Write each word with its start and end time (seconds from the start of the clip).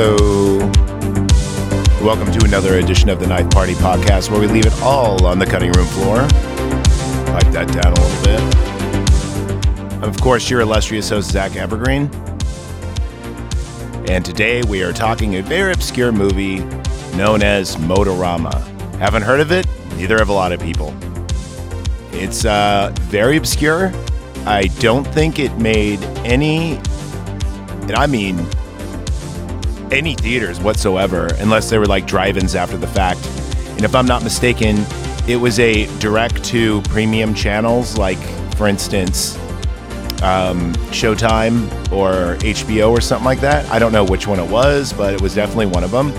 Hello. 0.00 0.58
Welcome 2.00 2.30
to 2.30 2.44
another 2.44 2.78
edition 2.78 3.08
of 3.08 3.18
the 3.18 3.26
Ninth 3.26 3.50
Party 3.52 3.74
Podcast 3.74 4.30
where 4.30 4.38
we 4.38 4.46
leave 4.46 4.64
it 4.64 4.80
all 4.80 5.26
on 5.26 5.40
the 5.40 5.44
cutting 5.44 5.72
room 5.72 5.88
floor. 5.88 6.18
Pipe 7.34 7.50
that 7.50 7.66
down 7.72 7.94
a 7.94 8.00
little 8.00 8.22
bit. 9.98 10.04
Of 10.04 10.20
course, 10.20 10.48
your 10.48 10.60
illustrious 10.60 11.10
host, 11.10 11.32
Zach 11.32 11.56
Evergreen. 11.56 12.08
And 14.08 14.24
today 14.24 14.62
we 14.68 14.84
are 14.84 14.92
talking 14.92 15.34
a 15.34 15.42
very 15.42 15.72
obscure 15.72 16.12
movie 16.12 16.60
known 17.16 17.42
as 17.42 17.74
Motorama. 17.74 18.54
Haven't 18.98 19.22
heard 19.22 19.40
of 19.40 19.50
it? 19.50 19.66
Neither 19.96 20.16
have 20.18 20.28
a 20.28 20.32
lot 20.32 20.52
of 20.52 20.60
people. 20.60 20.94
It's 22.12 22.44
uh, 22.44 22.94
very 23.00 23.36
obscure. 23.36 23.92
I 24.46 24.68
don't 24.78 25.08
think 25.08 25.40
it 25.40 25.58
made 25.58 26.00
any, 26.24 26.76
and 27.80 27.96
I 27.96 28.06
mean 28.06 28.46
any 29.92 30.14
theaters 30.14 30.60
whatsoever, 30.60 31.28
unless 31.38 31.70
they 31.70 31.78
were 31.78 31.86
like 31.86 32.06
drive-ins 32.06 32.54
after 32.54 32.76
the 32.76 32.86
fact. 32.86 33.24
And 33.70 33.84
if 33.84 33.94
I'm 33.94 34.06
not 34.06 34.22
mistaken, 34.22 34.84
it 35.26 35.36
was 35.36 35.58
a 35.58 35.86
direct 35.98 36.42
to 36.46 36.82
premium 36.82 37.34
channels, 37.34 37.96
like 37.96 38.18
for 38.56 38.66
instance, 38.66 39.36
um, 40.22 40.74
Showtime 40.90 41.70
or 41.92 42.36
HBO 42.38 42.90
or 42.90 43.00
something 43.00 43.24
like 43.24 43.40
that. 43.40 43.64
I 43.70 43.78
don't 43.78 43.92
know 43.92 44.04
which 44.04 44.26
one 44.26 44.40
it 44.40 44.50
was, 44.50 44.92
but 44.92 45.14
it 45.14 45.20
was 45.20 45.34
definitely 45.34 45.66
one 45.66 45.84
of 45.84 45.90
them. 45.90 46.12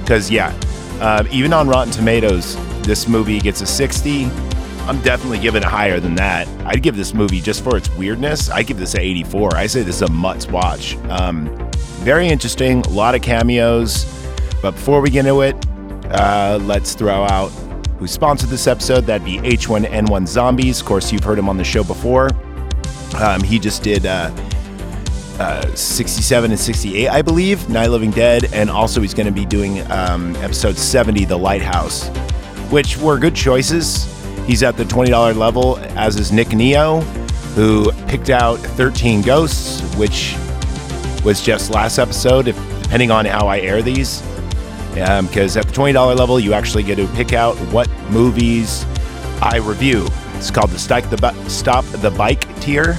Because 0.00 0.30
yeah, 0.30 0.54
uh, 1.00 1.24
even 1.30 1.52
on 1.52 1.66
Rotten 1.66 1.92
Tomatoes, 1.92 2.56
this 2.82 3.08
movie 3.08 3.40
gets 3.40 3.62
a 3.62 3.66
60. 3.66 4.26
I'm 4.86 5.00
definitely 5.00 5.38
giving 5.38 5.62
it 5.62 5.68
higher 5.68 5.98
than 5.98 6.14
that. 6.16 6.46
I'd 6.66 6.82
give 6.82 6.94
this 6.94 7.14
movie 7.14 7.40
just 7.40 7.64
for 7.64 7.74
its 7.76 7.88
weirdness. 7.90 8.50
I 8.50 8.62
give 8.62 8.78
this 8.78 8.92
an 8.92 9.00
84. 9.00 9.56
I 9.56 9.66
say 9.66 9.82
this 9.82 9.96
is 9.96 10.02
a 10.02 10.10
must 10.10 10.50
watch. 10.50 10.96
Um, 11.08 11.46
very 12.04 12.28
interesting, 12.28 12.80
a 12.82 12.90
lot 12.90 13.14
of 13.14 13.22
cameos. 13.22 14.04
But 14.60 14.72
before 14.72 15.00
we 15.00 15.08
get 15.10 15.26
into 15.26 15.40
it, 15.40 15.56
uh, 16.10 16.58
let's 16.62 16.94
throw 16.94 17.24
out 17.24 17.48
who 17.98 18.06
sponsored 18.06 18.50
this 18.50 18.66
episode. 18.66 19.06
That'd 19.06 19.24
be 19.24 19.38
H1N1 19.38 20.28
Zombies. 20.28 20.80
Of 20.80 20.86
course, 20.86 21.10
you've 21.10 21.24
heard 21.24 21.38
him 21.38 21.48
on 21.48 21.56
the 21.56 21.64
show 21.64 21.82
before. 21.82 22.28
Um, 23.16 23.42
he 23.42 23.58
just 23.58 23.82
did 23.82 24.04
uh, 24.04 24.30
uh, 25.38 25.74
67 25.74 26.50
and 26.50 26.60
68, 26.60 27.08
I 27.08 27.22
believe, 27.22 27.68
Night 27.70 27.88
Living 27.88 28.10
Dead. 28.10 28.52
And 28.52 28.68
also, 28.68 29.00
he's 29.00 29.14
going 29.14 29.26
to 29.26 29.32
be 29.32 29.46
doing 29.46 29.80
um, 29.90 30.36
episode 30.36 30.76
70, 30.76 31.24
The 31.24 31.38
Lighthouse, 31.38 32.08
which 32.70 32.98
were 32.98 33.18
good 33.18 33.34
choices. 33.34 34.04
He's 34.46 34.62
at 34.62 34.76
the 34.76 34.84
$20 34.84 35.36
level, 35.36 35.78
as 35.96 36.16
is 36.16 36.32
Nick 36.32 36.52
Neo, 36.52 37.00
who 37.54 37.92
picked 38.08 38.28
out 38.28 38.58
13 38.58 39.22
Ghosts, 39.22 39.80
which 39.96 40.36
was 41.24 41.40
just 41.40 41.70
last 41.70 41.98
episode, 41.98 42.48
if, 42.48 42.56
depending 42.82 43.10
on 43.10 43.24
how 43.24 43.48
I 43.48 43.60
air 43.60 43.82
these. 43.82 44.22
Because 44.90 45.56
um, 45.56 45.60
at 45.60 45.66
the 45.66 45.72
$20 45.72 46.16
level, 46.16 46.38
you 46.38 46.52
actually 46.52 46.84
get 46.84 46.96
to 46.96 47.06
pick 47.08 47.32
out 47.32 47.56
what 47.72 47.90
movies 48.10 48.84
I 49.42 49.56
review. 49.56 50.06
It's 50.34 50.50
called 50.50 50.70
the 50.70 50.78
Stop 50.78 51.04
the, 51.10 51.48
Stop 51.48 51.84
the 51.86 52.10
Bike 52.10 52.46
tier. 52.60 52.96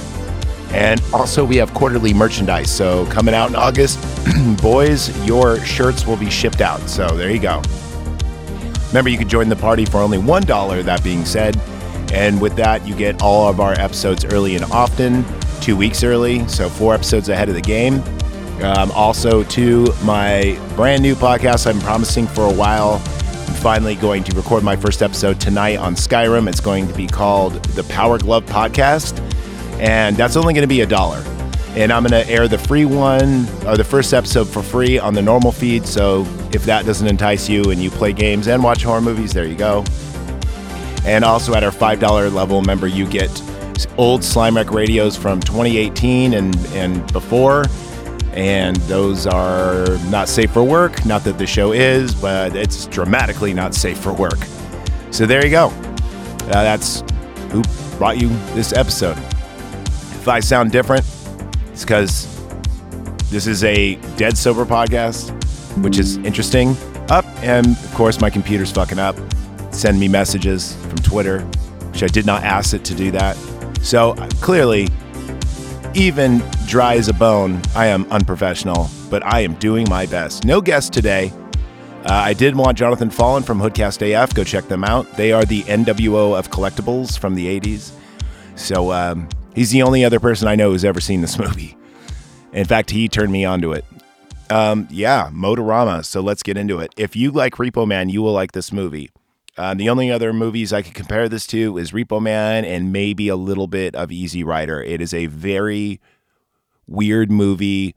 And 0.70 1.00
also, 1.12 1.44
we 1.44 1.56
have 1.56 1.72
quarterly 1.72 2.12
merchandise. 2.12 2.70
So, 2.70 3.06
coming 3.06 3.34
out 3.34 3.48
in 3.48 3.56
August, 3.56 3.98
boys, 4.60 5.16
your 5.24 5.60
shirts 5.60 6.06
will 6.06 6.16
be 6.16 6.28
shipped 6.28 6.60
out. 6.60 6.80
So, 6.88 7.06
there 7.16 7.30
you 7.30 7.38
go. 7.38 7.62
Remember, 8.88 9.08
you 9.08 9.16
can 9.16 9.28
join 9.28 9.48
the 9.48 9.56
party 9.56 9.84
for 9.84 9.98
only 9.98 10.18
$1, 10.18 10.84
that 10.84 11.04
being 11.04 11.24
said. 11.24 11.56
And 12.12 12.40
with 12.40 12.56
that, 12.56 12.86
you 12.86 12.94
get 12.94 13.22
all 13.22 13.48
of 13.48 13.60
our 13.60 13.72
episodes 13.72 14.24
early 14.24 14.56
and 14.56 14.64
often, 14.66 15.24
two 15.66 15.76
weeks 15.76 16.04
early. 16.04 16.46
So, 16.46 16.68
four 16.68 16.94
episodes 16.94 17.28
ahead 17.28 17.48
of 17.48 17.56
the 17.56 17.60
game. 17.60 18.00
Um, 18.62 18.92
also, 18.92 19.42
to 19.42 19.92
my 20.04 20.56
brand 20.76 21.02
new 21.02 21.16
podcast 21.16 21.66
I'm 21.66 21.80
promising 21.80 22.28
for 22.28 22.42
a 22.42 22.52
while. 22.52 23.02
I'm 23.48 23.54
finally 23.54 23.96
going 23.96 24.22
to 24.24 24.36
record 24.36 24.62
my 24.62 24.76
first 24.76 25.02
episode 25.02 25.40
tonight 25.40 25.78
on 25.78 25.96
Skyrim. 25.96 26.48
It's 26.48 26.60
going 26.60 26.86
to 26.86 26.94
be 26.94 27.08
called 27.08 27.54
the 27.64 27.82
Power 27.82 28.16
Glove 28.16 28.46
Podcast, 28.46 29.18
and 29.80 30.16
that's 30.16 30.36
only 30.36 30.54
going 30.54 30.62
to 30.62 30.68
be 30.68 30.82
a 30.82 30.86
dollar. 30.86 31.20
And 31.70 31.92
I'm 31.92 32.04
going 32.04 32.24
to 32.24 32.30
air 32.30 32.46
the 32.46 32.58
free 32.58 32.84
one 32.84 33.48
or 33.66 33.76
the 33.76 33.84
first 33.84 34.14
episode 34.14 34.48
for 34.48 34.62
free 34.62 35.00
on 35.00 35.14
the 35.14 35.22
normal 35.22 35.50
feed. 35.50 35.84
So 35.84 36.20
if 36.52 36.64
that 36.66 36.86
doesn't 36.86 37.08
entice 37.08 37.48
you 37.48 37.72
and 37.72 37.82
you 37.82 37.90
play 37.90 38.12
games 38.12 38.46
and 38.46 38.62
watch 38.62 38.84
horror 38.84 39.00
movies, 39.00 39.32
there 39.32 39.46
you 39.46 39.56
go. 39.56 39.84
And 41.04 41.24
also 41.24 41.54
at 41.54 41.64
our 41.64 41.72
$5 41.72 42.32
level, 42.32 42.62
member, 42.62 42.86
you 42.86 43.06
get 43.06 43.30
old 43.98 44.24
Slime 44.24 44.56
Wreck 44.56 44.70
radios 44.70 45.16
from 45.16 45.40
2018 45.40 46.34
and, 46.34 46.56
and 46.68 47.12
before 47.12 47.64
and 48.36 48.76
those 48.82 49.26
are 49.26 49.96
not 50.10 50.28
safe 50.28 50.52
for 50.52 50.62
work. 50.62 51.04
Not 51.06 51.24
that 51.24 51.38
the 51.38 51.46
show 51.46 51.72
is, 51.72 52.14
but 52.14 52.54
it's 52.54 52.86
dramatically 52.86 53.54
not 53.54 53.74
safe 53.74 53.98
for 53.98 54.12
work. 54.12 54.38
So 55.10 55.24
there 55.24 55.42
you 55.42 55.50
go. 55.50 55.68
Uh, 55.68 56.62
that's 56.62 57.02
who 57.50 57.62
brought 57.96 58.18
you 58.20 58.28
this 58.54 58.74
episode. 58.74 59.16
If 59.16 60.28
I 60.28 60.40
sound 60.40 60.70
different, 60.70 61.06
it's 61.72 61.82
because 61.82 62.28
this 63.30 63.46
is 63.46 63.64
a 63.64 63.94
dead 64.18 64.36
sober 64.36 64.66
podcast, 64.66 65.30
which 65.82 65.98
is 65.98 66.18
interesting. 66.18 66.76
Up, 67.08 67.24
and 67.42 67.66
of 67.66 67.94
course, 67.94 68.20
my 68.20 68.28
computer's 68.28 68.70
fucking 68.70 68.98
up. 68.98 69.16
Send 69.72 69.98
me 69.98 70.08
messages 70.08 70.74
from 70.76 70.96
Twitter, 70.96 71.40
which 71.90 72.02
I 72.02 72.08
did 72.08 72.26
not 72.26 72.44
ask 72.44 72.74
it 72.74 72.84
to 72.84 72.94
do 72.94 73.10
that. 73.12 73.36
So 73.86 74.14
clearly, 74.40 74.88
even 75.94 76.42
dry 76.66 76.96
as 76.96 77.06
a 77.06 77.12
bone, 77.12 77.62
I 77.76 77.86
am 77.86 78.04
unprofessional, 78.10 78.90
but 79.10 79.24
I 79.24 79.42
am 79.42 79.54
doing 79.54 79.88
my 79.88 80.06
best. 80.06 80.44
No 80.44 80.60
guest 80.60 80.92
today. 80.92 81.32
Uh, 82.04 82.12
I 82.12 82.32
did 82.32 82.56
want 82.56 82.76
Jonathan 82.76 83.10
Fallen 83.10 83.44
from 83.44 83.60
Hoodcast 83.60 84.02
AF. 84.02 84.34
Go 84.34 84.42
check 84.42 84.66
them 84.66 84.82
out. 84.82 85.16
They 85.16 85.30
are 85.30 85.44
the 85.44 85.62
NWO 85.62 86.36
of 86.36 86.50
collectibles 86.50 87.16
from 87.16 87.36
the 87.36 87.60
80s. 87.60 87.92
So 88.56 88.90
um, 88.90 89.28
he's 89.54 89.70
the 89.70 89.82
only 89.82 90.04
other 90.04 90.18
person 90.18 90.48
I 90.48 90.56
know 90.56 90.72
who's 90.72 90.84
ever 90.84 91.00
seen 91.00 91.20
this 91.20 91.38
movie. 91.38 91.76
In 92.52 92.64
fact, 92.64 92.90
he 92.90 93.08
turned 93.08 93.30
me 93.30 93.44
onto 93.44 93.72
it. 93.72 93.84
Um, 94.50 94.88
yeah, 94.90 95.30
Motorama. 95.32 96.04
So 96.04 96.22
let's 96.22 96.42
get 96.42 96.56
into 96.56 96.80
it. 96.80 96.92
If 96.96 97.14
you 97.14 97.30
like 97.30 97.54
Repo 97.54 97.86
Man, 97.86 98.08
you 98.08 98.20
will 98.20 98.32
like 98.32 98.50
this 98.50 98.72
movie. 98.72 99.12
Uh, 99.56 99.72
the 99.72 99.88
only 99.88 100.10
other 100.10 100.32
movies 100.32 100.72
I 100.72 100.82
could 100.82 100.94
compare 100.94 101.28
this 101.28 101.46
to 101.48 101.78
is 101.78 101.92
Repo 101.92 102.20
Man 102.20 102.64
and 102.64 102.92
maybe 102.92 103.28
a 103.28 103.36
little 103.36 103.66
bit 103.66 103.94
of 103.94 104.12
Easy 104.12 104.44
Rider. 104.44 104.82
It 104.82 105.00
is 105.00 105.14
a 105.14 105.26
very 105.26 106.00
weird 106.86 107.30
movie. 107.30 107.94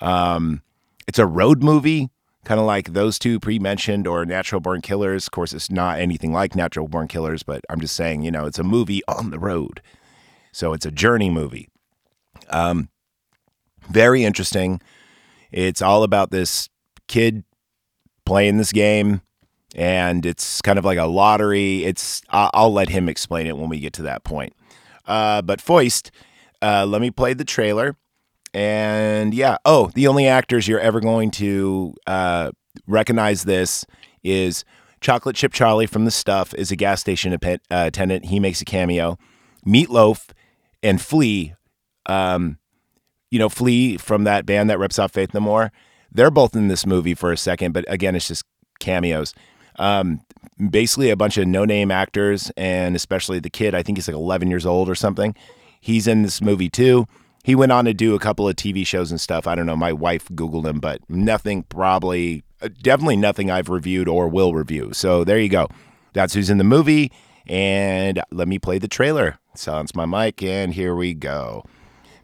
Um, 0.00 0.62
it's 1.06 1.18
a 1.18 1.26
road 1.26 1.62
movie, 1.62 2.08
kind 2.44 2.58
of 2.58 2.66
like 2.66 2.94
those 2.94 3.18
two 3.18 3.38
pre-mentioned 3.38 4.06
or 4.06 4.24
Natural 4.24 4.60
Born 4.60 4.80
Killers. 4.80 5.26
Of 5.26 5.32
course, 5.32 5.52
it's 5.52 5.70
not 5.70 5.98
anything 5.98 6.32
like 6.32 6.56
Natural 6.56 6.88
Born 6.88 7.08
Killers, 7.08 7.42
but 7.42 7.62
I'm 7.68 7.80
just 7.80 7.94
saying, 7.94 8.22
you 8.22 8.30
know, 8.30 8.46
it's 8.46 8.58
a 8.58 8.64
movie 8.64 9.02
on 9.06 9.30
the 9.30 9.38
road. 9.38 9.82
So 10.52 10.72
it's 10.72 10.86
a 10.86 10.90
journey 10.90 11.28
movie. 11.28 11.68
Um, 12.48 12.88
very 13.90 14.24
interesting. 14.24 14.80
It's 15.52 15.82
all 15.82 16.04
about 16.04 16.30
this 16.30 16.70
kid 17.06 17.44
playing 18.24 18.56
this 18.56 18.72
game 18.72 19.20
and 19.74 20.26
it's 20.26 20.60
kind 20.62 20.78
of 20.78 20.84
like 20.84 20.98
a 20.98 21.06
lottery. 21.06 21.84
It's 21.84 22.22
I'll 22.30 22.72
let 22.72 22.88
him 22.88 23.08
explain 23.08 23.46
it 23.46 23.56
when 23.56 23.68
we 23.68 23.80
get 23.80 23.92
to 23.94 24.02
that 24.02 24.24
point. 24.24 24.52
Uh, 25.06 25.42
but 25.42 25.60
Foist, 25.60 26.10
uh, 26.62 26.86
let 26.86 27.00
me 27.00 27.10
play 27.10 27.34
the 27.34 27.44
trailer, 27.44 27.96
and 28.52 29.34
yeah. 29.34 29.56
Oh, 29.64 29.90
the 29.94 30.06
only 30.06 30.26
actors 30.26 30.68
you're 30.68 30.80
ever 30.80 31.00
going 31.00 31.30
to 31.32 31.94
uh, 32.06 32.50
recognize 32.86 33.44
this 33.44 33.86
is 34.22 34.64
Chocolate 35.00 35.36
Chip 35.36 35.52
Charlie 35.52 35.86
from 35.86 36.04
The 36.04 36.10
Stuff 36.10 36.54
is 36.54 36.70
a 36.70 36.76
gas 36.76 37.00
station 37.00 37.32
uh, 37.32 37.56
attendant. 37.70 38.26
He 38.26 38.38
makes 38.38 38.60
a 38.60 38.64
cameo. 38.64 39.18
Meatloaf 39.66 40.30
and 40.82 41.00
Flea, 41.00 41.54
um, 42.06 42.58
you 43.30 43.38
know 43.38 43.48
Flea 43.48 43.96
from 43.96 44.24
that 44.24 44.46
band 44.46 44.70
that 44.70 44.78
rips 44.78 44.98
off 44.98 45.12
Faith 45.12 45.34
No 45.34 45.40
More. 45.40 45.72
They're 46.12 46.30
both 46.30 46.56
in 46.56 46.68
this 46.68 46.86
movie 46.86 47.14
for 47.14 47.30
a 47.30 47.36
second, 47.36 47.72
but 47.72 47.84
again, 47.88 48.16
it's 48.16 48.28
just 48.28 48.44
cameos. 48.80 49.32
Um, 49.80 50.20
basically, 50.70 51.10
a 51.10 51.16
bunch 51.16 51.38
of 51.38 51.48
no 51.48 51.64
name 51.64 51.90
actors, 51.90 52.52
and 52.56 52.94
especially 52.94 53.40
the 53.40 53.50
kid, 53.50 53.74
I 53.74 53.82
think 53.82 53.98
he's 53.98 54.06
like 54.06 54.14
11 54.14 54.48
years 54.50 54.66
old 54.66 54.88
or 54.88 54.94
something. 54.94 55.34
He's 55.80 56.06
in 56.06 56.22
this 56.22 56.40
movie 56.40 56.68
too. 56.68 57.08
He 57.42 57.54
went 57.54 57.72
on 57.72 57.86
to 57.86 57.94
do 57.94 58.14
a 58.14 58.18
couple 58.18 58.46
of 58.46 58.54
TV 58.56 58.86
shows 58.86 59.10
and 59.10 59.20
stuff. 59.20 59.46
I 59.46 59.54
don't 59.54 59.64
know. 59.64 59.76
My 59.76 59.94
wife 59.94 60.28
Googled 60.28 60.66
him, 60.66 60.78
but 60.78 61.00
nothing 61.08 61.62
probably, 61.64 62.44
uh, 62.60 62.68
definitely 62.82 63.16
nothing 63.16 63.50
I've 63.50 63.70
reviewed 63.70 64.08
or 64.08 64.28
will 64.28 64.52
review. 64.52 64.90
So 64.92 65.24
there 65.24 65.38
you 65.38 65.48
go. 65.48 65.68
That's 66.12 66.34
who's 66.34 66.50
in 66.50 66.58
the 66.58 66.64
movie. 66.64 67.10
And 67.46 68.22
let 68.30 68.46
me 68.46 68.58
play 68.58 68.78
the 68.78 68.88
trailer. 68.88 69.38
Silence 69.54 69.94
my 69.94 70.04
mic, 70.04 70.42
and 70.42 70.74
here 70.74 70.94
we 70.94 71.14
go. 71.14 71.64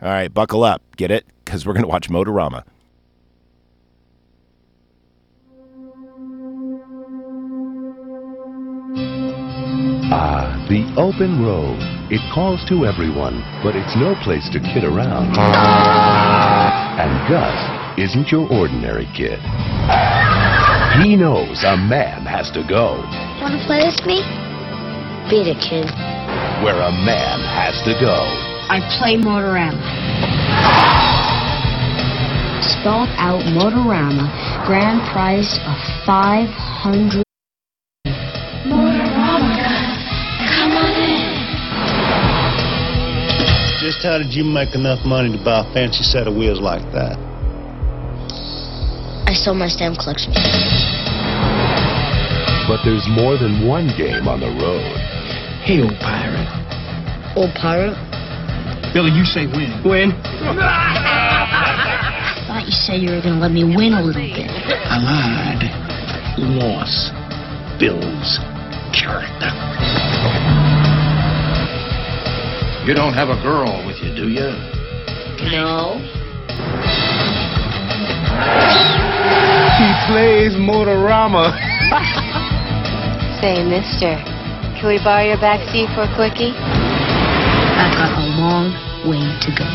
All 0.03 0.09
right, 0.09 0.33
buckle 0.33 0.63
up. 0.63 0.83
Get 0.97 1.11
it? 1.11 1.27
Because 1.45 1.65
we're 1.65 1.73
going 1.73 1.83
to 1.83 1.89
watch 1.89 2.11
Motorama. 2.11 2.65
Ah, 10.09 10.55
the 10.71 10.87
open 10.95 11.43
road. 11.43 11.79
It 12.15 12.23
calls 12.33 12.63
to 12.71 12.87
everyone, 12.87 13.43
but 13.63 13.75
it's 13.75 13.97
no 13.99 14.15
place 14.23 14.47
to 14.55 14.61
kid 14.63 14.85
around. 14.85 15.35
And 15.35 17.11
Gus 17.27 17.59
isn't 17.99 18.31
your 18.31 18.47
ordinary 18.47 19.11
kid. 19.17 19.43
He 21.03 21.17
knows 21.17 21.65
a 21.65 21.77
man 21.77 22.25
has 22.25 22.51
to 22.53 22.63
go 22.63 23.03
Want 23.43 23.53
to 23.59 23.63
play 23.67 23.83
with 23.85 24.01
me? 24.07 24.23
Beat 25.29 25.51
it, 25.51 25.59
kid. 25.59 25.91
where 26.63 26.79
a 26.81 26.93
man 26.93 27.43
has 27.43 27.75
to 27.83 27.93
go. 27.99 28.15
I 28.71 28.79
play 28.99 29.17
Motorama. 29.19 29.83
Spelled 32.63 33.11
out 33.19 33.43
Motorama, 33.53 34.31
grand 34.67 35.03
prize 35.13 35.59
of 35.67 35.77
500. 36.07 37.26
Just 43.87 44.03
how 44.03 44.19
did 44.19 44.35
you 44.35 44.43
make 44.43 44.75
enough 44.75 45.07
money 45.07 45.31
to 45.31 45.39
buy 45.45 45.63
a 45.63 45.73
fancy 45.73 46.03
set 46.03 46.27
of 46.27 46.35
wheels 46.35 46.59
like 46.59 46.83
that? 46.91 47.15
I 49.31 49.33
sold 49.33 49.59
my 49.59 49.69
stamp 49.69 50.03
collection. 50.03 50.35
But 52.67 52.83
there's 52.83 53.07
more 53.07 53.39
than 53.39 53.63
one 53.63 53.95
game 53.95 54.27
on 54.27 54.43
the 54.43 54.51
road. 54.59 54.91
Hey, 55.63 55.87
old 55.87 55.95
pirate. 56.03 56.51
Old 57.39 57.55
pirate? 57.55 57.95
Billy, 58.93 59.15
you 59.15 59.23
say 59.23 59.47
win. 59.47 59.71
Win? 59.87 60.11
I 60.51 62.43
thought 62.49 62.67
you 62.67 62.73
said 62.75 63.01
you 63.01 63.15
were 63.15 63.23
going 63.23 63.39
to 63.39 63.41
let 63.41 63.53
me 63.53 63.63
win 63.63 63.95
a 63.95 64.03
little 64.03 64.21
bit. 64.21 64.51
I 64.51 64.99
lied. 64.99 65.63
Loss. 66.59 67.15
Bill's 67.79 68.41
character. 68.91 69.96
You 72.87 72.95
don't 72.95 73.15
have 73.15 73.31
a 73.31 73.43
girl 73.43 73.85
with 73.85 73.97
you, 74.01 74.15
do 74.15 74.29
you? 74.29 74.47
No. 75.51 75.99
He 79.75 79.89
plays 80.07 80.55
Motorama. 80.55 81.51
Say, 83.41 83.65
mister, 83.65 84.15
can 84.79 84.87
we 84.87 84.99
borrow 85.03 85.25
your 85.25 85.37
back 85.39 85.69
seat 85.73 85.89
for 85.97 86.03
a 86.03 86.15
quickie? 86.15 86.53
I've 86.55 87.93
got 87.99 88.13
a 88.23 88.27
long 88.39 88.71
way 89.05 89.19
to 89.41 89.51
go. 89.51 89.67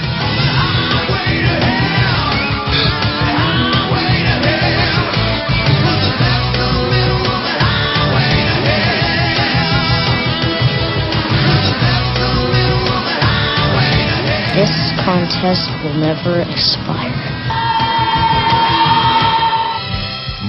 Contest 15.05 15.65
will 15.83 15.97
never 15.97 16.41
expire. 16.41 17.09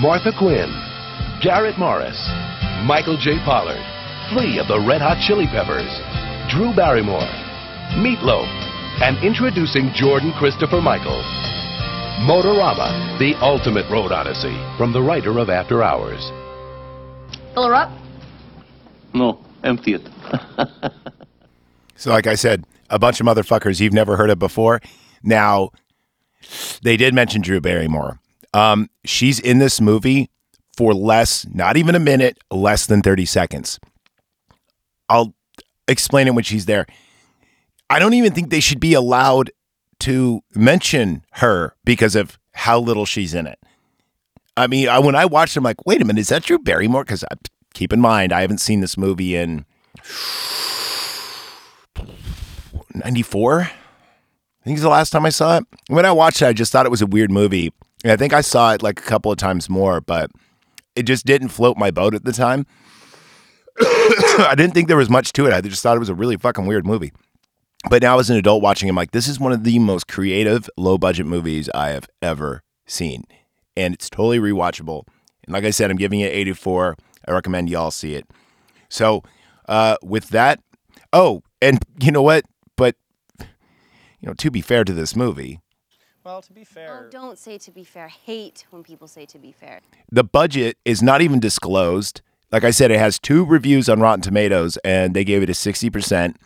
Martha 0.00 0.32
Quinn, 0.36 0.70
Garrett 1.40 1.78
Morris, 1.78 2.18
Michael 2.84 3.16
J. 3.16 3.38
Pollard, 3.44 3.80
three 4.30 4.58
of 4.58 4.68
the 4.68 4.80
Red 4.80 5.00
Hot 5.00 5.18
Chili 5.24 5.46
Peppers, 5.46 5.90
Drew 6.50 6.74
Barrymore, 6.74 7.28
Meatloaf, 7.96 8.48
and 9.00 9.16
introducing 9.24 9.90
Jordan 9.94 10.32
Christopher 10.38 10.80
Michael. 10.80 11.22
Motorama, 12.28 13.18
the 13.18 13.34
ultimate 13.40 13.90
road 13.90 14.12
odyssey, 14.12 14.56
from 14.76 14.92
the 14.92 15.00
writer 15.00 15.38
of 15.38 15.50
After 15.50 15.82
Hours. 15.82 16.22
Fill 17.54 17.68
her 17.68 17.74
up. 17.74 17.90
No, 19.14 19.38
empty 19.64 19.94
it. 19.94 20.08
So, 21.94 22.10
like 22.10 22.26
I 22.26 22.34
said, 22.34 22.64
a 22.92 22.98
bunch 22.98 23.20
of 23.20 23.26
motherfuckers 23.26 23.80
you've 23.80 23.92
never 23.92 24.16
heard 24.16 24.30
of 24.30 24.38
before. 24.38 24.80
Now, 25.22 25.70
they 26.82 26.96
did 26.96 27.14
mention 27.14 27.42
Drew 27.42 27.60
Barrymore. 27.60 28.20
Um, 28.54 28.90
she's 29.04 29.40
in 29.40 29.58
this 29.58 29.80
movie 29.80 30.30
for 30.76 30.94
less, 30.94 31.46
not 31.52 31.76
even 31.76 31.94
a 31.94 32.00
minute, 32.00 32.38
less 32.50 32.86
than 32.86 33.02
30 33.02 33.24
seconds. 33.24 33.80
I'll 35.08 35.34
explain 35.88 36.28
it 36.28 36.34
when 36.34 36.44
she's 36.44 36.66
there. 36.66 36.86
I 37.90 37.98
don't 37.98 38.14
even 38.14 38.32
think 38.32 38.50
they 38.50 38.60
should 38.60 38.80
be 38.80 38.94
allowed 38.94 39.50
to 40.00 40.42
mention 40.54 41.24
her 41.32 41.74
because 41.84 42.14
of 42.14 42.38
how 42.52 42.78
little 42.78 43.06
she's 43.06 43.34
in 43.34 43.46
it. 43.46 43.58
I 44.56 44.66
mean, 44.66 44.88
I, 44.88 44.98
when 44.98 45.14
I 45.14 45.24
watched, 45.24 45.56
I'm 45.56 45.64
like, 45.64 45.86
wait 45.86 46.02
a 46.02 46.04
minute, 46.04 46.20
is 46.20 46.28
that 46.28 46.42
Drew 46.42 46.58
Barrymore? 46.58 47.04
Because 47.04 47.24
keep 47.72 47.92
in 47.92 48.00
mind, 48.00 48.32
I 48.32 48.42
haven't 48.42 48.58
seen 48.58 48.80
this 48.80 48.98
movie 48.98 49.34
in 49.34 49.64
94 52.94 53.60
i 53.62 53.66
think 54.64 54.76
it's 54.76 54.82
the 54.82 54.88
last 54.88 55.10
time 55.10 55.26
i 55.26 55.30
saw 55.30 55.58
it. 55.58 55.64
When 55.88 56.06
i 56.06 56.12
watched 56.12 56.42
it 56.42 56.46
i 56.46 56.52
just 56.52 56.72
thought 56.72 56.86
it 56.86 56.90
was 56.90 57.02
a 57.02 57.06
weird 57.06 57.30
movie. 57.30 57.72
And 58.04 58.12
i 58.12 58.16
think 58.16 58.32
i 58.32 58.40
saw 58.40 58.72
it 58.72 58.82
like 58.82 59.00
a 59.00 59.02
couple 59.02 59.32
of 59.32 59.38
times 59.38 59.68
more 59.68 60.00
but 60.00 60.30
it 60.94 61.04
just 61.04 61.24
didn't 61.26 61.48
float 61.48 61.76
my 61.76 61.90
boat 61.90 62.14
at 62.14 62.24
the 62.24 62.32
time. 62.32 62.66
I 63.80 64.54
didn't 64.56 64.74
think 64.74 64.88
there 64.88 64.96
was 64.96 65.08
much 65.08 65.32
to 65.32 65.46
it. 65.46 65.52
I 65.54 65.62
just 65.62 65.82
thought 65.82 65.96
it 65.96 66.00
was 66.00 66.10
a 66.10 66.14
really 66.14 66.36
fucking 66.36 66.66
weird 66.66 66.86
movie. 66.86 67.12
But 67.88 68.02
now 68.02 68.18
as 68.18 68.28
an 68.30 68.36
adult 68.36 68.62
watching 68.62 68.88
i'm 68.88 68.96
like 68.96 69.12
this 69.12 69.26
is 69.26 69.40
one 69.40 69.52
of 69.52 69.64
the 69.64 69.78
most 69.78 70.06
creative 70.06 70.68
low 70.76 70.98
budget 70.98 71.26
movies 71.26 71.68
i 71.74 71.90
have 71.90 72.08
ever 72.20 72.62
seen. 72.86 73.24
And 73.76 73.94
it's 73.94 74.10
totally 74.10 74.38
rewatchable. 74.38 75.04
And 75.44 75.52
like 75.52 75.64
i 75.64 75.70
said 75.70 75.90
i'm 75.90 75.96
giving 75.96 76.20
it 76.20 76.32
84 76.32 76.96
i 77.26 77.32
recommend 77.32 77.70
y'all 77.70 77.90
see 77.90 78.14
it. 78.14 78.28
So 78.88 79.22
uh, 79.68 79.96
with 80.02 80.28
that 80.30 80.60
oh 81.12 81.42
and 81.60 81.78
you 82.00 82.12
know 82.12 82.22
what 82.22 82.44
you 84.22 84.28
know 84.28 84.34
to 84.34 84.50
be 84.50 84.60
fair 84.62 84.84
to 84.84 84.92
this 84.92 85.14
movie. 85.14 85.60
Well, 86.24 86.40
to 86.42 86.52
be 86.52 86.62
fair, 86.62 87.06
Oh, 87.06 87.10
don't 87.10 87.36
say 87.36 87.58
to 87.58 87.72
be 87.72 87.82
fair. 87.82 88.06
Hate 88.06 88.64
when 88.70 88.84
people 88.84 89.08
say 89.08 89.26
to 89.26 89.38
be 89.38 89.50
fair. 89.52 89.80
the 90.10 90.22
budget 90.24 90.78
is 90.84 91.02
not 91.02 91.20
even 91.20 91.40
disclosed. 91.40 92.22
Like 92.52 92.64
i 92.64 92.70
said 92.70 92.90
it 92.90 92.98
has 92.98 93.18
two 93.18 93.44
reviews 93.44 93.88
on 93.88 94.00
rotten 94.00 94.20
tomatoes 94.22 94.76
and 94.84 95.14
they 95.14 95.24
gave 95.24 95.42
it 95.42 95.48
a 95.48 95.52
60% 95.52 96.36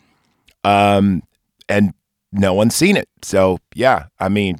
um, 0.65 1.23
and 1.69 1.93
no 2.33 2.55
one's 2.55 2.75
seen 2.75 2.97
it. 2.97 3.09
So 3.23 3.59
yeah 3.75 4.07
i 4.19 4.29
mean 4.29 4.59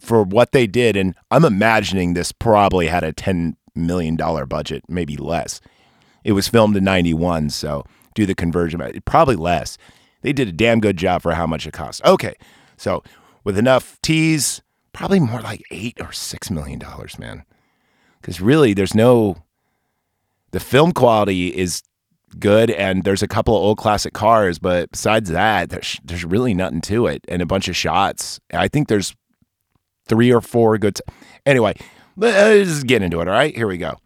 for 0.00 0.22
what 0.22 0.52
they 0.52 0.66
did 0.66 0.96
and 0.96 1.14
i'm 1.30 1.44
imagining 1.44 2.14
this 2.14 2.32
probably 2.32 2.86
had 2.88 3.04
a 3.04 3.12
10 3.12 3.56
million 3.74 4.16
dollar 4.16 4.46
budget 4.46 4.82
maybe 4.88 5.16
less. 5.16 5.60
It 6.24 6.32
was 6.32 6.46
filmed 6.46 6.76
in 6.76 6.84
91 6.84 7.50
so 7.50 7.84
do 8.14 8.26
the 8.26 8.34
conversion 8.34 8.80
probably 9.06 9.36
less 9.36 9.78
they 10.22 10.32
did 10.32 10.48
a 10.48 10.52
damn 10.52 10.80
good 10.80 10.96
job 10.96 11.22
for 11.22 11.34
how 11.34 11.46
much 11.46 11.66
it 11.66 11.72
cost. 11.72 12.04
Okay 12.04 12.34
so 12.76 13.02
with 13.44 13.56
enough 13.58 14.00
teas 14.02 14.62
probably 14.92 15.20
more 15.20 15.40
like 15.40 15.62
eight 15.70 16.00
or 16.00 16.12
six 16.12 16.50
million 16.50 16.78
dollars 16.78 17.18
man. 17.18 17.44
Because 18.20 18.40
really 18.40 18.74
there's 18.74 18.94
no 18.94 19.36
the 20.50 20.60
film 20.60 20.92
quality 20.92 21.48
is 21.48 21.82
good 22.38 22.70
and 22.70 23.04
there's 23.04 23.22
a 23.22 23.28
couple 23.28 23.54
of 23.56 23.62
old 23.62 23.78
classic 23.78 24.14
cars 24.14 24.58
but 24.58 24.90
besides 24.90 25.30
that 25.30 25.70
there's 25.70 26.00
there's 26.04 26.24
really 26.24 26.54
nothing 26.54 26.80
to 26.80 27.06
it 27.06 27.24
and 27.28 27.42
a 27.42 27.46
bunch 27.46 27.68
of 27.68 27.76
shots. 27.76 28.40
I 28.52 28.68
think 28.68 28.88
there's 28.88 29.14
three 30.06 30.32
or 30.32 30.40
four 30.40 30.76
good 30.78 30.96
t- 30.96 31.02
anyway 31.46 31.74
let's 32.16 32.82
get 32.82 33.02
into 33.02 33.20
it 33.20 33.28
all 33.28 33.34
right? 33.34 33.54
Here 33.54 33.66
we 33.66 33.78
go. 33.78 33.96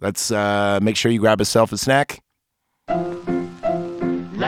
Let's 0.00 0.30
uh 0.30 0.78
make 0.82 0.96
sure 0.96 1.10
you 1.10 1.20
grab 1.20 1.40
yourself 1.40 1.72
a 1.72 1.78
snack 1.78 2.22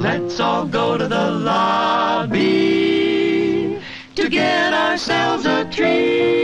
Let's 0.00 0.40
all 0.40 0.64
go 0.64 0.96
to 0.96 1.06
the 1.06 1.30
lobby 1.30 2.38
to 4.14 4.28
get 4.30 4.72
ourselves 4.72 5.44
a 5.44 5.70
treat. 5.70 6.40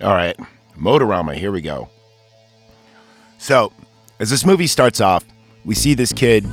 All 0.00 0.14
right, 0.14 0.36
Motorama, 0.76 1.34
here 1.34 1.50
we 1.50 1.60
go. 1.60 1.88
So, 3.38 3.72
as 4.20 4.30
this 4.30 4.46
movie 4.46 4.68
starts 4.68 5.00
off, 5.00 5.24
we 5.64 5.74
see 5.74 5.94
this 5.94 6.12
kid 6.12 6.46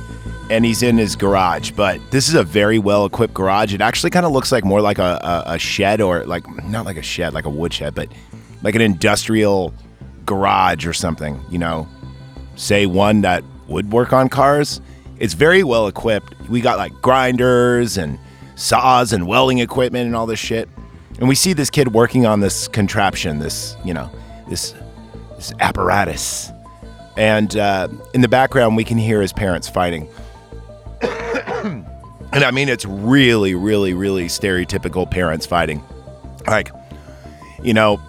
and 0.50 0.64
he's 0.64 0.82
in 0.82 0.96
his 0.96 1.16
garage, 1.16 1.72
but 1.72 2.00
this 2.10 2.28
is 2.28 2.34
a 2.34 2.44
very 2.44 2.78
well 2.78 3.04
equipped 3.04 3.34
garage. 3.34 3.74
It 3.74 3.80
actually 3.80 4.10
kind 4.10 4.26
of 4.26 4.32
looks 4.32 4.52
like 4.52 4.64
more 4.64 4.80
like 4.80 4.98
a, 4.98 5.44
a, 5.46 5.54
a 5.54 5.58
shed 5.58 6.00
or 6.00 6.24
like, 6.24 6.46
not 6.64 6.84
like 6.84 6.96
a 6.96 7.02
shed, 7.02 7.34
like 7.34 7.44
a 7.44 7.50
wood 7.50 7.72
shed, 7.72 7.94
but 7.94 8.08
like 8.62 8.74
an 8.74 8.80
industrial 8.80 9.74
garage 10.24 10.86
or 10.86 10.92
something, 10.92 11.40
you 11.50 11.58
know? 11.58 11.88
Say 12.54 12.86
one 12.86 13.20
that 13.22 13.44
would 13.68 13.92
work 13.92 14.12
on 14.12 14.28
cars. 14.28 14.80
It's 15.18 15.34
very 15.34 15.62
well 15.62 15.88
equipped. 15.88 16.34
We 16.48 16.60
got 16.60 16.78
like 16.78 16.92
grinders 17.02 17.96
and 17.96 18.18
saws 18.54 19.12
and 19.12 19.26
welding 19.26 19.58
equipment 19.58 20.06
and 20.06 20.16
all 20.16 20.26
this 20.26 20.38
shit. 20.38 20.68
And 21.18 21.28
we 21.28 21.34
see 21.34 21.52
this 21.52 21.70
kid 21.70 21.92
working 21.92 22.26
on 22.26 22.40
this 22.40 22.68
contraption, 22.68 23.38
this, 23.38 23.76
you 23.84 23.94
know, 23.94 24.10
this 24.48 24.74
this 25.36 25.52
apparatus. 25.60 26.50
And 27.16 27.56
uh, 27.56 27.88
in 28.14 28.20
the 28.20 28.28
background, 28.28 28.76
we 28.76 28.84
can 28.84 28.98
hear 28.98 29.22
his 29.22 29.32
parents 29.32 29.68
fighting. 29.68 30.08
and 31.02 31.86
I 32.32 32.50
mean, 32.50 32.68
it's 32.68 32.84
really, 32.84 33.54
really, 33.54 33.94
really 33.94 34.26
stereotypical 34.26 35.10
parents 35.10 35.46
fighting. 35.46 35.82
Like, 36.46 36.70
you 37.62 37.74
know, 37.74 38.00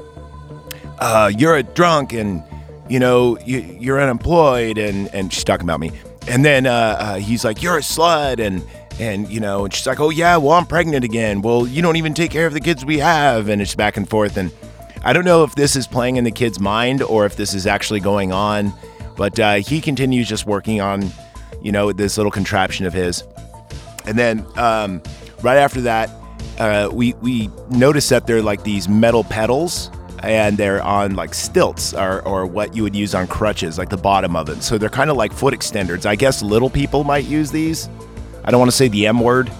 uh, 0.99 1.31
you're 1.35 1.55
a 1.55 1.63
drunk 1.63 2.13
and, 2.13 2.43
you 2.89 2.99
know, 2.99 3.37
you, 3.39 3.59
you're 3.79 4.01
unemployed. 4.01 4.77
And, 4.77 5.13
and 5.13 5.33
she's 5.33 5.43
talking 5.43 5.65
about 5.65 5.79
me. 5.79 5.91
And 6.27 6.43
then 6.43 6.65
uh, 6.65 6.97
uh, 6.99 7.15
he's 7.15 7.43
like, 7.43 7.61
you're 7.61 7.77
a 7.77 7.81
slut. 7.81 8.39
And, 8.39 8.63
and, 8.99 9.29
you 9.29 9.39
know, 9.39 9.65
and 9.65 9.73
she's 9.73 9.87
like, 9.87 9.99
oh, 9.99 10.09
yeah, 10.09 10.37
well, 10.37 10.53
I'm 10.53 10.65
pregnant 10.65 11.03
again. 11.03 11.41
Well, 11.41 11.67
you 11.67 11.81
don't 11.81 11.95
even 11.95 12.13
take 12.13 12.31
care 12.31 12.47
of 12.47 12.53
the 12.53 12.61
kids 12.61 12.85
we 12.85 12.99
have. 12.99 13.49
And 13.49 13.61
it's 13.61 13.75
back 13.75 13.97
and 13.97 14.09
forth. 14.09 14.37
And 14.37 14.51
I 15.03 15.13
don't 15.13 15.25
know 15.25 15.43
if 15.43 15.55
this 15.55 15.75
is 15.75 15.87
playing 15.87 16.17
in 16.17 16.23
the 16.23 16.31
kid's 16.31 16.59
mind 16.59 17.01
or 17.01 17.25
if 17.25 17.35
this 17.35 17.53
is 17.53 17.67
actually 17.67 17.99
going 17.99 18.31
on. 18.31 18.73
But 19.15 19.39
uh, 19.39 19.55
he 19.55 19.81
continues 19.81 20.27
just 20.27 20.45
working 20.45 20.79
on, 20.79 21.11
you 21.67 21.73
know, 21.73 21.91
this 21.91 22.15
little 22.15 22.31
contraption 22.31 22.85
of 22.85 22.93
his. 22.93 23.25
And 24.05 24.17
then 24.17 24.45
um, 24.55 25.01
right 25.41 25.57
after 25.57 25.81
that, 25.81 26.09
uh, 26.59 26.89
we 26.93 27.11
we 27.15 27.49
notice 27.69 28.07
that 28.07 28.25
they're 28.25 28.41
like 28.41 28.63
these 28.63 28.87
metal 28.87 29.25
pedals, 29.25 29.91
and 30.23 30.57
they're 30.57 30.81
on 30.81 31.17
like 31.17 31.33
stilts 31.33 31.93
or 31.93 32.21
or 32.21 32.45
what 32.45 32.73
you 32.73 32.83
would 32.83 32.95
use 32.95 33.13
on 33.13 33.27
crutches, 33.27 33.77
like 33.77 33.89
the 33.89 33.97
bottom 33.97 34.33
of 34.37 34.47
it. 34.47 34.63
So 34.63 34.77
they're 34.77 34.87
kind 34.87 35.09
of 35.09 35.17
like 35.17 35.33
foot 35.33 35.53
extenders. 35.53 36.05
I 36.05 36.15
guess 36.15 36.41
little 36.41 36.69
people 36.69 37.03
might 37.03 37.25
use 37.25 37.51
these. 37.51 37.89
I 38.45 38.51
don't 38.51 38.59
want 38.59 38.71
to 38.71 38.77
say 38.77 38.87
the 38.87 39.05
M 39.05 39.19
word. 39.19 39.51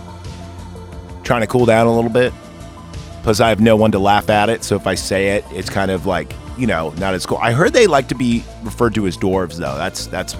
Trying 1.26 1.42
to 1.42 1.48
cool 1.48 1.66
down 1.66 1.88
a 1.88 1.94
little 1.94 2.10
bit. 2.10 2.32
Plus, 3.24 3.42
I 3.42 3.50
have 3.50 3.60
no 3.60 3.76
one 3.76 3.92
to 3.92 4.00
laugh 4.00 4.30
at 4.30 4.48
it, 4.48 4.64
so 4.64 4.78
if 4.78 4.88
I 4.88 4.96
say 4.96 5.36
it, 5.36 5.44
it's 5.52 5.70
kind 5.70 5.92
of 5.92 6.06
like 6.06 6.34
you 6.58 6.68
know 6.68 6.92
not 6.92 7.14
as 7.16 7.26
cool. 7.26 7.38
I 7.40 7.52
heard 7.52 7.74
they 7.74 7.86
like 7.86 8.08
to 8.08 8.16
be 8.16 8.46
referred 8.64 8.96
to 8.96 9.08
as 9.08 9.18
dwarves, 9.18 9.58
though. 9.58 9.76
That's 9.76 10.08
that's 10.08 10.38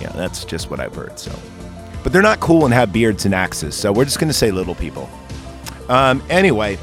yeah, 0.00 0.12
that's 0.12 0.44
just 0.44 0.70
what 0.70 0.80
I've 0.80 0.94
heard. 0.94 1.18
So, 1.18 1.32
but 2.02 2.12
they're 2.12 2.22
not 2.22 2.40
cool 2.40 2.64
and 2.64 2.74
have 2.74 2.92
beards 2.92 3.24
and 3.24 3.34
axes, 3.34 3.74
so 3.74 3.92
we're 3.92 4.04
just 4.04 4.18
gonna 4.18 4.32
say 4.32 4.50
little 4.50 4.74
people. 4.74 5.08
Um, 5.88 6.22
anyway, 6.28 6.78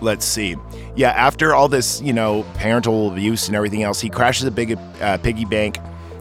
let's 0.00 0.24
see. 0.24 0.56
Yeah, 0.94 1.10
after 1.10 1.54
all 1.54 1.68
this, 1.68 2.02
you 2.02 2.12
know, 2.12 2.44
parental 2.54 3.10
abuse 3.10 3.46
and 3.46 3.56
everything 3.56 3.82
else, 3.82 4.00
he 4.00 4.10
crashes 4.10 4.46
a 4.46 4.50
big 4.50 4.78
uh, 5.00 5.18
piggy 5.18 5.44
bank, 5.44 5.78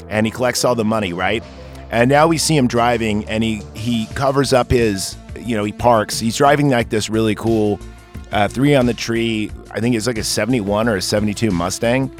and 0.09 0.25
he 0.25 0.31
collects 0.31 0.63
all 0.63 0.75
the 0.75 0.85
money, 0.85 1.13
right? 1.13 1.43
And 1.89 2.09
now 2.09 2.27
we 2.27 2.37
see 2.37 2.55
him 2.55 2.67
driving, 2.67 3.25
and 3.25 3.43
he 3.43 3.61
he 3.73 4.07
covers 4.15 4.53
up 4.53 4.71
his, 4.71 5.17
you 5.37 5.57
know, 5.57 5.63
he 5.63 5.73
parks. 5.73 6.19
He's 6.19 6.37
driving 6.37 6.69
like 6.69 6.89
this 6.89 7.09
really 7.09 7.35
cool 7.35 7.79
uh, 8.31 8.47
three 8.47 8.75
on 8.75 8.85
the 8.85 8.93
tree. 8.93 9.51
I 9.71 9.79
think 9.79 9.95
it's 9.95 10.07
like 10.07 10.17
a 10.17 10.23
71 10.23 10.87
or 10.87 10.95
a 10.95 11.01
72 11.01 11.51
Mustang. 11.51 12.11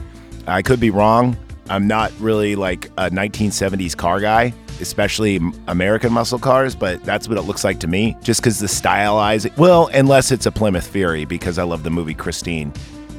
I 0.48 0.62
could 0.62 0.80
be 0.80 0.90
wrong. 0.90 1.38
I'm 1.72 1.88
not 1.88 2.12
really 2.20 2.58
like 2.58 2.88
a 2.98 3.10
1970s 3.10 3.96
car 3.96 4.20
guy, 4.20 4.54
especially 4.82 5.40
American 5.68 6.12
muscle 6.12 6.38
cars, 6.38 6.76
but 6.76 7.02
that's 7.06 7.30
what 7.30 7.38
it 7.38 7.44
looks 7.44 7.64
like 7.64 7.80
to 7.80 7.88
me. 7.88 8.18
Just 8.22 8.42
because 8.42 8.60
the 8.60 8.68
stylized, 8.68 9.48
well, 9.58 9.88
unless 9.94 10.34
it's 10.34 10.46
a 10.46 10.52
Plymouth 10.52 10.86
Fury, 10.86 11.24
because 11.24 11.58
I 11.58 11.64
love 11.64 11.84
the 11.84 11.90
movie 11.90 12.14
Christine. 12.14 12.74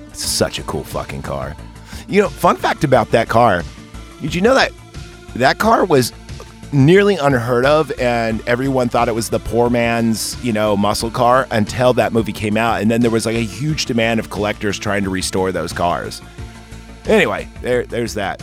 It's 0.08 0.22
such 0.22 0.58
a 0.58 0.62
cool 0.64 0.84
fucking 0.84 1.22
car. 1.22 1.56
You 2.08 2.20
know, 2.20 2.28
fun 2.28 2.56
fact 2.56 2.84
about 2.84 3.10
that 3.12 3.30
car. 3.30 3.62
Did 4.20 4.34
you 4.34 4.42
know 4.42 4.54
that 4.54 4.70
that 5.34 5.56
car 5.56 5.86
was 5.86 6.12
nearly 6.74 7.16
unheard 7.16 7.64
of 7.64 7.90
and 7.98 8.46
everyone 8.46 8.90
thought 8.90 9.08
it 9.08 9.14
was 9.14 9.30
the 9.30 9.38
poor 9.38 9.68
man's 9.68 10.42
you 10.42 10.54
know 10.54 10.74
muscle 10.74 11.10
car 11.10 11.46
until 11.50 11.92
that 11.92 12.14
movie 12.14 12.32
came 12.32 12.56
out 12.56 12.80
and 12.80 12.90
then 12.90 13.02
there 13.02 13.10
was 13.10 13.26
like 13.26 13.36
a 13.36 13.44
huge 13.44 13.84
demand 13.84 14.18
of 14.18 14.30
collectors 14.30 14.78
trying 14.78 15.04
to 15.04 15.10
restore 15.10 15.52
those 15.52 15.70
cars 15.70 16.22
anyway 17.06 17.48
there 17.60 17.84
there's 17.86 18.14
that 18.14 18.42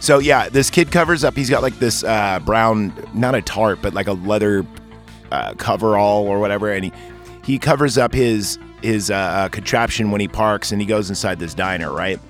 so 0.00 0.18
yeah 0.18 0.48
this 0.48 0.70
kid 0.70 0.90
covers 0.90 1.24
up 1.24 1.34
he's 1.34 1.50
got 1.50 1.62
like 1.62 1.78
this 1.78 2.04
uh, 2.04 2.38
brown 2.40 2.92
not 3.14 3.34
a 3.34 3.42
tarp 3.42 3.80
but 3.82 3.94
like 3.94 4.06
a 4.06 4.12
leather 4.12 4.64
uh, 5.30 5.52
coverall 5.54 6.26
or 6.26 6.38
whatever 6.38 6.72
and 6.72 6.84
he 6.84 6.92
he 7.44 7.58
covers 7.58 7.98
up 7.98 8.12
his 8.12 8.58
his 8.82 9.10
uh, 9.10 9.48
contraption 9.50 10.10
when 10.10 10.20
he 10.20 10.28
parks 10.28 10.72
and 10.72 10.80
he 10.80 10.86
goes 10.86 11.08
inside 11.08 11.38
this 11.38 11.54
diner 11.54 11.92
right 11.92 12.20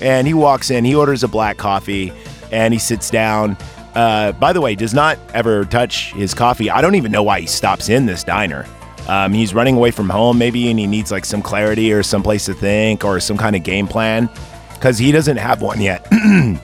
and 0.00 0.26
he 0.26 0.34
walks 0.34 0.70
in 0.70 0.84
he 0.84 0.94
orders 0.94 1.22
a 1.22 1.28
black 1.28 1.56
coffee 1.56 2.12
and 2.52 2.74
he 2.74 2.78
sits 2.78 3.10
down 3.10 3.56
uh, 3.94 4.32
by 4.32 4.52
the 4.52 4.60
way, 4.60 4.74
does 4.74 4.92
not 4.92 5.18
ever 5.32 5.64
touch 5.64 6.12
his 6.14 6.34
coffee. 6.34 6.68
I 6.68 6.80
don't 6.80 6.96
even 6.96 7.12
know 7.12 7.22
why 7.22 7.40
he 7.40 7.46
stops 7.46 7.88
in 7.88 8.06
this 8.06 8.24
diner. 8.24 8.66
Um, 9.06 9.32
he's 9.32 9.54
running 9.54 9.76
away 9.76 9.90
from 9.90 10.08
home, 10.08 10.38
maybe, 10.38 10.68
and 10.70 10.78
he 10.78 10.86
needs 10.86 11.12
like 11.12 11.24
some 11.24 11.42
clarity 11.42 11.92
or 11.92 12.02
some 12.02 12.22
place 12.22 12.46
to 12.46 12.54
think 12.54 13.04
or 13.04 13.20
some 13.20 13.36
kind 13.36 13.54
of 13.54 13.62
game 13.62 13.86
plan 13.86 14.28
because 14.84 14.98
he 14.98 15.12
doesn't 15.12 15.38
have 15.38 15.62
one 15.62 15.80
yet. 15.80 16.06
and 16.12 16.58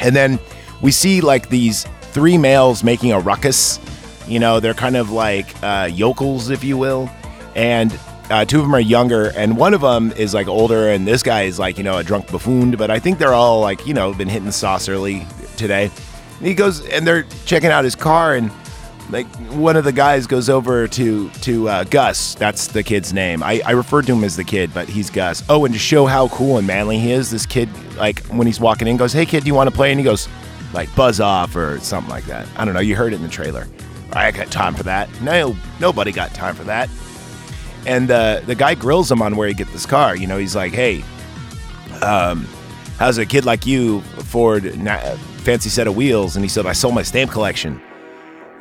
then 0.00 0.36
we 0.80 0.90
see 0.90 1.20
like 1.20 1.48
these 1.48 1.84
three 2.10 2.36
males 2.36 2.82
making 2.82 3.12
a 3.12 3.20
ruckus. 3.20 3.78
You 4.26 4.40
know, 4.40 4.58
they're 4.58 4.74
kind 4.74 4.96
of 4.96 5.12
like 5.12 5.46
uh, 5.62 5.88
yokels, 5.92 6.50
if 6.50 6.64
you 6.64 6.76
will. 6.76 7.08
And 7.54 7.96
uh, 8.30 8.44
two 8.46 8.58
of 8.58 8.64
them 8.64 8.74
are 8.74 8.80
younger, 8.80 9.30
and 9.36 9.56
one 9.56 9.74
of 9.74 9.80
them 9.80 10.10
is 10.16 10.34
like 10.34 10.48
older, 10.48 10.88
and 10.88 11.06
this 11.06 11.22
guy 11.22 11.42
is 11.42 11.60
like, 11.60 11.78
you 11.78 11.84
know, 11.84 11.98
a 11.98 12.02
drunk 12.02 12.32
buffoon. 12.32 12.72
But 12.72 12.90
I 12.90 12.98
think 12.98 13.20
they're 13.20 13.32
all 13.32 13.60
like, 13.60 13.86
you 13.86 13.94
know, 13.94 14.12
been 14.12 14.28
hitting 14.28 14.50
sauce 14.50 14.88
early 14.88 15.24
today. 15.56 15.88
And 16.38 16.46
he 16.48 16.54
goes 16.54 16.84
and 16.88 17.06
they're 17.06 17.22
checking 17.44 17.70
out 17.70 17.84
his 17.84 17.94
car 17.94 18.34
and 18.34 18.50
like 19.12 19.26
one 19.52 19.76
of 19.76 19.84
the 19.84 19.92
guys 19.92 20.26
goes 20.26 20.48
over 20.48 20.88
to 20.88 21.28
to 21.30 21.68
uh, 21.68 21.84
Gus. 21.84 22.34
That's 22.34 22.66
the 22.68 22.82
kid's 22.82 23.12
name. 23.12 23.42
I, 23.42 23.60
I 23.64 23.72
referred 23.72 24.06
to 24.06 24.14
him 24.14 24.24
as 24.24 24.36
the 24.36 24.44
kid, 24.44 24.72
but 24.72 24.88
he's 24.88 25.10
Gus. 25.10 25.44
Oh, 25.48 25.64
and 25.64 25.74
to 25.74 25.78
show 25.78 26.06
how 26.06 26.28
cool 26.28 26.58
and 26.58 26.66
manly 26.66 26.98
he 26.98 27.12
is, 27.12 27.30
this 27.30 27.46
kid 27.46 27.68
like 27.96 28.24
when 28.26 28.46
he's 28.46 28.58
walking 28.58 28.88
in 28.88 28.96
goes, 28.96 29.12
"Hey 29.12 29.26
kid, 29.26 29.42
do 29.42 29.46
you 29.46 29.54
want 29.54 29.68
to 29.68 29.76
play?" 29.76 29.90
And 29.90 30.00
he 30.00 30.04
goes, 30.04 30.28
like 30.72 30.94
buzz 30.96 31.20
off 31.20 31.54
or 31.54 31.78
something 31.80 32.10
like 32.10 32.24
that. 32.24 32.48
I 32.56 32.64
don't 32.64 32.74
know. 32.74 32.80
You 32.80 32.96
heard 32.96 33.12
it 33.12 33.16
in 33.16 33.22
the 33.22 33.28
trailer. 33.28 33.68
I 34.14 34.30
got 34.30 34.50
time 34.50 34.74
for 34.74 34.82
that. 34.84 35.08
No, 35.20 35.56
nobody 35.78 36.12
got 36.12 36.34
time 36.34 36.54
for 36.54 36.64
that. 36.64 36.88
And 37.86 38.10
uh, 38.10 38.40
the 38.40 38.54
guy 38.54 38.74
grills 38.74 39.10
him 39.10 39.22
on 39.22 39.36
where 39.36 39.48
he 39.48 39.54
get 39.54 39.68
this 39.68 39.86
car. 39.86 40.16
You 40.16 40.26
know, 40.26 40.38
he's 40.38 40.56
like, 40.56 40.72
"Hey, 40.72 41.04
um, 42.00 42.46
how's 42.98 43.18
a 43.18 43.26
kid 43.26 43.44
like 43.44 43.66
you 43.66 43.98
afford 44.16 44.64
fancy 45.42 45.68
set 45.68 45.86
of 45.86 45.96
wheels 45.96 46.36
and 46.36 46.44
he 46.44 46.48
said 46.48 46.66
i 46.66 46.72
sold 46.72 46.94
my 46.94 47.02
stamp 47.02 47.28
collection 47.32 47.82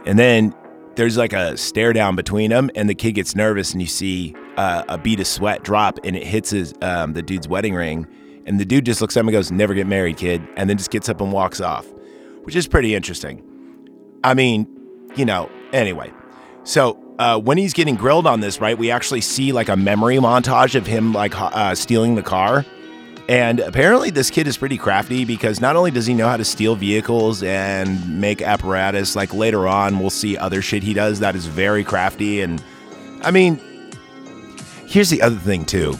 and 0.06 0.18
then 0.18 0.56
there's 0.96 1.18
like 1.18 1.34
a 1.34 1.58
stare 1.58 1.94
down 1.94 2.16
between 2.16 2.50
them 2.50 2.70
and 2.76 2.90
the 2.90 2.96
kid 2.96 3.14
gets 3.14 3.36
nervous 3.36 3.72
and 3.72 3.82
you 3.82 3.88
see 3.88 4.36
uh, 4.58 4.84
a 4.90 4.98
bead 4.98 5.20
of 5.20 5.28
sweat 5.28 5.64
drop 5.64 6.00
and 6.04 6.16
it 6.16 6.24
hits 6.24 6.50
his 6.50 6.74
um, 6.82 7.14
the 7.14 7.22
dude's 7.22 7.48
wedding 7.48 7.74
ring. 7.74 8.08
And 8.46 8.60
the 8.60 8.66
dude 8.66 8.86
just 8.86 9.02
looks 9.02 9.16
at 9.16 9.22
him 9.22 9.28
and 9.28 9.34
goes 9.34 9.52
never 9.52 9.74
get 9.74 9.88
married 9.88 10.18
kid 10.18 10.46
and 10.58 10.70
then 10.70 10.78
just 10.78 10.92
gets 10.92 11.08
up 11.10 11.22
and 11.22 11.32
walks 11.32 11.62
off 11.62 11.88
which 12.44 12.56
is 12.56 12.68
pretty 12.68 12.96
interesting. 12.96 13.42
I 14.24 14.34
mean 14.34 14.68
you 15.16 15.26
know 15.26 15.50
anyway. 15.72 16.12
So 16.64 17.02
uh, 17.20 17.40
when 17.40 17.58
he's 17.58 17.74
getting 17.74 17.96
grilled 17.96 18.28
on 18.28 18.42
this 18.42 18.60
right 18.60 18.78
we 18.78 18.92
actually 18.92 19.22
see 19.22 19.52
like 19.52 19.70
a 19.70 19.78
memory 19.78 20.18
montage 20.18 20.76
of 20.76 20.86
him 20.88 21.14
like 21.14 21.40
uh, 21.40 21.76
stealing 21.76 22.16
the 22.16 22.24
car 22.24 22.66
and 23.32 23.62
apparently, 23.62 24.10
this 24.10 24.30
kid 24.30 24.46
is 24.46 24.58
pretty 24.58 24.78
crafty 24.78 25.24
because 25.24 25.62
not 25.62 25.78
only 25.78 25.90
does 25.90 26.06
he 26.06 26.14
know 26.14 26.28
how 26.28 26.36
to 26.36 26.44
steal 26.44 26.76
vehicles 26.76 27.44
and 27.44 28.20
make 28.20 28.42
apparatus, 28.42 29.16
like 29.16 29.34
later 29.34 29.70
on, 29.70 30.00
we'll 30.00 30.10
see 30.10 30.36
other 30.36 30.62
shit 30.62 30.84
he 30.84 30.94
does 30.94 31.22
that 31.22 31.34
is 31.34 31.46
very 31.46 31.86
crafty. 31.86 32.42
And 32.42 32.62
I 33.22 33.32
mean, 33.32 33.58
here's 34.86 35.10
the 35.10 35.22
other 35.22 35.38
thing, 35.38 35.64
too. 35.64 35.98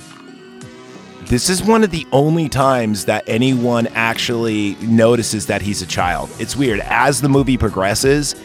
This 1.22 1.50
is 1.50 1.64
one 1.64 1.86
of 1.86 1.92
the 1.92 2.06
only 2.12 2.50
times 2.50 3.06
that 3.06 3.24
anyone 3.28 3.88
actually 3.94 4.76
notices 4.82 5.46
that 5.46 5.62
he's 5.62 5.82
a 5.82 5.88
child. 5.88 6.30
It's 6.38 6.58
weird. 6.58 6.82
As 6.82 7.22
the 7.22 7.30
movie 7.30 7.56
progresses, 7.56 8.36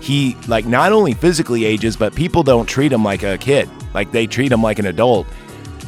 he, 0.00 0.34
like, 0.48 0.64
not 0.64 0.92
only 0.92 1.12
physically 1.12 1.66
ages, 1.66 1.94
but 1.94 2.14
people 2.14 2.42
don't 2.42 2.64
treat 2.64 2.90
him 2.90 3.04
like 3.04 3.22
a 3.22 3.36
kid. 3.36 3.68
Like, 3.92 4.12
they 4.12 4.26
treat 4.26 4.50
him 4.50 4.62
like 4.62 4.78
an 4.78 4.86
adult. 4.86 5.26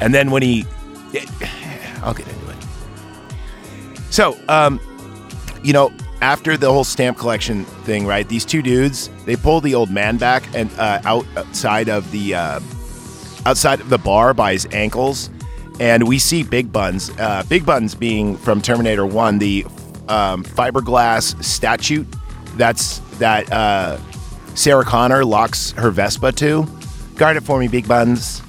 And 0.03 0.13
then 0.13 0.31
when 0.31 0.43
he. 0.43 0.67
It, 1.15 1.31
it. 2.05 2.32
So, 4.13 4.39
um, 4.49 4.79
you 5.63 5.73
know, 5.73 5.91
after 6.21 6.59
the 6.59 6.71
whole 6.71 6.85
stamp 6.85 7.17
collection 7.17 7.65
thing, 7.65 8.07
right? 8.07 8.29
These 8.29 8.45
two 8.45 8.61
dudes 8.61 9.09
they 9.25 9.37
pull 9.37 9.63
the 9.63 9.75
old 9.75 9.91
man 9.91 10.19
back 10.19 10.45
and 10.55 10.71
uh, 10.79 11.01
outside 11.05 11.89
of 11.89 12.11
the 12.13 12.35
uh, 12.35 12.61
outside 13.47 13.81
of 13.81 13.89
the 13.89 13.97
bar 13.97 14.35
by 14.35 14.53
his 14.53 14.69
ankles, 14.71 15.31
and 15.81 16.07
we 16.07 16.19
see 16.19 16.43
Big 16.43 16.71
Buns. 16.71 17.11
Uh, 17.19 17.43
Big 17.49 17.65
Buns 17.65 17.95
being 17.95 18.37
from 18.37 18.61
Terminator 18.61 19.07
One, 19.07 19.39
the 19.39 19.65
um, 20.09 20.45
fiberglass 20.45 21.43
statue 21.43 22.05
that's 22.57 22.99
that 23.19 23.51
uh, 23.51 23.99
Sarah 24.55 24.85
Connor 24.85 25.25
locks 25.25 25.71
her 25.73 25.91
Vespa 25.91 26.33
to. 26.33 26.67
Guard 27.17 27.39
it 27.39 27.45
for 27.45 27.59
me, 27.59 27.67
Big 27.67 27.89
Buns. 27.89 28.43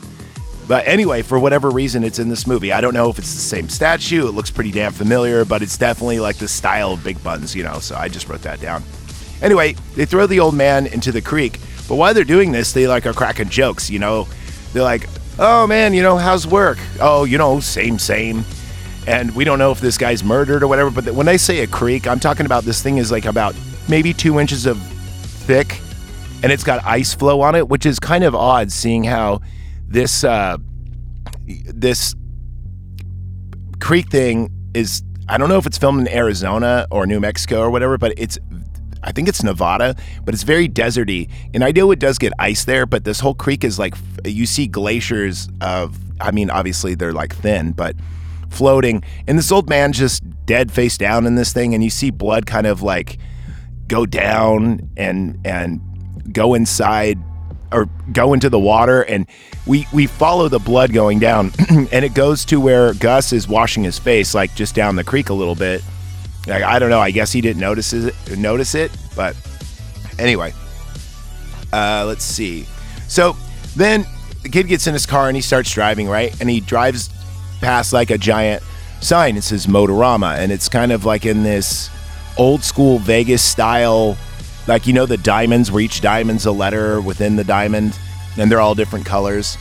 But 0.68 0.88
anyway, 0.88 1.22
for 1.22 1.38
whatever 1.40 1.70
reason, 1.70 2.04
it's 2.04 2.20
in 2.20 2.30
this 2.30 2.48
movie. 2.48 2.72
I 2.72 2.80
don't 2.80 2.94
know 2.94 3.10
if 3.10 3.20
it's 3.20 3.34
the 3.34 3.40
same 3.40 3.68
statue. 3.68 4.28
It 4.28 4.32
looks 4.32 4.50
pretty 4.50 4.72
damn 4.72 4.94
familiar, 4.94 5.44
but 5.44 5.62
it's 5.62 5.78
definitely 5.78 6.20
like 6.20 6.38
the 6.38 6.48
style 6.48 6.94
of 6.94 7.04
Big 7.04 7.22
Buns, 7.22 7.56
you 7.56 7.64
know. 7.64 7.80
So 7.80 7.96
I 7.96 8.08
just 8.08 8.30
wrote 8.30 8.42
that 8.44 8.62
down. 8.62 8.84
Anyway, 9.42 9.74
they 9.96 10.06
throw 10.06 10.26
the 10.26 10.40
old 10.40 10.56
man 10.56 10.88
into 10.88 11.12
the 11.12 11.22
creek, 11.22 11.60
but 11.90 11.96
while 11.96 12.14
they're 12.14 12.24
doing 12.24 12.54
this, 12.54 12.72
they 12.72 12.88
like 12.88 13.06
are 13.06 13.14
cracking 13.14 13.50
jokes. 13.50 13.90
You 13.90 14.00
know, 14.00 14.28
they're 14.72 14.84
like, 14.84 15.10
"Oh 15.38 15.68
man, 15.68 15.94
you 15.94 16.02
know, 16.02 16.16
how's 16.16 16.48
work? 16.48 16.78
Oh, 17.02 17.26
you 17.26 17.38
know, 17.38 17.60
same, 17.60 18.00
same." 18.00 18.46
And 19.06 19.36
we 19.36 19.44
don't 19.44 19.60
know 19.60 19.72
if 19.72 19.82
this 19.82 19.98
guy's 19.98 20.24
murdered 20.24 20.64
or 20.64 20.70
whatever. 20.70 20.90
But 20.90 21.14
when 21.14 21.28
I 21.28 21.36
say 21.36 21.60
a 21.60 21.68
creek, 21.68 22.08
I'm 22.08 22.22
talking 22.22 22.46
about 22.46 22.64
this 22.64 22.82
thing 22.82 23.00
is 23.00 23.12
like 23.12 23.26
about 23.26 23.54
maybe 23.90 24.14
two 24.14 24.40
inches 24.40 24.66
of 24.66 24.78
thick, 24.78 25.78
and 26.42 26.50
it's 26.54 26.64
got 26.64 26.82
ice 26.86 27.14
flow 27.14 27.42
on 27.42 27.54
it, 27.54 27.68
which 27.68 27.86
is 27.86 28.00
kind 28.00 28.24
of 28.24 28.34
odd, 28.34 28.72
seeing 28.72 29.04
how 29.04 29.42
this 29.88 30.24
uh, 30.24 30.58
this 31.48 32.16
creek 33.80 34.10
thing 34.10 34.52
is. 34.74 35.04
I 35.30 35.38
don't 35.38 35.48
know 35.48 35.58
if 35.58 35.66
it's 35.66 35.78
filmed 35.78 36.06
in 36.06 36.14
Arizona 36.14 36.86
or 36.92 37.08
New 37.08 37.22
Mexico 37.22 37.62
or 37.62 37.70
whatever, 37.70 37.98
but 37.98 38.14
it's 38.18 38.38
I 39.04 39.12
think 39.12 39.28
it's 39.28 39.44
Nevada, 39.44 39.96
but 40.24 40.34
it's 40.34 40.44
very 40.44 40.68
deserty. 40.68 41.30
And 41.54 41.64
I 41.64 41.72
know 41.72 41.92
it 41.92 42.00
does 42.00 42.18
get 42.18 42.34
ice 42.40 42.66
there, 42.66 42.86
but 42.86 43.04
this 43.04 43.20
whole 43.20 43.34
creek 43.34 43.64
is 43.64 43.78
like 43.78 43.96
you 44.26 44.46
see 44.46 44.68
glaciers 44.68 45.50
of 45.62 45.98
I 46.22 46.32
mean, 46.32 46.50
obviously 46.50 46.96
they're 46.96 47.14
like 47.14 47.36
thin, 47.36 47.74
but 47.74 47.96
floating. 48.50 49.04
And 49.28 49.38
this 49.38 49.52
old 49.52 49.70
man 49.70 49.92
just 49.92 50.24
dead 50.46 50.72
face 50.72 50.98
down 50.98 51.26
in 51.26 51.36
this 51.36 51.52
thing, 51.52 51.74
and 51.74 51.84
you 51.84 51.90
see 51.90 52.12
blood 52.12 52.46
kind 52.46 52.68
of 52.68 52.82
like 52.82 53.18
go 53.88 54.06
down 54.06 54.90
and 54.96 55.40
and 55.46 55.82
go 56.32 56.54
inside 56.54 57.20
or 57.74 57.90
go 58.12 58.34
into 58.34 58.50
the 58.50 58.60
water 58.60 59.02
and 59.02 59.28
we 59.66 59.88
we 59.94 60.08
follow 60.08 60.48
the 60.48 60.60
blood 60.60 60.94
going 60.94 61.20
down 61.20 61.52
and 61.70 62.06
it 62.06 62.14
goes 62.14 62.46
to 62.46 62.60
where 62.60 62.94
Gus 62.94 63.34
is 63.34 63.48
washing 63.48 63.84
his 63.84 63.98
face 63.98 64.36
like 64.36 64.54
just 64.56 64.76
down 64.76 64.96
the 64.96 65.04
creek 65.04 65.30
a 65.30 65.34
little 65.34 65.56
bit 65.56 65.82
like, 66.48 66.64
I 66.64 66.80
don't 66.80 66.90
know. 66.90 67.00
I 67.00 67.12
guess 67.12 67.32
he 67.32 67.42
didn't 67.42 67.62
notice 67.62 67.94
it. 67.94 68.16
Notice 68.38 68.76
it, 68.76 68.92
but 69.16 69.36
anyway. 70.20 70.54
Uh, 71.72 72.04
let's 72.06 72.24
see. 72.24 72.66
So 73.08 73.36
then 73.76 74.06
the 74.42 74.50
kid 74.50 74.68
gets 74.68 74.88
in 74.88 74.94
his 74.94 75.06
car 75.06 75.28
and 75.28 75.36
he 75.36 75.42
starts 75.42 75.72
driving, 75.72 76.08
right? 76.08 76.40
And 76.42 76.50
he 76.50 76.60
drives 76.60 77.10
past 77.62 77.94
like 77.94 78.12
a 78.12 78.18
giant 78.18 78.62
sign. 79.02 79.38
It 79.38 79.44
says 79.44 79.68
Motorama, 79.68 80.38
and 80.38 80.52
it's 80.52 80.68
kind 80.68 80.92
of 80.92 81.06
like 81.06 81.26
in 81.26 81.44
this 81.44 81.90
old 82.38 82.64
school 82.64 83.00
Vegas 83.00 83.42
style, 83.42 84.18
like 84.68 84.88
you 84.88 84.94
know 84.94 85.06
the 85.06 85.18
diamonds, 85.18 85.72
where 85.72 85.82
each 85.82 86.02
diamond's 86.02 86.46
a 86.46 86.52
letter 86.52 87.02
within 87.02 87.36
the 87.36 87.44
diamond, 87.44 87.98
and 88.38 88.52
they're 88.52 88.62
all 88.62 88.76
different 88.76 89.06
colors. 89.06 89.58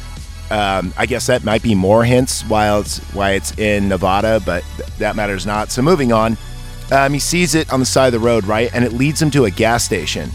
Um, 0.50 0.92
I 0.98 1.06
guess 1.06 1.26
that 1.28 1.44
might 1.44 1.62
be 1.62 1.74
more 1.74 2.04
hints 2.04 2.42
while 2.42 2.80
it's 2.80 2.98
why 3.14 3.32
it's 3.32 3.56
in 3.58 3.88
Nevada, 3.88 4.40
but 4.44 4.64
th- 4.76 4.88
that 4.98 5.16
matters 5.16 5.46
not. 5.46 5.70
So 5.70 5.80
moving 5.82 6.12
on. 6.12 6.36
Um, 6.90 7.14
he 7.14 7.18
sees 7.18 7.54
it 7.54 7.72
on 7.72 7.80
the 7.80 7.86
side 7.86 8.12
of 8.12 8.20
the 8.20 8.26
road, 8.26 8.44
right? 8.44 8.70
And 8.74 8.84
it 8.84 8.92
leads 8.92 9.22
him 9.22 9.30
to 9.30 9.46
a 9.46 9.50
gas 9.50 9.82
station, 9.82 10.30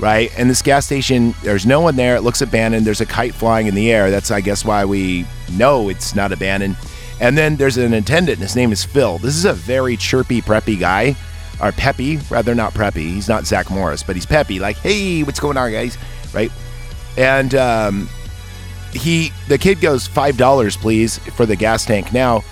right? 0.00 0.32
And 0.36 0.50
this 0.50 0.60
gas 0.60 0.86
station, 0.86 1.36
there's 1.44 1.66
no 1.66 1.80
one 1.80 1.94
there. 1.94 2.16
It 2.16 2.22
looks 2.22 2.42
abandoned. 2.42 2.84
There's 2.84 3.00
a 3.00 3.06
kite 3.06 3.32
flying 3.32 3.68
in 3.68 3.76
the 3.76 3.92
air. 3.92 4.10
That's, 4.10 4.32
I 4.32 4.40
guess, 4.40 4.64
why 4.64 4.84
we 4.84 5.24
know 5.52 5.88
it's 5.88 6.16
not 6.16 6.32
abandoned. 6.32 6.76
And 7.20 7.38
then 7.38 7.54
there's 7.54 7.76
an 7.76 7.92
attendant, 7.92 8.38
and 8.38 8.42
his 8.42 8.56
name 8.56 8.72
is 8.72 8.82
Phil. 8.82 9.18
This 9.18 9.36
is 9.36 9.44
a 9.44 9.52
very 9.52 9.96
chirpy, 9.96 10.40
preppy 10.40 10.80
guy, 10.80 11.14
or 11.62 11.72
peppy, 11.72 12.18
rather 12.30 12.54
not 12.54 12.74
preppy. 12.74 13.12
He's 13.12 13.28
not 13.28 13.46
Zach 13.46 13.70
Morris, 13.70 14.02
but 14.02 14.16
he's 14.16 14.26
peppy. 14.26 14.58
Like, 14.58 14.76
hey, 14.78 15.22
what's 15.22 15.40
going 15.40 15.56
on, 15.56 15.72
guys? 15.72 15.96
Right? 16.32 16.50
And 17.16 17.54
um, 17.54 18.08
he, 18.92 19.30
the 19.48 19.58
kid 19.58 19.80
goes 19.80 20.06
five 20.06 20.36
dollars, 20.36 20.76
please, 20.76 21.18
for 21.18 21.46
the 21.46 21.56
gas 21.56 21.84
tank. 21.84 22.12
Now, 22.12 22.42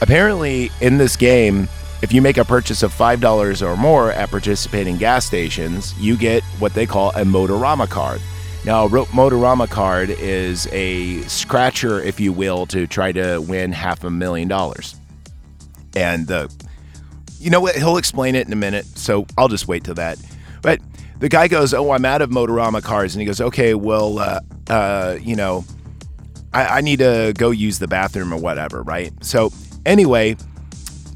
apparently, 0.00 0.70
in 0.80 0.98
this 0.98 1.16
game, 1.16 1.68
if 2.02 2.12
you 2.12 2.20
make 2.20 2.36
a 2.36 2.44
purchase 2.44 2.82
of 2.82 2.92
$5 2.92 3.62
or 3.64 3.76
more 3.76 4.10
at 4.10 4.28
participating 4.28 4.98
gas 4.98 5.24
stations, 5.24 5.94
you 6.00 6.16
get 6.16 6.42
what 6.58 6.74
they 6.74 6.84
call 6.84 7.10
a 7.10 7.22
Motorama 7.22 7.88
card. 7.88 8.20
Now, 8.64 8.86
a 8.86 8.88
Motorama 8.88 9.70
card 9.70 10.10
is 10.10 10.66
a 10.72 11.22
scratcher, 11.22 12.00
if 12.00 12.18
you 12.18 12.32
will, 12.32 12.66
to 12.66 12.88
try 12.88 13.12
to 13.12 13.38
win 13.38 13.70
half 13.70 14.02
a 14.02 14.10
million 14.10 14.48
dollars. 14.48 14.96
And 15.94 16.26
the, 16.26 16.52
you 17.42 17.50
know 17.50 17.60
what? 17.60 17.74
He'll 17.74 17.96
explain 17.96 18.34
it 18.34 18.46
in 18.46 18.52
a 18.52 18.56
minute, 18.56 18.86
so 18.86 19.26
I'll 19.36 19.48
just 19.48 19.66
wait 19.66 19.84
till 19.84 19.94
that. 19.94 20.18
But 20.62 20.80
the 21.18 21.28
guy 21.28 21.48
goes, 21.48 21.74
"Oh, 21.74 21.90
I'm 21.90 22.04
out 22.04 22.22
of 22.22 22.30
Motorama 22.30 22.82
cards," 22.82 23.14
and 23.14 23.20
he 23.20 23.26
goes, 23.26 23.40
"Okay, 23.40 23.74
well, 23.74 24.18
uh, 24.18 24.40
uh, 24.68 25.18
you 25.20 25.36
know, 25.36 25.64
I, 26.52 26.78
I 26.78 26.80
need 26.80 27.00
to 27.00 27.32
go 27.36 27.50
use 27.50 27.78
the 27.78 27.88
bathroom 27.88 28.32
or 28.32 28.36
whatever, 28.36 28.82
right?" 28.82 29.12
So 29.24 29.52
anyway, 29.84 30.36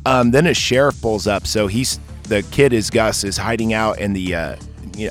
um, 0.04 0.32
then 0.32 0.46
a 0.46 0.54
sheriff 0.54 1.00
pulls 1.00 1.26
up. 1.26 1.46
So 1.46 1.68
he's 1.68 2.00
the 2.24 2.42
kid 2.50 2.72
is 2.72 2.90
Gus 2.90 3.24
is 3.24 3.36
hiding 3.36 3.72
out 3.72 4.00
in 4.00 4.12
the 4.12 4.34
uh, 4.34 4.56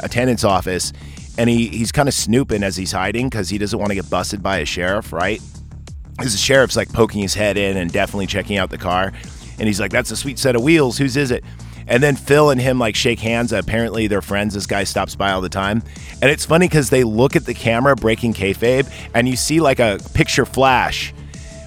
attendant's 0.01 0.43
office, 0.43 0.91
and 1.37 1.49
he 1.49 1.69
he's 1.69 1.91
kind 1.91 2.09
of 2.09 2.13
snooping 2.13 2.63
as 2.63 2.75
he's 2.75 2.91
hiding 2.91 3.29
because 3.29 3.49
he 3.49 3.57
doesn't 3.57 3.79
want 3.79 3.89
to 3.89 3.95
get 3.95 4.09
busted 4.09 4.43
by 4.43 4.57
a 4.57 4.65
sheriff, 4.65 5.13
right? 5.13 5.41
Because 6.17 6.31
the 6.31 6.37
sheriff's 6.37 6.75
like 6.75 6.91
poking 6.93 7.21
his 7.21 7.33
head 7.33 7.57
in 7.57 7.77
and 7.77 7.91
definitely 7.91 8.27
checking 8.27 8.57
out 8.57 8.69
the 8.69 8.77
car, 8.77 9.11
and 9.57 9.67
he's 9.67 9.79
like, 9.79 9.91
"That's 9.91 10.11
a 10.11 10.15
sweet 10.15 10.39
set 10.39 10.55
of 10.55 10.63
wheels. 10.63 10.97
Whose 10.97 11.17
is 11.17 11.31
it?" 11.31 11.43
And 11.87 12.01
then 12.01 12.15
Phil 12.15 12.49
and 12.49 12.59
him 12.59 12.79
like 12.79 12.95
shake 12.95 13.19
hands. 13.19 13.53
Apparently 13.53 14.07
they're 14.07 14.21
friends. 14.21 14.53
This 14.53 14.65
guy 14.65 14.83
stops 14.83 15.15
by 15.15 15.31
all 15.31 15.41
the 15.41 15.49
time, 15.49 15.83
and 16.21 16.31
it's 16.31 16.45
funny 16.45 16.67
because 16.67 16.89
they 16.89 17.03
look 17.03 17.35
at 17.35 17.45
the 17.45 17.53
camera 17.53 17.95
breaking 17.95 18.33
kayfabe, 18.33 18.89
and 19.13 19.29
you 19.29 19.35
see 19.35 19.59
like 19.59 19.79
a 19.79 19.99
picture 20.13 20.45
flash 20.45 21.13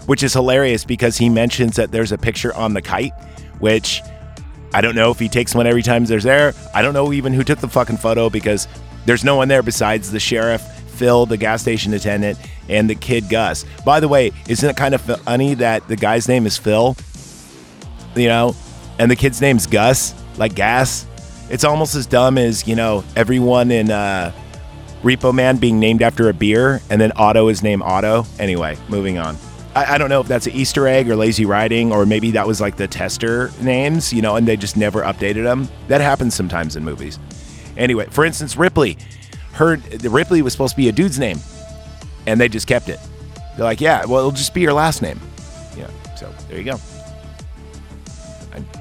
which 0.08 0.22
is 0.22 0.32
hilarious 0.32 0.86
because 0.86 1.18
he 1.18 1.28
mentions 1.28 1.76
that 1.76 1.90
there's 1.90 2.12
a 2.12 2.16
picture 2.16 2.54
on 2.54 2.72
the 2.72 2.80
kite, 2.80 3.12
which 3.58 4.00
I 4.72 4.80
don't 4.80 4.94
know 4.94 5.10
if 5.10 5.18
he 5.18 5.28
takes 5.28 5.54
one 5.54 5.66
every 5.66 5.82
time 5.82 6.06
there's 6.06 6.24
there. 6.24 6.54
I 6.74 6.80
don't 6.80 6.94
know 6.94 7.12
even 7.12 7.34
who 7.34 7.44
took 7.44 7.58
the 7.58 7.68
fucking 7.68 7.98
photo 7.98 8.30
because 8.30 8.66
there's 9.04 9.22
no 9.22 9.36
one 9.36 9.48
there 9.48 9.62
besides 9.62 10.10
the 10.10 10.18
sheriff, 10.18 10.62
Phil, 10.92 11.26
the 11.26 11.36
gas 11.36 11.60
station 11.60 11.92
attendant, 11.92 12.38
and 12.70 12.88
the 12.88 12.94
kid 12.94 13.28
Gus. 13.28 13.66
By 13.84 14.00
the 14.00 14.08
way, 14.08 14.32
isn't 14.48 14.66
it 14.66 14.78
kind 14.78 14.94
of 14.94 15.02
funny 15.02 15.52
that 15.52 15.86
the 15.88 15.96
guy's 15.96 16.26
name 16.26 16.46
is 16.46 16.56
Phil? 16.56 16.96
You 18.16 18.28
know, 18.28 18.56
and 18.98 19.10
the 19.10 19.16
kid's 19.16 19.40
name's 19.40 19.66
Gus, 19.66 20.14
like 20.36 20.54
gas. 20.54 21.06
It's 21.50 21.64
almost 21.64 21.94
as 21.94 22.06
dumb 22.06 22.36
as, 22.36 22.66
you 22.66 22.76
know, 22.76 23.04
everyone 23.16 23.70
in 23.70 23.90
uh, 23.90 24.32
Repo 25.02 25.32
Man 25.32 25.56
being 25.56 25.78
named 25.78 26.02
after 26.02 26.28
a 26.28 26.34
beer 26.34 26.82
and 26.90 27.00
then 27.00 27.12
Otto 27.16 27.48
is 27.48 27.62
named 27.62 27.82
Otto. 27.82 28.26
Anyway, 28.38 28.76
moving 28.88 29.18
on. 29.18 29.36
I, 29.74 29.94
I, 29.94 29.98
don't 29.98 30.08
know 30.08 30.20
if 30.20 30.26
that's 30.26 30.46
an 30.46 30.54
Easter 30.54 30.88
egg 30.88 31.08
or 31.08 31.14
lazy 31.14 31.44
writing, 31.44 31.92
or 31.92 32.04
maybe 32.04 32.32
that 32.32 32.46
was 32.46 32.60
like 32.60 32.76
the 32.76 32.88
tester 32.88 33.50
names, 33.60 34.12
you 34.12 34.22
know, 34.22 34.36
and 34.36 34.46
they 34.46 34.56
just 34.56 34.76
never 34.76 35.02
updated 35.02 35.44
them. 35.44 35.68
That 35.86 36.00
happens 36.00 36.34
sometimes 36.34 36.74
in 36.74 36.84
movies. 36.84 37.18
Anyway, 37.76 38.06
for 38.10 38.24
instance, 38.24 38.56
Ripley 38.56 38.98
heard 39.52 40.04
Ripley 40.04 40.42
was 40.42 40.52
supposed 40.52 40.72
to 40.72 40.76
be 40.76 40.88
a 40.88 40.92
dude's 40.92 41.18
name, 41.18 41.38
and 42.26 42.40
they 42.40 42.48
just 42.48 42.66
kept 42.66 42.88
it. 42.88 42.98
They're 43.56 43.64
like, 43.64 43.80
yeah, 43.80 44.04
well, 44.04 44.18
it'll 44.18 44.30
just 44.32 44.54
be 44.54 44.60
your 44.60 44.72
last 44.72 45.00
name. 45.00 45.20
Yeah, 45.76 45.90
so 46.16 46.32
there 46.48 46.58
you 46.58 46.64
go. 46.64 46.78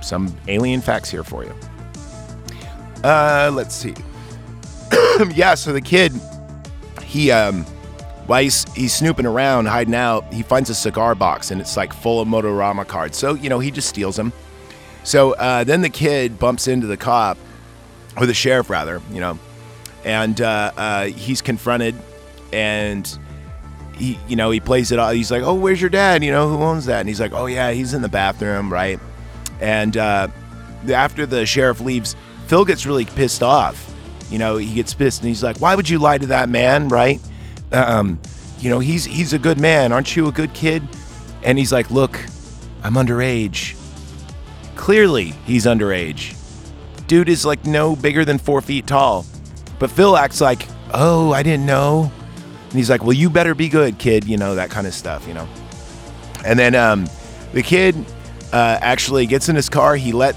Some 0.01 0.35
alien 0.47 0.81
facts 0.81 1.09
here 1.09 1.23
for 1.23 1.43
you. 1.43 1.53
Uh, 3.03 3.51
let's 3.53 3.75
see. 3.75 3.93
yeah, 5.33 5.55
so 5.55 5.73
the 5.73 5.81
kid, 5.81 6.13
he 7.03 7.31
um 7.31 7.65
while 8.27 8.43
he's, 8.43 8.71
he's 8.73 8.93
snooping 8.93 9.25
around, 9.25 9.67
hiding 9.67 9.95
out, 9.95 10.31
he 10.33 10.43
finds 10.43 10.69
a 10.69 10.75
cigar 10.75 11.15
box 11.15 11.49
and 11.49 11.61
it's 11.61 11.77
like 11.77 11.93
full 11.93 12.19
of 12.19 12.27
Motorama 12.27 12.85
cards. 12.85 13.17
So, 13.17 13.35
you 13.35 13.49
know, 13.49 13.59
he 13.59 13.71
just 13.71 13.87
steals 13.87 14.17
them. 14.17 14.33
So 15.05 15.31
uh, 15.35 15.63
then 15.63 15.81
the 15.81 15.89
kid 15.89 16.37
bumps 16.37 16.67
into 16.67 16.87
the 16.87 16.97
cop, 16.97 17.37
or 18.17 18.25
the 18.25 18.33
sheriff 18.33 18.69
rather, 18.69 19.01
you 19.11 19.21
know, 19.21 19.39
and 20.03 20.39
uh, 20.41 20.71
uh, 20.75 21.05
he's 21.05 21.41
confronted 21.41 21.95
and 22.51 23.17
he, 23.95 24.19
you 24.27 24.35
know, 24.35 24.51
he 24.51 24.59
plays 24.59 24.91
it 24.91 24.99
off. 24.99 25.13
He's 25.13 25.31
like, 25.31 25.43
oh, 25.43 25.53
where's 25.53 25.79
your 25.79 25.89
dad? 25.89 26.23
You 26.23 26.31
know, 26.31 26.49
who 26.49 26.61
owns 26.61 26.85
that? 26.85 26.99
And 26.99 27.07
he's 27.07 27.21
like, 27.21 27.31
oh, 27.31 27.45
yeah, 27.45 27.71
he's 27.71 27.93
in 27.93 28.01
the 28.01 28.09
bathroom, 28.09 28.71
right? 28.71 28.99
And 29.59 29.97
uh, 29.97 30.27
after 30.89 31.25
the 31.25 31.45
sheriff 31.45 31.79
leaves, 31.81 32.15
Phil 32.47 32.65
gets 32.65 32.85
really 32.85 33.05
pissed 33.05 33.43
off. 33.43 33.83
You 34.29 34.39
know, 34.39 34.57
he 34.57 34.73
gets 34.73 34.93
pissed 34.93 35.21
and 35.21 35.29
he's 35.29 35.43
like, 35.43 35.59
why 35.59 35.75
would 35.75 35.89
you 35.89 35.99
lie 35.99 36.17
to 36.17 36.27
that 36.27 36.49
man, 36.49 36.89
right? 36.89 37.19
um, 37.71 38.19
you 38.59 38.69
know, 38.69 38.79
he's 38.79 39.05
he's 39.05 39.33
a 39.33 39.39
good 39.39 39.59
man. 39.59 39.91
Aren't 39.91 40.15
you 40.15 40.27
a 40.27 40.31
good 40.31 40.53
kid? 40.53 40.83
And 41.43 41.57
he's 41.57 41.71
like, 41.71 41.91
look, 41.91 42.19
I'm 42.83 42.93
underage. 42.93 43.75
Clearly, 44.75 45.33
he's 45.45 45.65
underage. 45.65 46.35
Dude 47.07 47.29
is 47.29 47.45
like 47.45 47.65
no 47.65 47.95
bigger 47.95 48.25
than 48.25 48.37
four 48.37 48.61
feet 48.61 48.87
tall. 48.87 49.25
But 49.79 49.91
Phil 49.91 50.17
acts 50.17 50.41
like, 50.41 50.67
oh, 50.93 51.31
I 51.31 51.43
didn't 51.43 51.65
know. 51.65 52.11
And 52.63 52.73
he's 52.73 52.89
like, 52.89 53.03
well, 53.03 53.13
you 53.13 53.29
better 53.29 53.55
be 53.55 53.69
good, 53.69 53.97
kid. 53.97 54.25
You 54.25 54.37
know, 54.37 54.55
that 54.55 54.69
kind 54.69 54.87
of 54.87 54.93
stuff, 54.93 55.27
you 55.27 55.33
know. 55.33 55.47
And 56.43 56.57
then 56.57 56.75
um, 56.75 57.07
the 57.53 57.61
kid 57.61 57.95
uh, 58.53 58.79
actually 58.81 59.25
gets 59.25 59.49
in 59.49 59.55
his 59.55 59.69
car. 59.69 59.95
He 59.95 60.11
let 60.11 60.35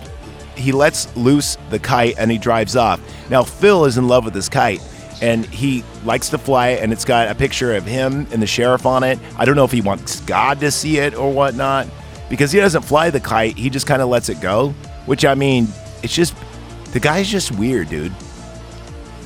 he 0.56 0.72
lets 0.72 1.14
loose 1.16 1.56
the 1.70 1.78
kite 1.78 2.16
and 2.18 2.30
he 2.30 2.36
drives 2.38 2.76
off. 2.76 3.00
Now 3.30 3.42
Phil 3.42 3.84
is 3.86 3.96
in 3.98 4.08
love 4.08 4.24
with 4.24 4.34
this 4.34 4.48
kite 4.48 4.82
and 5.22 5.44
he 5.46 5.84
likes 6.04 6.30
to 6.30 6.38
fly 6.38 6.68
it, 6.68 6.82
and 6.82 6.92
it's 6.92 7.04
got 7.04 7.28
a 7.28 7.34
picture 7.34 7.74
of 7.74 7.84
him 7.84 8.26
and 8.32 8.40
the 8.40 8.46
sheriff 8.46 8.86
on 8.86 9.02
it. 9.02 9.18
I 9.38 9.44
don't 9.44 9.54
know 9.56 9.64
if 9.64 9.72
he 9.72 9.82
wants 9.82 10.20
God 10.22 10.60
to 10.60 10.70
see 10.70 10.96
it 10.98 11.14
or 11.14 11.30
whatnot, 11.30 11.86
because 12.30 12.52
he 12.52 12.58
doesn't 12.58 12.82
fly 12.82 13.10
the 13.10 13.20
kite. 13.20 13.58
He 13.58 13.68
just 13.68 13.86
kind 13.86 14.00
of 14.00 14.08
lets 14.08 14.30
it 14.30 14.40
go, 14.40 14.70
which 15.04 15.26
I 15.26 15.34
mean, 15.34 15.68
it's 16.02 16.14
just 16.14 16.34
the 16.92 17.00
guy's 17.00 17.28
just 17.28 17.52
weird, 17.52 17.90
dude. 17.90 18.12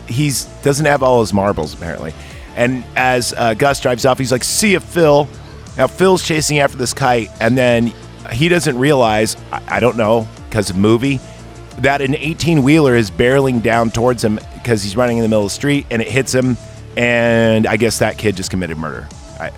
he's 0.08 0.44
doesn't 0.62 0.86
have 0.86 1.02
all 1.02 1.20
his 1.20 1.32
marbles 1.32 1.74
apparently. 1.74 2.12
And 2.56 2.84
as 2.96 3.32
uh, 3.36 3.54
Gus 3.54 3.80
drives 3.80 4.04
off, 4.04 4.18
he's 4.18 4.32
like, 4.32 4.44
"See 4.44 4.72
ya, 4.72 4.80
Phil." 4.80 5.28
Now 5.76 5.86
Phil's 5.88 6.22
chasing 6.26 6.58
after 6.58 6.76
this 6.76 6.94
kite, 6.94 7.30
and 7.40 7.56
then 7.58 7.92
he 8.32 8.48
doesn't 8.48 8.78
realize, 8.78 9.36
I, 9.52 9.76
I 9.76 9.80
don't 9.80 9.96
know, 9.96 10.28
because 10.48 10.70
of 10.70 10.76
movie, 10.76 11.20
that 11.78 12.00
an 12.00 12.14
18 12.14 12.62
wheeler 12.62 12.94
is 12.94 13.10
barreling 13.10 13.62
down 13.62 13.90
towards 13.90 14.22
him 14.22 14.38
because 14.54 14.82
he's 14.82 14.96
running 14.96 15.18
in 15.18 15.22
the 15.22 15.28
middle 15.28 15.44
of 15.44 15.50
the 15.50 15.54
street, 15.54 15.86
and 15.90 16.00
it 16.00 16.08
hits 16.08 16.32
him. 16.32 16.56
And 16.96 17.66
I 17.66 17.76
guess 17.76 17.98
that 17.98 18.18
kid 18.18 18.36
just 18.36 18.50
committed 18.50 18.78
murder. 18.78 19.08
I, 19.40 19.50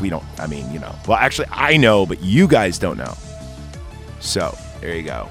we 0.00 0.08
don't. 0.08 0.24
I 0.38 0.46
mean, 0.46 0.70
you 0.72 0.78
know. 0.78 0.94
Well, 1.08 1.18
actually, 1.18 1.48
I 1.50 1.76
know, 1.76 2.06
but 2.06 2.22
you 2.22 2.46
guys 2.46 2.78
don't 2.78 2.96
know. 2.96 3.14
So 4.20 4.56
there 4.80 4.94
you 4.94 5.02
go. 5.02 5.28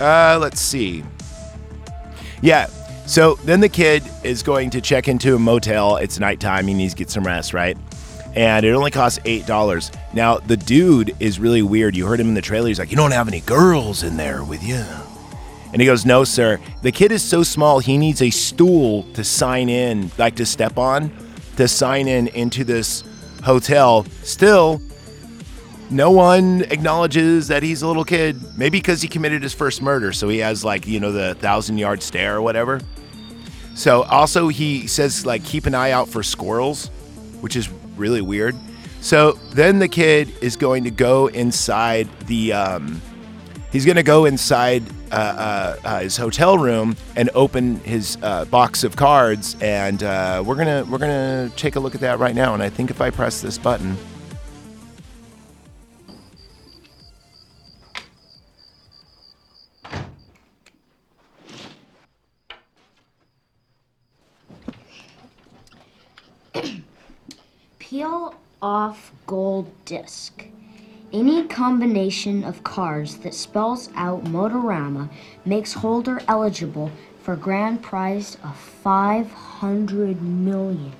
Uh, 0.00 0.38
let's 0.40 0.60
see. 0.60 1.04
Yeah. 2.40 2.66
So 3.06 3.34
then 3.44 3.60
the 3.60 3.68
kid 3.68 4.02
is 4.24 4.42
going 4.42 4.70
to 4.70 4.80
check 4.80 5.06
into 5.06 5.34
a 5.36 5.38
motel. 5.38 5.96
It's 5.96 6.18
nighttime. 6.18 6.66
He 6.66 6.74
needs 6.74 6.94
to 6.94 6.98
get 6.98 7.10
some 7.10 7.24
rest, 7.24 7.54
right? 7.54 7.76
And 8.36 8.64
it 8.64 8.72
only 8.72 8.90
costs 8.92 9.18
eight 9.24 9.46
dollars. 9.46 9.90
Now 10.12 10.38
the 10.38 10.56
dude 10.56 11.16
is 11.18 11.40
really 11.40 11.62
weird. 11.62 11.96
You 11.96 12.06
heard 12.06 12.20
him 12.20 12.28
in 12.28 12.34
the 12.34 12.42
trailer. 12.42 12.68
He's 12.68 12.78
like, 12.78 12.90
"You 12.90 12.96
don't 12.96 13.12
have 13.12 13.26
any 13.26 13.40
girls 13.40 14.02
in 14.04 14.16
there 14.16 14.44
with 14.44 14.62
you." 14.62 14.84
And 15.72 15.82
he 15.82 15.86
goes, 15.86 16.06
No, 16.06 16.24
sir. 16.24 16.58
The 16.82 16.92
kid 16.92 17.12
is 17.12 17.22
so 17.22 17.42
small, 17.42 17.80
he 17.80 17.98
needs 17.98 18.22
a 18.22 18.30
stool 18.30 19.02
to 19.14 19.22
sign 19.22 19.68
in, 19.68 20.10
like 20.16 20.36
to 20.36 20.46
step 20.46 20.78
on, 20.78 21.10
to 21.56 21.68
sign 21.68 22.08
in 22.08 22.28
into 22.28 22.64
this 22.64 23.04
hotel. 23.42 24.06
Still, 24.22 24.80
no 25.90 26.10
one 26.10 26.62
acknowledges 26.70 27.48
that 27.48 27.62
he's 27.62 27.82
a 27.82 27.86
little 27.86 28.04
kid. 28.04 28.40
Maybe 28.56 28.78
because 28.78 29.02
he 29.02 29.08
committed 29.08 29.42
his 29.42 29.52
first 29.52 29.82
murder, 29.82 30.12
so 30.12 30.28
he 30.28 30.38
has 30.38 30.64
like, 30.64 30.86
you 30.86 30.98
know, 30.98 31.12
the 31.12 31.34
thousand 31.34 31.78
yard 31.78 32.02
stare 32.02 32.36
or 32.36 32.42
whatever. 32.42 32.80
So 33.74 34.04
also 34.04 34.48
he 34.48 34.86
says 34.86 35.26
like 35.26 35.44
keep 35.44 35.66
an 35.66 35.74
eye 35.74 35.90
out 35.90 36.08
for 36.08 36.22
squirrels, 36.22 36.88
which 37.40 37.54
is 37.54 37.68
really 37.96 38.20
weird. 38.20 38.56
So 39.00 39.32
then 39.52 39.78
the 39.78 39.88
kid 39.88 40.32
is 40.40 40.56
going 40.56 40.84
to 40.84 40.90
go 40.90 41.28
inside 41.28 42.08
the 42.26 42.52
um, 42.52 43.00
he's 43.70 43.84
going 43.84 43.96
to 43.96 44.02
go 44.02 44.24
inside 44.24 44.82
uh, 45.12 45.14
uh, 45.14 45.76
uh, 45.84 46.00
his 46.00 46.16
hotel 46.16 46.58
room 46.58 46.96
and 47.14 47.30
open 47.34 47.76
his 47.80 48.18
uh, 48.22 48.44
box 48.46 48.82
of 48.84 48.96
cards, 48.96 49.56
and 49.60 50.02
uh, 50.02 50.42
we're 50.44 50.56
gonna 50.56 50.84
we're 50.90 50.98
gonna 50.98 51.50
take 51.56 51.76
a 51.76 51.80
look 51.80 51.94
at 51.94 52.00
that 52.00 52.18
right 52.18 52.34
now. 52.34 52.54
And 52.54 52.62
I 52.62 52.68
think 52.68 52.90
if 52.90 53.00
I 53.00 53.10
press 53.10 53.40
this 53.40 53.56
button, 53.56 53.96
Peel 67.96 68.34
off 68.60 69.10
gold 69.26 69.72
disc. 69.86 70.44
Any 71.14 71.44
combination 71.44 72.44
of 72.44 72.62
cards 72.62 73.16
that 73.20 73.32
spells 73.32 73.88
out 73.96 74.24
Motorama 74.24 75.08
makes 75.46 75.72
holder 75.72 76.20
eligible 76.28 76.90
for 77.22 77.36
grand 77.36 77.82
prize 77.82 78.36
of 78.44 78.54
500 78.54 80.20
million. 80.20 80.92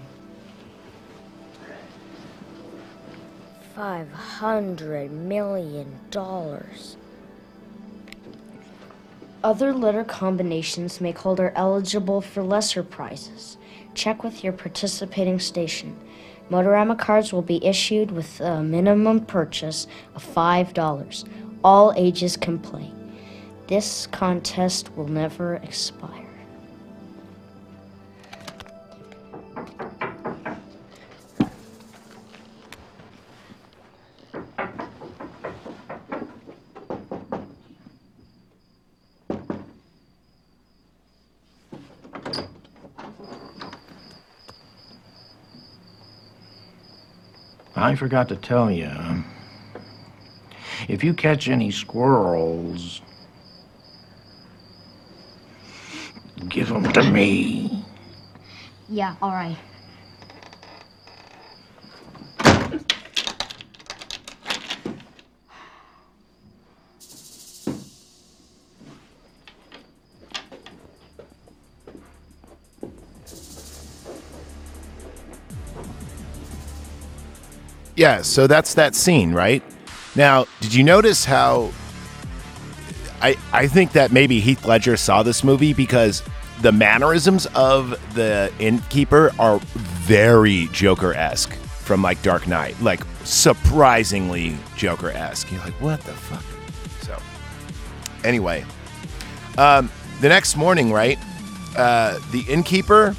500 3.75 5.13
million 5.13 5.99
dollars. 6.11 6.97
Other 9.45 9.75
letter 9.75 10.03
combinations 10.03 11.03
make 11.03 11.19
holder 11.19 11.53
eligible 11.55 12.23
for 12.23 12.43
lesser 12.43 12.83
prizes. 12.83 13.59
Check 13.93 14.25
with 14.25 14.43
your 14.43 14.55
participating 14.55 15.39
station. 15.39 15.95
Motorama 16.51 16.99
cards 16.99 17.33
will 17.33 17.43
be 17.43 17.65
issued 17.65 18.11
with 18.11 18.41
a 18.41 18.63
minimum 18.63 19.25
purchase 19.27 19.87
of 20.15 20.25
$5. 20.25 21.25
All 21.65 21.93
ages 21.97 22.37
can 22.37 22.59
play. 22.59 22.93
This 23.67 24.07
contest 24.07 24.95
will 24.97 25.09
never 25.09 25.57
expire. 25.57 26.26
I 47.87 47.94
forgot 47.94 48.29
to 48.31 48.37
tell 48.37 48.68
you. 48.68 48.90
If 50.88 51.05
you 51.05 51.14
catch 51.14 51.49
any 51.49 51.70
squirrels, 51.70 53.01
give 56.49 56.68
them 56.68 56.92
to 56.94 57.09
me. 57.09 57.85
Yeah, 58.88 59.14
all 59.22 59.31
right. 59.31 59.57
Yeah. 77.97 78.23
So 78.23 78.47
that's 78.47 78.75
that 78.75 78.95
scene, 78.95 79.33
right? 79.33 79.63
Now, 80.15 80.47
did 80.61 80.75
you 80.75 80.85
notice 80.85 81.25
how? 81.25 81.73
I 83.21 83.37
I 83.53 83.67
think 83.67 83.93
that 83.93 84.13
maybe 84.13 84.41
Heath 84.41 84.65
Ledger 84.67 84.97
saw 84.97 85.23
this 85.23 85.43
movie 85.43 85.73
because 85.73 86.23
the 86.63 86.73
mannerisms 86.73 87.47
of 87.55 87.91
the 88.15 88.53
innkeeper 88.59 89.33
are 89.39 89.59
very 89.59 90.69
Joker 90.73 91.13
esque 91.15 91.53
from 91.55 92.03
like 92.03 92.21
Dark 92.23 92.47
Knight, 92.47 92.81
like 92.81 93.03
surprisingly 93.25 94.57
Joker 94.77 95.11
esque. 95.11 95.51
You're 95.53 95.61
like, 95.61 95.81
what 95.81 96.01
the 96.03 96.13
fuck? 96.13 96.43
So, 97.03 97.17
anyway, 98.25 98.65
um, 99.59 99.91
the 100.21 100.29
next 100.29 100.57
morning, 100.57 100.93
right? 100.93 101.19
Uh, 101.77 102.19
the 102.33 102.43
innkeeper 102.49 103.15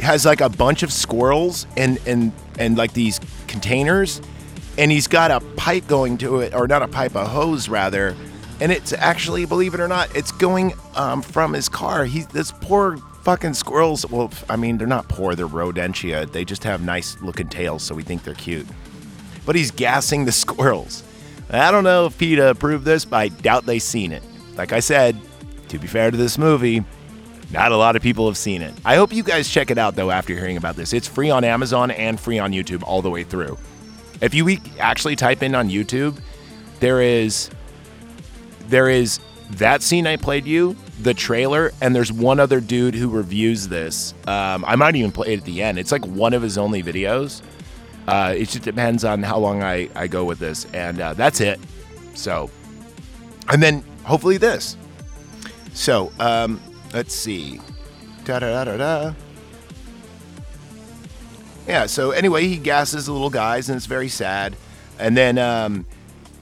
has 0.00 0.24
like 0.24 0.40
a 0.40 0.48
bunch 0.48 0.82
of 0.82 0.92
squirrels 0.92 1.66
and 1.76 1.98
and 2.06 2.32
and 2.58 2.76
like 2.76 2.92
these 2.92 3.18
containers, 3.48 4.20
and 4.76 4.92
he's 4.92 5.08
got 5.08 5.30
a 5.30 5.40
pipe 5.56 5.86
going 5.88 6.18
to 6.18 6.40
it, 6.40 6.54
or 6.54 6.68
not 6.68 6.82
a 6.82 6.88
pipe, 6.88 7.14
a 7.14 7.26
hose 7.26 7.68
rather, 7.68 8.14
and 8.60 8.72
it's 8.72 8.92
actually, 8.92 9.44
believe 9.44 9.74
it 9.74 9.80
or 9.80 9.88
not, 9.88 10.14
it's 10.16 10.32
going 10.32 10.72
um, 10.94 11.22
from 11.22 11.52
his 11.52 11.68
car. 11.68 12.04
He's 12.04 12.26
this 12.28 12.52
poor 12.52 12.96
fucking 13.22 13.54
squirrels. 13.54 14.08
Well, 14.10 14.32
I 14.48 14.56
mean, 14.56 14.78
they're 14.78 14.86
not 14.86 15.08
poor; 15.08 15.34
they're 15.34 15.46
rodentia. 15.46 16.30
They 16.30 16.44
just 16.44 16.64
have 16.64 16.82
nice 16.82 17.20
looking 17.20 17.48
tails, 17.48 17.82
so 17.82 17.94
we 17.94 18.02
think 18.02 18.24
they're 18.24 18.34
cute. 18.34 18.66
But 19.46 19.56
he's 19.56 19.70
gassing 19.70 20.24
the 20.24 20.32
squirrels. 20.44 21.04
I 21.50 21.70
don't 21.70 21.84
know 21.84 22.06
if 22.06 22.18
PETA 22.18 22.50
approved 22.50 22.84
this, 22.84 23.04
but 23.04 23.16
I 23.16 23.28
doubt 23.28 23.64
they 23.64 23.78
seen 23.78 24.12
it. 24.12 24.22
Like 24.56 24.72
I 24.72 24.80
said, 24.80 25.16
to 25.68 25.78
be 25.78 25.86
fair 25.86 26.10
to 26.10 26.16
this 26.16 26.36
movie, 26.36 26.84
not 27.50 27.72
a 27.72 27.76
lot 27.76 27.96
of 27.96 28.02
people 28.02 28.26
have 28.26 28.36
seen 28.36 28.62
it. 28.62 28.74
I 28.84 28.96
hope 28.96 29.12
you 29.12 29.22
guys 29.22 29.48
check 29.48 29.70
it 29.70 29.78
out 29.78 29.94
though 29.94 30.10
after 30.10 30.34
hearing 30.34 30.56
about 30.56 30.76
this. 30.76 30.92
It's 30.92 31.08
free 31.08 31.30
on 31.30 31.44
Amazon 31.44 31.90
and 31.90 32.20
free 32.20 32.38
on 32.38 32.52
YouTube 32.52 32.82
all 32.82 33.02
the 33.02 33.10
way 33.10 33.24
through. 33.24 33.58
If 34.20 34.34
you 34.34 34.58
actually 34.78 35.16
type 35.16 35.42
in 35.42 35.54
on 35.54 35.68
YouTube, 35.68 36.20
there 36.80 37.00
is 37.00 37.50
there 38.68 38.90
is 38.90 39.20
that 39.52 39.82
scene 39.82 40.06
I 40.06 40.16
played 40.16 40.44
you, 40.44 40.76
the 41.00 41.14
trailer, 41.14 41.72
and 41.80 41.94
there's 41.94 42.12
one 42.12 42.38
other 42.38 42.60
dude 42.60 42.94
who 42.94 43.08
reviews 43.08 43.68
this. 43.68 44.12
Um, 44.26 44.64
I 44.66 44.76
might 44.76 44.94
even 44.96 45.10
play 45.10 45.32
it 45.32 45.38
at 45.38 45.44
the 45.46 45.62
end. 45.62 45.78
It's 45.78 45.92
like 45.92 46.04
one 46.06 46.34
of 46.34 46.42
his 46.42 46.58
only 46.58 46.82
videos. 46.82 47.42
Uh, 48.06 48.34
it 48.36 48.48
just 48.48 48.62
depends 48.62 49.04
on 49.04 49.22
how 49.22 49.38
long 49.38 49.62
I, 49.62 49.88
I 49.94 50.06
go 50.06 50.24
with 50.24 50.38
this, 50.38 50.66
and 50.74 51.00
uh, 51.00 51.14
that's 51.14 51.40
it. 51.40 51.60
So, 52.14 52.50
and 53.48 53.62
then 53.62 53.82
hopefully 54.04 54.36
this. 54.36 54.76
So, 55.72 56.12
um, 56.18 56.60
let's 56.92 57.14
see. 57.14 57.60
Da 58.24 58.38
da 58.38 58.64
da 58.64 58.64
da 58.64 58.76
da. 58.76 59.14
Yeah. 61.66 61.86
So 61.86 62.12
anyway, 62.12 62.46
he 62.46 62.56
gasses 62.56 63.06
the 63.06 63.12
little 63.12 63.30
guys, 63.30 63.68
and 63.68 63.76
it's 63.76 63.86
very 63.86 64.08
sad. 64.08 64.56
And 64.98 65.16
then, 65.16 65.38
um, 65.38 65.86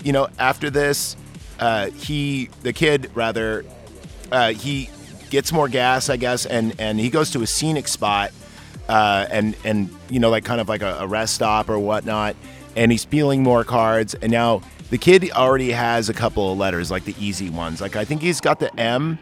you 0.03 0.13
know, 0.13 0.29
after 0.39 0.71
this, 0.71 1.17
uh, 1.59 1.91
he, 1.91 2.49
the 2.63 2.73
kid, 2.73 3.11
rather, 3.15 3.65
uh, 4.31 4.53
he 4.53 4.89
gets 5.31 5.53
more 5.53 5.69
gas, 5.69 6.09
I 6.09 6.17
guess, 6.17 6.47
and 6.47 6.75
and 6.79 6.99
he 6.99 7.11
goes 7.11 7.31
to 7.33 7.43
a 7.43 7.47
scenic 7.47 7.89
spot, 7.89 8.33
uh, 8.89 9.27
and 9.31 9.57
and 9.65 9.91
you 10.09 10.21
know, 10.21 10.31
like 10.31 10.45
kind 10.45 10.61
of 10.61 10.69
like 10.69 10.83
a, 10.83 10.99
a 11.01 11.07
rest 11.07 11.35
stop 11.35 11.69
or 11.69 11.79
whatnot, 11.79 12.37
and 12.75 12.93
he's 12.93 13.05
peeling 13.05 13.43
more 13.43 13.65
cards, 13.65 14.15
and 14.15 14.31
now 14.31 14.63
the 14.91 14.99
kid 14.99 15.31
already 15.33 15.73
has 15.73 16.09
a 16.09 16.15
couple 16.15 16.53
of 16.53 16.59
letters, 16.59 16.91
like 16.91 17.05
the 17.05 17.15
easy 17.19 17.51
ones. 17.51 17.81
Like 17.81 17.97
I 17.97 18.05
think 18.05 18.23
he's 18.23 18.41
got 18.41 18.61
the 18.61 18.75
M 18.79 19.19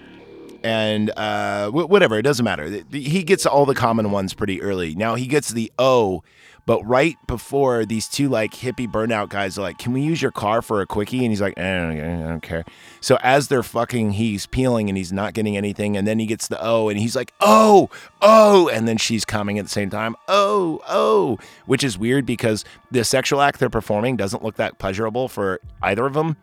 and 0.64 1.12
uh, 1.16 1.70
wh- 1.70 1.88
whatever. 1.88 2.18
It 2.18 2.22
doesn't 2.22 2.44
matter. 2.44 2.82
He 2.90 3.22
gets 3.22 3.46
all 3.46 3.66
the 3.66 3.74
common 3.74 4.10
ones 4.10 4.34
pretty 4.34 4.60
early. 4.62 4.94
Now 4.94 5.14
he 5.14 5.26
gets 5.26 5.50
the 5.50 5.70
O, 5.78 6.24
but 6.66 6.82
right 6.84 7.16
before 7.26 7.84
these 7.84 8.08
two 8.08 8.30
like 8.30 8.54
hippie 8.54 8.90
burnout 8.90 9.28
guys 9.28 9.58
are 9.58 9.62
like, 9.62 9.76
"Can 9.76 9.92
we 9.92 10.00
use 10.00 10.22
your 10.22 10.30
car 10.32 10.62
for 10.62 10.80
a 10.80 10.86
quickie?" 10.86 11.18
And 11.18 11.28
he's 11.28 11.42
like, 11.42 11.58
"I 11.58 11.62
don't, 11.62 12.00
I 12.00 12.28
don't 12.28 12.40
care." 12.42 12.64
So 13.02 13.18
as 13.22 13.48
they're 13.48 13.62
fucking, 13.62 14.12
he's 14.12 14.46
peeling 14.46 14.88
and 14.88 14.96
he's 14.96 15.12
not 15.12 15.34
getting 15.34 15.56
anything, 15.56 15.96
and 15.96 16.06
then 16.06 16.18
he 16.18 16.24
gets 16.24 16.48
the 16.48 16.58
O, 16.64 16.88
and 16.88 16.98
he's 16.98 17.14
like, 17.14 17.32
"Oh, 17.40 17.90
oh," 18.22 18.68
and 18.70 18.88
then 18.88 18.96
she's 18.96 19.26
coming 19.26 19.58
at 19.58 19.66
the 19.66 19.70
same 19.70 19.90
time, 19.90 20.16
"Oh, 20.26 20.80
oh," 20.88 21.38
which 21.66 21.84
is 21.84 21.98
weird 21.98 22.24
because 22.24 22.64
the 22.90 23.04
sexual 23.04 23.42
act 23.42 23.60
they're 23.60 23.68
performing 23.68 24.16
doesn't 24.16 24.42
look 24.42 24.56
that 24.56 24.78
pleasurable 24.78 25.28
for 25.28 25.60
either 25.82 26.06
of 26.06 26.14
them. 26.14 26.38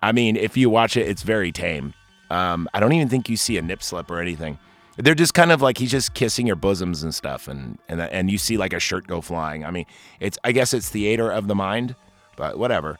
I 0.00 0.12
mean, 0.12 0.36
if 0.36 0.56
you 0.56 0.70
watch 0.70 0.96
it, 0.96 1.08
it's 1.08 1.22
very 1.22 1.50
tame. 1.50 1.92
Um, 2.30 2.68
I 2.74 2.80
don't 2.80 2.92
even 2.92 3.08
think 3.08 3.28
you 3.28 3.36
see 3.36 3.56
a 3.56 3.62
nip 3.62 3.82
slip 3.82 4.10
or 4.10 4.20
anything. 4.20 4.58
They're 4.96 5.14
just 5.14 5.32
kind 5.32 5.52
of 5.52 5.62
like 5.62 5.78
he's 5.78 5.92
just 5.92 6.14
kissing 6.14 6.46
your 6.46 6.56
bosoms 6.56 7.02
and 7.04 7.14
stuff, 7.14 7.46
and 7.46 7.78
and 7.88 8.00
and 8.00 8.30
you 8.30 8.36
see 8.36 8.56
like 8.56 8.72
a 8.72 8.80
shirt 8.80 9.06
go 9.06 9.20
flying. 9.20 9.64
I 9.64 9.70
mean, 9.70 9.86
it's 10.18 10.38
I 10.42 10.52
guess 10.52 10.74
it's 10.74 10.88
theater 10.88 11.30
of 11.30 11.46
the 11.46 11.54
mind, 11.54 11.94
but 12.36 12.58
whatever. 12.58 12.98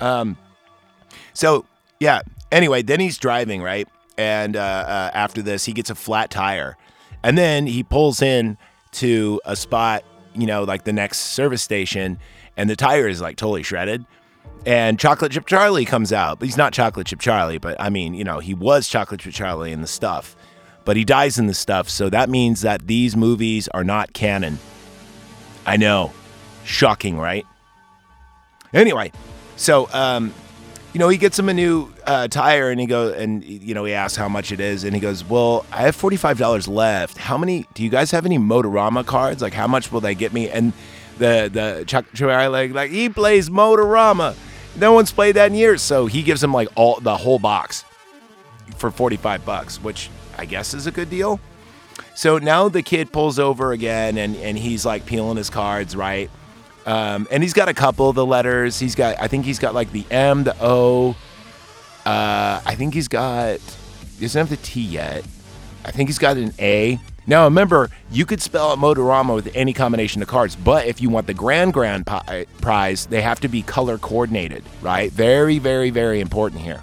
Um, 0.00 0.36
so 1.32 1.64
yeah. 2.00 2.20
Anyway, 2.52 2.82
then 2.82 3.00
he's 3.00 3.18
driving 3.18 3.62
right, 3.62 3.88
and 4.16 4.56
uh, 4.56 4.60
uh, 4.60 5.10
after 5.14 5.42
this, 5.42 5.64
he 5.64 5.72
gets 5.72 5.90
a 5.90 5.94
flat 5.94 6.30
tire, 6.30 6.76
and 7.22 7.36
then 7.36 7.66
he 7.66 7.82
pulls 7.82 8.22
in 8.22 8.56
to 8.92 9.40
a 9.44 9.54
spot, 9.54 10.02
you 10.34 10.46
know, 10.46 10.64
like 10.64 10.84
the 10.84 10.92
next 10.92 11.18
service 11.18 11.62
station, 11.62 12.18
and 12.56 12.70
the 12.70 12.76
tire 12.76 13.08
is 13.08 13.20
like 13.20 13.36
totally 13.36 13.62
shredded. 13.62 14.04
And 14.66 14.98
Chocolate 14.98 15.32
Chip 15.32 15.46
Charlie 15.46 15.84
comes 15.84 16.12
out. 16.12 16.38
But 16.38 16.46
he's 16.46 16.56
not 16.56 16.72
Chocolate 16.72 17.06
Chip 17.06 17.20
Charlie, 17.20 17.58
but 17.58 17.80
I 17.80 17.90
mean, 17.90 18.14
you 18.14 18.24
know, 18.24 18.38
he 18.38 18.54
was 18.54 18.88
Chocolate 18.88 19.20
Chip 19.20 19.32
Charlie 19.32 19.72
in 19.72 19.80
the 19.80 19.86
stuff. 19.86 20.36
But 20.84 20.96
he 20.96 21.04
dies 21.04 21.38
in 21.38 21.46
the 21.46 21.54
stuff, 21.54 21.88
so 21.88 22.08
that 22.08 22.30
means 22.30 22.62
that 22.62 22.86
these 22.86 23.14
movies 23.16 23.68
are 23.68 23.84
not 23.84 24.14
canon. 24.14 24.58
I 25.66 25.76
know. 25.76 26.12
Shocking, 26.64 27.18
right? 27.18 27.46
Anyway, 28.72 29.12
so 29.56 29.88
um, 29.92 30.32
you 30.92 30.98
know, 30.98 31.08
he 31.08 31.18
gets 31.18 31.38
him 31.38 31.48
a 31.48 31.54
new 31.54 31.92
uh, 32.06 32.28
tire, 32.28 32.70
and 32.70 32.80
he 32.80 32.86
goes, 32.86 33.14
and 33.16 33.44
you 33.44 33.74
know, 33.74 33.84
he 33.84 33.92
asks 33.92 34.16
how 34.16 34.28
much 34.28 34.50
it 34.52 34.60
is, 34.60 34.84
and 34.84 34.94
he 34.94 35.00
goes, 35.00 35.24
"Well, 35.24 35.66
I 35.70 35.82
have 35.82 35.94
forty 35.94 36.16
five 36.16 36.38
dollars 36.38 36.66
left. 36.66 37.18
How 37.18 37.36
many? 37.36 37.66
Do 37.74 37.82
you 37.82 37.90
guys 37.90 38.10
have 38.10 38.24
any 38.24 38.38
Motorama 38.38 39.04
cards? 39.04 39.42
Like, 39.42 39.52
how 39.52 39.66
much 39.66 39.92
will 39.92 40.00
they 40.00 40.14
get 40.14 40.32
me?" 40.32 40.48
And 40.48 40.72
the 41.18 41.50
the 41.52 41.84
Chuck 41.86 42.06
Charlie 42.14 42.68
like, 42.68 42.90
he 42.90 43.08
plays 43.08 43.50
Motorama. 43.50 44.36
No 44.76 44.92
one's 44.92 45.12
played 45.12 45.36
that 45.36 45.50
in 45.50 45.54
years, 45.54 45.82
so 45.82 46.06
he 46.06 46.22
gives 46.22 46.42
him 46.42 46.52
like 46.52 46.68
all 46.74 47.00
the 47.00 47.16
whole 47.16 47.38
box 47.38 47.84
for 48.76 48.90
forty 48.90 49.16
five 49.16 49.44
bucks, 49.44 49.82
which 49.82 50.10
I 50.36 50.44
guess 50.44 50.74
is 50.74 50.86
a 50.86 50.90
good 50.90 51.10
deal. 51.10 51.40
So 52.14 52.38
now 52.38 52.68
the 52.68 52.82
kid 52.82 53.12
pulls 53.12 53.38
over 53.38 53.72
again, 53.72 54.18
and 54.18 54.36
and 54.36 54.56
he's 54.56 54.86
like 54.86 55.04
peeling 55.06 55.36
his 55.36 55.50
cards, 55.50 55.94
right? 55.94 56.30
Um, 56.86 57.28
and 57.30 57.42
he's 57.42 57.52
got 57.52 57.68
a 57.68 57.74
couple 57.74 58.08
of 58.08 58.14
the 58.14 58.24
letters. 58.24 58.78
He's 58.78 58.94
got, 58.94 59.20
I 59.20 59.28
think 59.28 59.44
he's 59.44 59.58
got 59.58 59.74
like 59.74 59.92
the 59.92 60.06
M, 60.10 60.44
the 60.44 60.56
O. 60.58 61.10
Uh, 62.06 62.62
I 62.64 62.74
think 62.76 62.94
he's 62.94 63.08
got, 63.08 63.60
he 64.16 64.22
doesn't 64.22 64.38
have 64.38 64.48
the 64.48 64.56
T 64.56 64.80
yet. 64.80 65.22
I 65.84 65.90
think 65.90 66.08
he's 66.08 66.18
got 66.18 66.38
an 66.38 66.54
A. 66.58 66.98
Now 67.28 67.44
remember, 67.44 67.90
you 68.10 68.24
could 68.24 68.40
spell 68.40 68.72
out 68.72 68.78
Motorama 68.78 69.34
with 69.34 69.54
any 69.54 69.74
combination 69.74 70.22
of 70.22 70.28
cards, 70.28 70.56
but 70.56 70.86
if 70.86 71.02
you 71.02 71.10
want 71.10 71.26
the 71.26 71.34
grand 71.34 71.74
grand 71.74 72.06
pi- 72.06 72.46
prize, 72.62 73.04
they 73.04 73.20
have 73.20 73.38
to 73.40 73.48
be 73.48 73.60
color 73.60 73.98
coordinated, 73.98 74.64
right? 74.80 75.12
Very, 75.12 75.58
very, 75.58 75.90
very 75.90 76.22
important 76.22 76.62
here. 76.62 76.80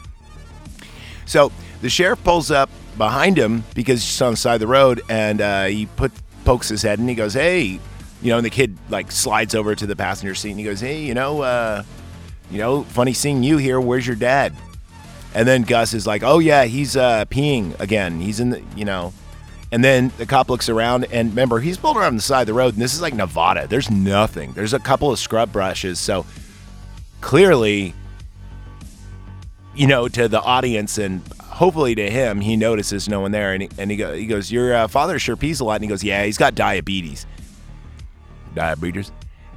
So 1.25 1.51
the 1.81 1.89
sheriff 1.89 2.23
pulls 2.23 2.51
up 2.51 2.69
behind 2.95 3.39
him 3.39 3.63
because 3.73 4.03
he's 4.03 4.21
on 4.21 4.34
the 4.34 4.38
side 4.38 4.53
of 4.53 4.60
the 4.60 4.67
road, 4.67 5.01
and 5.10 5.41
uh, 5.41 5.65
he 5.65 5.88
put 5.88 6.12
pokes 6.45 6.69
his 6.69 6.84
head 6.84 6.99
and 6.99 7.10
he 7.10 7.15
goes, 7.15 7.34
"Hey." 7.34 7.79
You 8.21 8.31
know, 8.31 8.38
and 8.38 8.45
the 8.45 8.49
kid 8.49 8.77
like 8.89 9.12
slides 9.12 9.53
over 9.53 9.75
to 9.75 9.86
the 9.86 9.95
passenger 9.95 10.34
seat 10.34 10.51
and 10.51 10.60
he 10.60 10.65
goes, 10.65 10.79
"Hey, 10.79 11.01
you 11.01 11.13
know, 11.13 11.41
uh, 11.41 11.84
you 12.49 12.58
know, 12.58 12.84
funny 12.84 13.13
seeing 13.13 13.43
you 13.43 13.58
here. 13.58 13.79
Where's 13.79 14.08
your 14.08 14.15
dad?" 14.15 14.55
And 15.36 15.47
then 15.47 15.63
Gus 15.63 15.93
is 15.93 16.08
like, 16.08 16.23
"Oh 16.23 16.39
yeah, 16.39 16.65
he's 16.65 16.95
uh, 16.95 17.25
peeing 17.25 17.79
again. 17.79 18.21
He's 18.21 18.39
in 18.39 18.51
the, 18.51 18.63
you 18.75 18.86
know." 18.86 19.12
And 19.71 19.84
then 19.84 20.12
the 20.17 20.25
cop 20.25 20.49
looks 20.49 20.69
around 20.69 21.06
and 21.06 21.30
remember 21.30 21.60
he's 21.60 21.78
pulled 21.78 21.97
around 21.97 22.15
the 22.15 22.21
side 22.21 22.41
of 22.41 22.47
the 22.47 22.54
road 22.54 22.73
and 22.73 22.82
this 22.82 22.93
is 22.93 23.01
like 23.01 23.13
Nevada. 23.13 23.67
There's 23.67 23.89
nothing. 23.89 24.54
There's 24.54 24.73
a 24.73 24.80
couple 24.80 25.12
of 25.12 25.19
scrub 25.19 25.51
brushes, 25.51 25.99
so 25.99 26.25
clearly, 27.21 27.93
you 29.75 29.88
know, 29.88 30.08
to 30.08 30.28
the 30.28 30.41
audience 30.41 30.97
and 30.97 31.21
hopefully 31.41 31.95
to 31.95 32.10
him, 32.10 32.41
he 32.41 32.56
notices 32.56 33.10
no 33.10 33.21
one 33.21 33.32
there 33.32 33.54
and 33.54 33.63
he, 33.63 33.69
and 33.78 33.89
he, 33.89 33.97
go, 33.97 34.13
he 34.13 34.28
goes, 34.28 34.51
"Your 34.51 34.73
uh, 34.73 34.88
father 34.88 35.17
sure 35.19 35.36
pees 35.36 35.60
a 35.60 35.63
lot." 35.65 35.75
And 35.75 35.84
he 35.84 35.89
goes, 35.89 36.04
"Yeah, 36.04 36.23
he's 36.23 36.38
got 36.38 36.56
diabetes." 36.56 37.25
diabetes. 38.56 39.12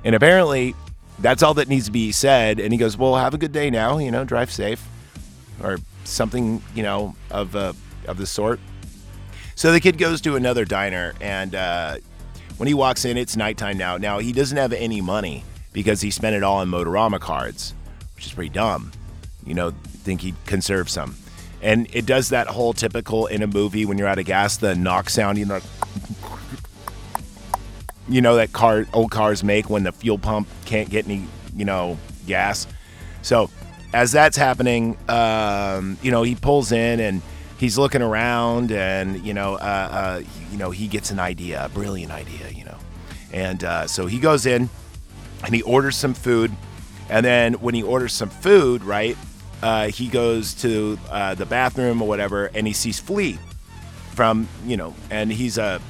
And 0.04 0.14
apparently, 0.14 0.74
that's 1.20 1.42
all 1.42 1.54
that 1.54 1.68
needs 1.68 1.86
to 1.86 1.92
be 1.92 2.12
said. 2.12 2.60
And 2.60 2.72
he 2.72 2.78
goes, 2.78 2.96
"Well, 2.96 3.16
have 3.16 3.34
a 3.34 3.38
good 3.38 3.52
day 3.52 3.70
now. 3.70 3.98
You 3.98 4.10
know, 4.10 4.24
drive 4.24 4.50
safe, 4.50 4.86
or 5.62 5.78
something, 6.04 6.62
you 6.74 6.82
know, 6.82 7.14
of 7.30 7.56
uh, 7.56 7.72
of 8.06 8.18
the 8.18 8.26
sort." 8.26 8.60
So 9.58 9.72
the 9.72 9.80
kid 9.80 9.98
goes 9.98 10.20
to 10.20 10.36
another 10.36 10.64
diner, 10.64 11.14
and 11.20 11.52
uh, 11.52 11.96
when 12.58 12.68
he 12.68 12.74
walks 12.74 13.04
in, 13.04 13.16
it's 13.16 13.36
nighttime 13.36 13.76
now. 13.76 13.96
Now 13.96 14.20
he 14.20 14.32
doesn't 14.32 14.56
have 14.56 14.72
any 14.72 15.00
money 15.00 15.42
because 15.72 16.00
he 16.00 16.12
spent 16.12 16.36
it 16.36 16.44
all 16.44 16.58
on 16.58 16.68
Motorama 16.68 17.18
cards, 17.18 17.74
which 18.14 18.26
is 18.26 18.32
pretty 18.32 18.50
dumb. 18.50 18.92
You 19.44 19.54
know, 19.54 19.70
think 19.70 20.20
he'd 20.20 20.36
conserve 20.46 20.88
some. 20.88 21.16
And 21.60 21.88
it 21.92 22.06
does 22.06 22.28
that 22.28 22.46
whole 22.46 22.72
typical 22.72 23.26
in 23.26 23.42
a 23.42 23.48
movie 23.48 23.84
when 23.84 23.98
you're 23.98 24.06
out 24.06 24.20
of 24.20 24.26
gas, 24.26 24.58
the 24.58 24.76
knock 24.76 25.10
sound, 25.10 25.38
you 25.38 25.44
know, 25.44 25.58
you 28.08 28.20
know 28.20 28.36
that 28.36 28.52
car 28.52 28.86
old 28.92 29.10
cars 29.10 29.42
make 29.42 29.68
when 29.68 29.82
the 29.82 29.90
fuel 29.90 30.18
pump 30.18 30.46
can't 30.66 30.88
get 30.88 31.04
any 31.04 31.26
you 31.56 31.64
know 31.64 31.98
gas 32.28 32.68
so 33.22 33.50
as 33.92 34.12
that's 34.12 34.36
happening 34.36 34.96
um, 35.08 35.98
you 36.00 36.10
know 36.10 36.22
he 36.22 36.34
pulls 36.36 36.70
in 36.70 37.00
and 37.00 37.20
he's 37.58 37.76
looking 37.78 38.02
around 38.02 38.72
and 38.72 39.24
you 39.24 39.34
know 39.34 39.54
uh, 39.54 39.58
uh, 39.58 40.22
you 40.50 40.58
know 40.58 40.70
he 40.70 40.86
gets 40.86 41.10
an 41.10 41.18
idea 41.18 41.64
a 41.64 41.68
brilliant 41.68 42.12
idea 42.12 42.48
you 42.50 42.64
know 42.64 42.78
and 43.32 43.64
uh, 43.64 43.86
so 43.86 44.06
he 44.06 44.18
goes 44.18 44.46
in 44.46 44.68
and 45.44 45.54
he 45.54 45.62
orders 45.62 45.96
some 45.96 46.14
food 46.14 46.52
and 47.10 47.24
then 47.24 47.54
when 47.54 47.74
he 47.74 47.82
orders 47.82 48.12
some 48.12 48.30
food 48.30 48.82
right 48.84 49.16
uh, 49.62 49.88
he 49.88 50.08
goes 50.08 50.54
to 50.54 50.96
the 51.36 51.46
bathroom 51.48 52.00
or 52.00 52.08
whatever 52.08 52.46
and 52.54 52.66
he 52.66 52.72
sees 52.72 52.98
flea 52.98 53.38
from 54.12 54.48
you 54.64 54.76
know 54.76 54.94
and 55.10 55.30
he's 55.32 55.58
a 55.58 55.80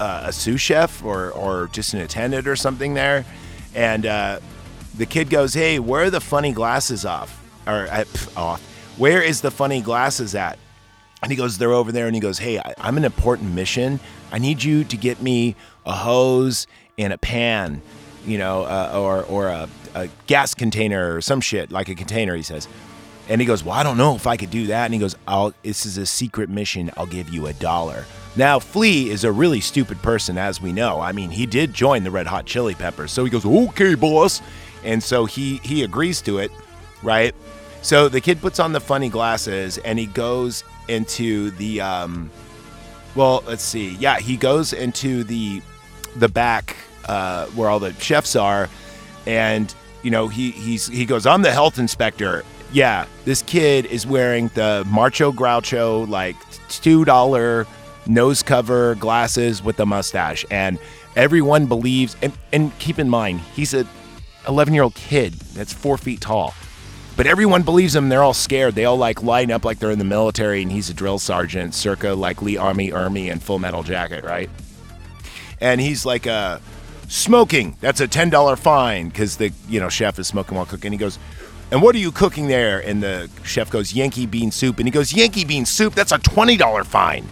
a 0.00 0.32
sous 0.32 0.60
chef 0.60 1.04
or 1.04 1.30
or 1.32 1.68
just 1.72 1.94
an 1.94 2.00
attendant 2.00 2.46
or 2.46 2.56
something 2.56 2.94
there, 2.94 3.24
and 3.74 4.06
uh, 4.06 4.40
the 4.96 5.06
kid 5.06 5.30
goes, 5.30 5.54
"Hey, 5.54 5.78
where 5.78 6.04
are 6.04 6.10
the 6.10 6.20
funny 6.20 6.52
glasses 6.52 7.04
off? 7.04 7.38
Or 7.66 7.88
uh, 7.90 8.04
off? 8.36 8.62
Where 8.96 9.22
is 9.22 9.40
the 9.40 9.50
funny 9.50 9.80
glasses 9.80 10.34
at?" 10.34 10.58
And 11.22 11.30
he 11.30 11.36
goes, 11.36 11.58
"They're 11.58 11.72
over 11.72 11.92
there." 11.92 12.06
And 12.06 12.14
he 12.14 12.20
goes, 12.20 12.38
"Hey, 12.38 12.58
I, 12.58 12.74
I'm 12.78 12.96
an 12.96 13.04
important 13.04 13.54
mission. 13.54 14.00
I 14.30 14.38
need 14.38 14.62
you 14.62 14.84
to 14.84 14.96
get 14.96 15.22
me 15.22 15.54
a 15.86 15.92
hose 15.92 16.66
and 16.98 17.12
a 17.12 17.18
pan, 17.18 17.82
you 18.26 18.38
know, 18.38 18.62
uh, 18.62 18.92
or 18.94 19.22
or 19.24 19.48
a, 19.48 19.68
a 19.94 20.08
gas 20.26 20.54
container 20.54 21.14
or 21.14 21.20
some 21.20 21.40
shit 21.40 21.70
like 21.70 21.88
a 21.88 21.94
container." 21.94 22.34
He 22.34 22.42
says. 22.42 22.68
And 23.28 23.40
he 23.40 23.46
goes, 23.46 23.62
Well, 23.64 23.74
I 23.74 23.82
don't 23.82 23.96
know 23.96 24.16
if 24.16 24.26
I 24.26 24.36
could 24.36 24.50
do 24.50 24.66
that. 24.66 24.86
And 24.86 24.94
he 24.94 25.00
goes, 25.00 25.14
I'll, 25.28 25.54
This 25.62 25.86
is 25.86 25.96
a 25.96 26.06
secret 26.06 26.50
mission. 26.50 26.90
I'll 26.96 27.06
give 27.06 27.28
you 27.30 27.46
a 27.46 27.52
dollar. 27.52 28.04
Now, 28.34 28.58
Flea 28.58 29.10
is 29.10 29.24
a 29.24 29.30
really 29.30 29.60
stupid 29.60 30.02
person, 30.02 30.38
as 30.38 30.60
we 30.60 30.72
know. 30.72 31.00
I 31.00 31.12
mean, 31.12 31.30
he 31.30 31.46
did 31.46 31.72
join 31.72 32.02
the 32.02 32.10
Red 32.10 32.26
Hot 32.26 32.46
Chili 32.46 32.74
Peppers. 32.74 33.12
So 33.12 33.24
he 33.24 33.30
goes, 33.30 33.46
Okay, 33.46 33.94
boss. 33.94 34.42
And 34.84 35.02
so 35.02 35.26
he, 35.26 35.58
he 35.58 35.84
agrees 35.84 36.20
to 36.22 36.38
it, 36.38 36.50
right? 37.02 37.34
So 37.82 38.08
the 38.08 38.20
kid 38.20 38.40
puts 38.40 38.58
on 38.58 38.72
the 38.72 38.80
funny 38.80 39.08
glasses 39.08 39.78
and 39.78 39.98
he 39.98 40.06
goes 40.06 40.64
into 40.88 41.50
the, 41.52 41.80
um, 41.80 42.30
well, 43.14 43.42
let's 43.46 43.62
see. 43.62 43.94
Yeah, 43.96 44.18
he 44.18 44.36
goes 44.36 44.72
into 44.72 45.24
the, 45.24 45.62
the 46.16 46.28
back 46.28 46.76
uh, 47.06 47.46
where 47.48 47.68
all 47.68 47.78
the 47.78 47.92
chefs 47.94 48.36
are. 48.36 48.68
And, 49.26 49.74
you 50.02 50.10
know, 50.10 50.28
he, 50.28 50.50
he's, 50.50 50.86
he 50.86 51.04
goes, 51.04 51.26
I'm 51.26 51.42
the 51.42 51.52
health 51.52 51.78
inspector 51.78 52.44
yeah, 52.72 53.06
this 53.24 53.42
kid 53.42 53.86
is 53.86 54.06
wearing 54.06 54.48
the 54.54 54.84
Marcho 54.88 55.32
Groucho 55.32 56.08
like 56.08 56.36
two 56.68 57.04
dollar 57.04 57.66
nose 58.06 58.42
cover 58.42 58.94
glasses 58.96 59.62
with 59.62 59.78
a 59.80 59.86
mustache, 59.86 60.44
and 60.50 60.78
everyone 61.14 61.66
believes. 61.66 62.16
And, 62.22 62.32
and 62.52 62.76
keep 62.78 62.98
in 62.98 63.08
mind, 63.08 63.40
he's 63.54 63.74
a 63.74 63.86
11 64.48 64.74
year 64.74 64.82
old 64.82 64.94
kid 64.94 65.34
that's 65.54 65.72
four 65.72 65.98
feet 65.98 66.20
tall, 66.20 66.54
but 67.16 67.26
everyone 67.26 67.62
believes 67.62 67.94
him. 67.94 68.08
They're 68.08 68.22
all 68.22 68.34
scared. 68.34 68.74
They 68.74 68.84
all 68.84 68.96
like 68.96 69.22
line 69.22 69.50
up 69.50 69.64
like 69.64 69.78
they're 69.78 69.90
in 69.90 69.98
the 69.98 70.04
military, 70.04 70.62
and 70.62 70.72
he's 70.72 70.90
a 70.90 70.94
drill 70.94 71.18
sergeant, 71.18 71.74
circa 71.74 72.14
like 72.14 72.42
Lee 72.42 72.56
Ermey 72.56 72.92
Ermey 72.92 73.30
and 73.30 73.42
Full 73.42 73.58
Metal 73.58 73.82
Jacket, 73.82 74.24
right? 74.24 74.48
And 75.60 75.80
he's 75.80 76.04
like 76.06 76.26
uh, 76.26 76.58
smoking. 77.08 77.76
That's 77.80 78.00
a 78.00 78.08
ten 78.08 78.30
dollar 78.30 78.56
fine 78.56 79.08
because 79.08 79.36
the 79.36 79.52
you 79.68 79.80
know 79.80 79.88
chef 79.88 80.18
is 80.18 80.26
smoking 80.26 80.56
while 80.56 80.66
cooking. 80.66 80.92
He 80.92 80.98
goes 80.98 81.18
And 81.72 81.80
what 81.80 81.94
are 81.94 81.98
you 81.98 82.12
cooking 82.12 82.48
there? 82.48 82.80
And 82.80 83.02
the 83.02 83.30
chef 83.44 83.70
goes, 83.70 83.94
Yankee 83.94 84.26
bean 84.26 84.50
soup. 84.50 84.78
And 84.78 84.86
he 84.86 84.90
goes, 84.90 85.10
Yankee 85.14 85.46
bean 85.46 85.64
soup? 85.64 85.94
That's 85.94 86.12
a 86.12 86.18
$20 86.18 86.84
fine. 86.84 87.26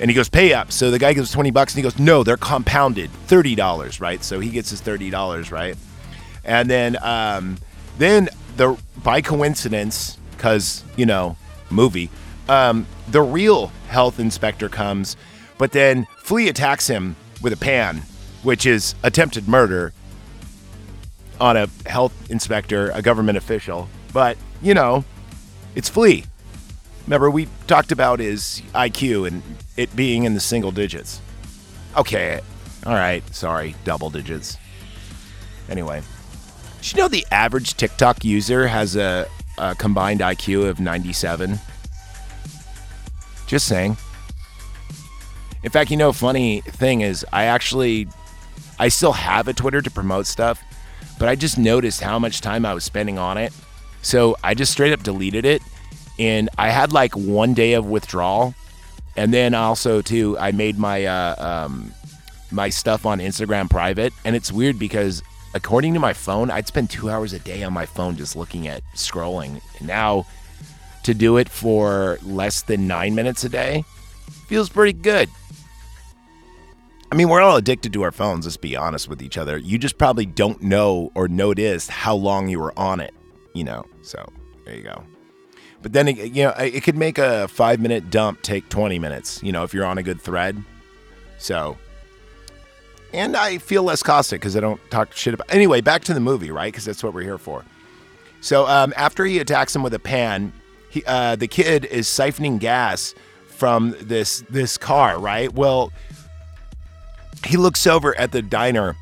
And 0.00 0.10
he 0.10 0.14
goes, 0.14 0.30
pay 0.30 0.54
up. 0.54 0.72
So 0.72 0.90
the 0.90 0.98
guy 0.98 1.12
gives 1.12 1.30
20 1.30 1.50
bucks 1.50 1.74
and 1.74 1.78
he 1.78 1.82
goes, 1.82 1.98
no, 1.98 2.22
they're 2.22 2.38
compounded. 2.38 3.10
$30, 3.26 4.00
right? 4.00 4.24
So 4.24 4.40
he 4.40 4.48
gets 4.48 4.70
his 4.70 4.80
$30, 4.80 5.52
right? 5.52 5.76
And 6.42 6.70
then, 6.70 6.96
um, 7.02 7.58
then 7.98 8.30
the, 8.58 8.78
by 9.02 9.22
coincidence, 9.22 10.18
because, 10.32 10.84
you 10.96 11.06
know, 11.06 11.36
movie, 11.70 12.10
um, 12.48 12.86
the 13.08 13.22
real 13.22 13.68
health 13.88 14.20
inspector 14.20 14.68
comes, 14.68 15.16
but 15.56 15.72
then 15.72 16.06
Flea 16.18 16.48
attacks 16.48 16.86
him 16.86 17.16
with 17.40 17.52
a 17.52 17.56
pan, 17.56 18.02
which 18.42 18.66
is 18.66 18.94
attempted 19.02 19.48
murder 19.48 19.92
on 21.40 21.56
a 21.56 21.68
health 21.86 22.30
inspector, 22.30 22.90
a 22.90 23.00
government 23.00 23.38
official. 23.38 23.88
But, 24.12 24.36
you 24.60 24.74
know, 24.74 25.04
it's 25.74 25.88
Flea. 25.88 26.24
Remember, 27.06 27.30
we 27.30 27.48
talked 27.66 27.92
about 27.92 28.18
his 28.18 28.62
IQ 28.74 29.28
and 29.28 29.42
it 29.76 29.94
being 29.94 30.24
in 30.24 30.34
the 30.34 30.40
single 30.40 30.72
digits. 30.72 31.20
Okay, 31.96 32.40
all 32.84 32.94
right, 32.94 33.22
sorry, 33.34 33.74
double 33.84 34.10
digits. 34.10 34.58
Anyway, 35.70 36.02
did 36.80 36.92
you 36.92 36.98
know 36.98 37.08
the 37.08 37.26
average 37.32 37.74
TikTok 37.74 38.24
user 38.24 38.66
has 38.68 38.96
a, 38.96 39.26
a 39.58 39.74
combined 39.74 40.20
IQ 40.20 40.68
of 40.68 40.80
97? 40.80 41.58
Just 43.46 43.66
saying. 43.66 43.96
In 45.64 45.70
fact, 45.70 45.90
you 45.90 45.96
know, 45.96 46.12
funny 46.12 46.60
thing 46.60 47.00
is, 47.00 47.26
I 47.32 47.44
actually, 47.44 48.06
I 48.78 48.88
still 48.88 49.12
have 49.12 49.48
a 49.48 49.52
Twitter 49.52 49.82
to 49.82 49.90
promote 49.90 50.26
stuff, 50.26 50.62
but 51.18 51.28
I 51.28 51.34
just 51.34 51.58
noticed 51.58 52.00
how 52.00 52.18
much 52.18 52.40
time 52.40 52.64
I 52.64 52.74
was 52.74 52.84
spending 52.84 53.18
on 53.18 53.38
it. 53.38 53.52
So 54.02 54.36
I 54.44 54.54
just 54.54 54.70
straight 54.70 54.92
up 54.92 55.02
deleted 55.02 55.44
it. 55.44 55.62
And 56.18 56.48
I 56.58 56.70
had 56.70 56.92
like 56.92 57.14
one 57.16 57.54
day 57.54 57.72
of 57.72 57.86
withdrawal. 57.86 58.54
And 59.16 59.34
then 59.34 59.52
also, 59.52 60.00
too, 60.00 60.38
I 60.38 60.52
made 60.52 60.78
my, 60.78 61.04
uh, 61.04 61.64
um, 61.66 61.92
my 62.52 62.68
stuff 62.68 63.04
on 63.04 63.18
Instagram 63.18 63.68
private. 63.68 64.12
And 64.24 64.36
it's 64.36 64.52
weird 64.52 64.78
because 64.78 65.22
according 65.54 65.94
to 65.94 66.00
my 66.00 66.12
phone, 66.12 66.50
I'd 66.50 66.66
spend 66.66 66.90
two 66.90 67.10
hours 67.10 67.32
a 67.32 67.38
day 67.38 67.62
on 67.62 67.72
my 67.72 67.86
phone 67.86 68.16
just 68.16 68.36
looking 68.36 68.68
at 68.68 68.82
scrolling. 68.94 69.60
Now 69.80 70.26
to 71.04 71.14
do 71.14 71.36
it 71.38 71.48
for 71.48 72.18
less 72.22 72.62
than 72.62 72.86
nine 72.86 73.14
minutes 73.14 73.44
a 73.44 73.48
day 73.48 73.84
feels 74.46 74.68
pretty 74.68 74.92
good. 74.92 75.28
I 77.10 77.14
mean, 77.14 77.30
we're 77.30 77.40
all 77.40 77.56
addicted 77.56 77.92
to 77.94 78.02
our 78.02 78.12
phones, 78.12 78.44
let's 78.44 78.58
be 78.58 78.76
honest 78.76 79.08
with 79.08 79.22
each 79.22 79.38
other. 79.38 79.56
You 79.56 79.78
just 79.78 79.96
probably 79.96 80.26
don't 80.26 80.62
know 80.62 81.10
or 81.14 81.26
notice 81.26 81.88
how 81.88 82.14
long 82.14 82.48
you 82.48 82.60
were 82.60 82.78
on 82.78 83.00
it, 83.00 83.14
you 83.54 83.64
know? 83.64 83.84
So 84.02 84.30
there 84.66 84.76
you 84.76 84.82
go. 84.82 85.02
But 85.80 85.94
then, 85.94 86.08
you 86.08 86.44
know, 86.44 86.50
it 86.58 86.82
could 86.82 86.96
make 86.96 87.16
a 87.18 87.48
five 87.48 87.80
minute 87.80 88.10
dump 88.10 88.42
take 88.42 88.68
20 88.68 88.98
minutes, 88.98 89.42
you 89.42 89.52
know, 89.52 89.64
if 89.64 89.72
you're 89.72 89.86
on 89.86 89.96
a 89.96 90.02
good 90.02 90.20
thread. 90.20 90.62
So, 91.38 91.78
and 93.12 93.36
I 93.36 93.58
feel 93.58 93.82
less 93.82 94.02
caustic 94.02 94.40
because 94.40 94.56
I 94.56 94.60
don't 94.60 94.80
talk 94.90 95.12
shit 95.12 95.34
about. 95.34 95.52
Anyway, 95.52 95.80
back 95.80 96.04
to 96.04 96.14
the 96.14 96.20
movie, 96.20 96.50
right? 96.50 96.72
Because 96.72 96.84
that's 96.84 97.02
what 97.02 97.14
we're 97.14 97.22
here 97.22 97.38
for. 97.38 97.64
So 98.40 98.66
um, 98.66 98.92
after 98.96 99.24
he 99.24 99.38
attacks 99.38 99.74
him 99.74 99.82
with 99.82 99.94
a 99.94 99.98
pan, 99.98 100.52
he, 100.90 101.02
uh, 101.06 101.36
the 101.36 101.48
kid 101.48 101.84
is 101.84 102.06
siphoning 102.06 102.58
gas 102.58 103.14
from 103.48 103.96
this 104.00 104.44
this 104.48 104.78
car, 104.78 105.18
right? 105.18 105.52
Well, 105.52 105.92
he 107.46 107.56
looks 107.56 107.86
over 107.86 108.16
at 108.16 108.32
the 108.32 108.42
diner, 108.42 108.96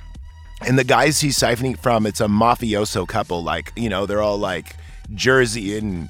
and 0.66 0.78
the 0.78 0.84
guys 0.84 1.20
he's 1.20 1.38
siphoning 1.38 1.78
from, 1.78 2.06
it's 2.06 2.20
a 2.20 2.26
mafioso 2.26 3.06
couple. 3.06 3.42
Like 3.42 3.72
you 3.76 3.88
know, 3.88 4.06
they're 4.06 4.22
all 4.22 4.38
like 4.38 4.74
Jersey 5.14 5.76
and 5.76 6.08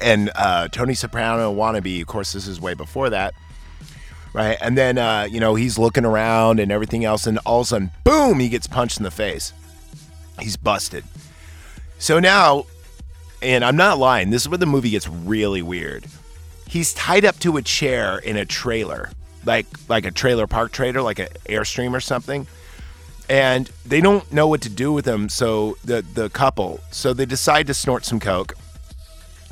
and 0.00 0.30
uh, 0.34 0.68
Tony 0.68 0.94
Soprano 0.94 1.54
wannabe. 1.54 2.00
Of 2.00 2.06
course, 2.06 2.32
this 2.32 2.46
is 2.46 2.60
way 2.60 2.74
before 2.74 3.10
that. 3.10 3.34
Right, 4.34 4.56
and 4.62 4.78
then 4.78 4.96
uh, 4.96 5.28
you 5.30 5.40
know 5.40 5.54
he's 5.54 5.78
looking 5.78 6.06
around 6.06 6.58
and 6.58 6.72
everything 6.72 7.04
else, 7.04 7.26
and 7.26 7.38
all 7.44 7.60
of 7.60 7.66
a 7.66 7.68
sudden, 7.68 7.90
boom! 8.02 8.40
He 8.40 8.48
gets 8.48 8.66
punched 8.66 8.96
in 8.96 9.04
the 9.04 9.10
face. 9.10 9.52
He's 10.40 10.56
busted. 10.56 11.04
So 11.98 12.18
now, 12.18 12.64
and 13.42 13.64
I'm 13.64 13.76
not 13.76 13.98
lying, 13.98 14.30
this 14.30 14.42
is 14.42 14.48
where 14.48 14.58
the 14.58 14.66
movie 14.66 14.90
gets 14.90 15.06
really 15.06 15.62
weird. 15.62 16.06
He's 16.66 16.94
tied 16.94 17.24
up 17.24 17.38
to 17.40 17.58
a 17.58 17.62
chair 17.62 18.18
in 18.18 18.36
a 18.38 18.46
trailer, 18.46 19.10
like 19.44 19.66
like 19.88 20.06
a 20.06 20.10
trailer 20.10 20.46
park 20.46 20.72
trailer, 20.72 21.02
like 21.02 21.18
an 21.18 21.28
Airstream 21.46 21.92
or 21.92 22.00
something. 22.00 22.46
And 23.28 23.70
they 23.86 24.00
don't 24.00 24.30
know 24.32 24.48
what 24.48 24.62
to 24.62 24.68
do 24.68 24.92
with 24.92 25.06
him, 25.06 25.28
so 25.28 25.76
the 25.84 26.02
the 26.14 26.30
couple, 26.30 26.80
so 26.90 27.12
they 27.12 27.26
decide 27.26 27.66
to 27.66 27.74
snort 27.74 28.06
some 28.06 28.18
coke 28.18 28.54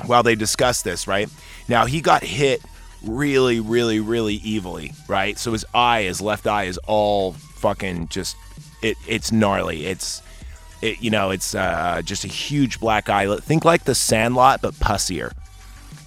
while 0.05 0.23
they 0.23 0.35
discuss 0.35 0.81
this, 0.81 1.07
right? 1.07 1.29
Now 1.67 1.85
he 1.85 2.01
got 2.01 2.23
hit 2.23 2.61
really, 3.03 3.59
really, 3.59 3.99
really 3.99 4.41
evilly, 4.45 4.93
right? 5.07 5.37
So 5.37 5.51
his 5.51 5.65
eye, 5.73 6.03
his 6.03 6.21
left 6.21 6.47
eye 6.47 6.63
is 6.65 6.77
all 6.79 7.33
fucking 7.33 8.07
just 8.07 8.35
it 8.81 8.97
it's 9.07 9.31
gnarly. 9.31 9.85
It's 9.85 10.21
it, 10.81 11.01
you 11.01 11.11
know, 11.11 11.29
it's 11.29 11.53
uh, 11.53 12.01
just 12.03 12.25
a 12.25 12.27
huge 12.27 12.79
black 12.79 13.09
eye. 13.09 13.35
Think 13.37 13.65
like 13.65 13.83
the 13.83 13.95
Sandlot, 13.95 14.61
but 14.61 14.73
pussier. 14.75 15.31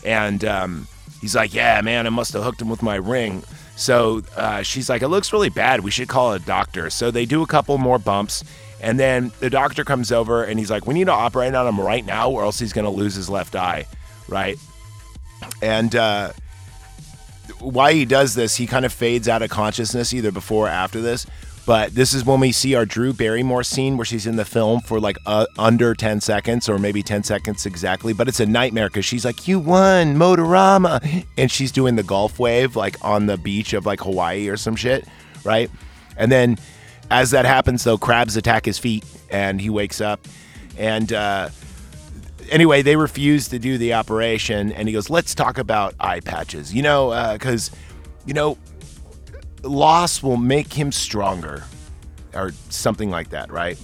And 0.04 0.44
um, 0.44 0.88
he's 1.20 1.34
like, 1.34 1.54
"Yeah, 1.54 1.80
man, 1.80 2.06
I 2.06 2.10
must 2.10 2.32
have 2.32 2.42
hooked 2.42 2.60
him 2.60 2.68
with 2.68 2.82
my 2.82 2.96
ring." 2.96 3.42
So 3.76 4.22
uh, 4.36 4.62
she's 4.62 4.88
like, 4.88 5.02
"It 5.02 5.08
looks 5.08 5.32
really 5.32 5.48
bad. 5.48 5.80
We 5.80 5.90
should 5.90 6.08
call 6.08 6.32
a 6.32 6.38
doctor." 6.38 6.90
So 6.90 7.10
they 7.10 7.24
do 7.24 7.42
a 7.42 7.46
couple 7.46 7.78
more 7.78 7.98
bumps, 7.98 8.44
and 8.80 8.98
then 8.98 9.32
the 9.40 9.50
doctor 9.50 9.84
comes 9.84 10.10
over 10.12 10.44
and 10.44 10.58
he's 10.58 10.70
like, 10.70 10.86
"We 10.86 10.94
need 10.94 11.06
to 11.06 11.12
operate 11.12 11.54
on 11.54 11.66
him 11.66 11.80
right 11.80 12.04
now, 12.04 12.30
or 12.30 12.42
else 12.42 12.58
he's 12.58 12.72
gonna 12.72 12.90
lose 12.90 13.14
his 13.14 13.30
left 13.30 13.54
eye." 13.54 13.86
Right? 14.28 14.58
And 15.62 15.94
uh, 15.94 16.32
why 17.60 17.92
he 17.92 18.04
does 18.04 18.34
this, 18.34 18.56
he 18.56 18.66
kind 18.66 18.84
of 18.84 18.92
fades 18.92 19.28
out 19.28 19.42
of 19.42 19.50
consciousness 19.50 20.12
either 20.12 20.32
before 20.32 20.66
or 20.66 20.70
after 20.70 21.00
this. 21.00 21.26
But 21.66 21.94
this 21.94 22.12
is 22.12 22.26
when 22.26 22.40
we 22.40 22.52
see 22.52 22.74
our 22.74 22.84
Drew 22.84 23.14
Barrymore 23.14 23.62
scene 23.62 23.96
where 23.96 24.04
she's 24.04 24.26
in 24.26 24.36
the 24.36 24.44
film 24.44 24.80
for 24.80 25.00
like 25.00 25.16
uh, 25.24 25.46
under 25.58 25.94
10 25.94 26.20
seconds 26.20 26.68
or 26.68 26.78
maybe 26.78 27.02
10 27.02 27.22
seconds 27.22 27.64
exactly. 27.64 28.12
But 28.12 28.28
it's 28.28 28.40
a 28.40 28.46
nightmare 28.46 28.88
because 28.88 29.06
she's 29.06 29.24
like, 29.24 29.48
You 29.48 29.58
won, 29.58 30.16
Motorama. 30.16 31.24
And 31.38 31.50
she's 31.50 31.72
doing 31.72 31.96
the 31.96 32.02
golf 32.02 32.38
wave 32.38 32.76
like 32.76 33.02
on 33.02 33.26
the 33.26 33.38
beach 33.38 33.72
of 33.72 33.86
like 33.86 34.00
Hawaii 34.00 34.48
or 34.48 34.58
some 34.58 34.76
shit, 34.76 35.06
right? 35.42 35.70
And 36.18 36.30
then 36.30 36.58
as 37.10 37.30
that 37.30 37.46
happens, 37.46 37.84
though, 37.84 37.98
crabs 37.98 38.36
attack 38.36 38.66
his 38.66 38.78
feet 38.78 39.04
and 39.30 39.58
he 39.58 39.70
wakes 39.70 40.02
up. 40.02 40.20
And 40.76 41.12
uh, 41.14 41.48
anyway, 42.50 42.82
they 42.82 42.96
refuse 42.96 43.48
to 43.48 43.58
do 43.58 43.78
the 43.78 43.94
operation. 43.94 44.72
And 44.72 44.88
he 44.88 44.94
goes, 44.94 45.10
Let's 45.10 45.34
talk 45.34 45.58
about 45.58 45.94
eye 46.00 46.20
patches, 46.20 46.74
you 46.74 46.82
know, 46.82 47.10
uh, 47.10 47.34
because, 47.34 47.70
you 48.26 48.34
know, 48.34 48.58
loss 49.62 50.22
will 50.22 50.36
make 50.36 50.72
him 50.72 50.92
stronger 50.92 51.64
or 52.34 52.52
something 52.68 53.10
like 53.10 53.30
that, 53.30 53.50
right? 53.50 53.78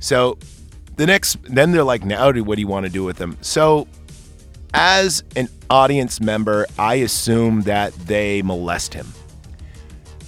So 0.00 0.38
the 0.96 1.06
next, 1.06 1.42
then 1.44 1.72
they're 1.72 1.84
like, 1.84 2.04
now 2.04 2.32
what 2.32 2.56
do 2.56 2.60
you 2.60 2.66
want 2.66 2.86
to 2.86 2.92
do 2.92 3.04
with 3.04 3.16
them? 3.16 3.36
So 3.40 3.86
as 4.74 5.22
an 5.36 5.48
audience 5.70 6.20
member, 6.20 6.66
I 6.78 6.96
assume 6.96 7.62
that 7.62 7.92
they 7.94 8.42
molest 8.42 8.94
him. 8.94 9.06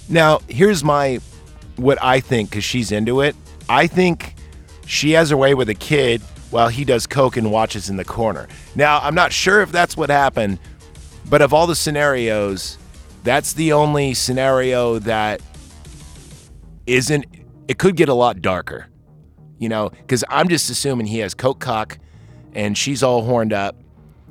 Now, 0.07 0.39
here's 0.47 0.83
my, 0.83 1.19
what 1.77 1.97
I 2.01 2.19
think, 2.19 2.51
because 2.51 2.63
she's 2.63 2.91
into 2.91 3.21
it. 3.21 3.35
I 3.67 3.87
think 3.87 4.35
she 4.85 5.11
has 5.11 5.31
her 5.31 5.37
way 5.37 5.55
with 5.55 5.69
a 5.69 5.73
kid 5.73 6.21
while 6.51 6.69
he 6.69 6.85
does 6.85 7.07
coke 7.07 7.37
and 7.37 7.51
watches 7.51 7.89
in 7.89 7.97
the 7.97 8.05
corner. 8.05 8.47
Now, 8.75 8.99
I'm 8.99 9.15
not 9.15 9.33
sure 9.33 9.61
if 9.61 9.71
that's 9.71 9.97
what 9.97 10.09
happened, 10.09 10.59
but 11.29 11.41
of 11.41 11.53
all 11.53 11.67
the 11.67 11.75
scenarios, 11.75 12.77
that's 13.23 13.53
the 13.53 13.73
only 13.73 14.13
scenario 14.13 14.99
that 14.99 15.41
isn't 16.85 17.25
it 17.67 17.79
could 17.79 17.95
get 17.95 18.07
a 18.07 18.13
lot 18.13 18.41
darker 18.41 18.87
you 19.57 19.67
know 19.67 19.89
because 19.89 20.23
i'm 20.29 20.47
just 20.47 20.69
assuming 20.69 21.07
he 21.07 21.17
has 21.17 21.33
coke 21.33 21.59
cock 21.59 21.97
and 22.53 22.77
she's 22.77 23.03
all 23.03 23.21
horned 23.23 23.51
up. 23.51 23.75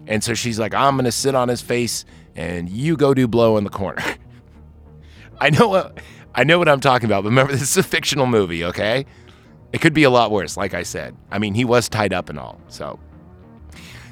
And 0.07 0.25
so 0.25 0.35
she's 0.35 0.59
like 0.59 0.75
i'm 0.75 0.97
gonna 0.97 1.13
sit 1.13 1.35
on 1.35 1.49
his 1.49 1.61
face 1.61 2.05
and 2.35 2.69
you 2.69 2.97
go 2.97 3.15
do 3.15 3.29
blow 3.29 3.57
in 3.59 3.65
the 3.65 3.71
corner. 3.71 4.03
I 5.41 5.51
know 5.51 5.69
what 5.69 5.99
i 6.35 6.45
know 6.45 6.59
what 6.59 6.69
i'm 6.69 6.81
talking 6.81 7.07
about 7.07 7.25
but 7.25 7.31
remember 7.31 7.53
this 7.53 7.63
is 7.63 7.77
a 7.77 7.83
fictional 7.83 8.27
movie 8.27 8.65
okay 8.65 9.07
it 9.75 9.81
could 9.81 9.93
be 9.93 10.05
a 10.05 10.11
lot 10.11 10.31
worse 10.31 10.57
like 10.57 10.73
i 10.73 10.83
said 10.83 11.15
i 11.31 11.39
mean 11.39 11.55
he 11.55 11.65
was 11.65 11.89
tied 11.89 12.13
up 12.13 12.31
and 12.31 12.39
all 12.39 12.59
so 12.69 12.99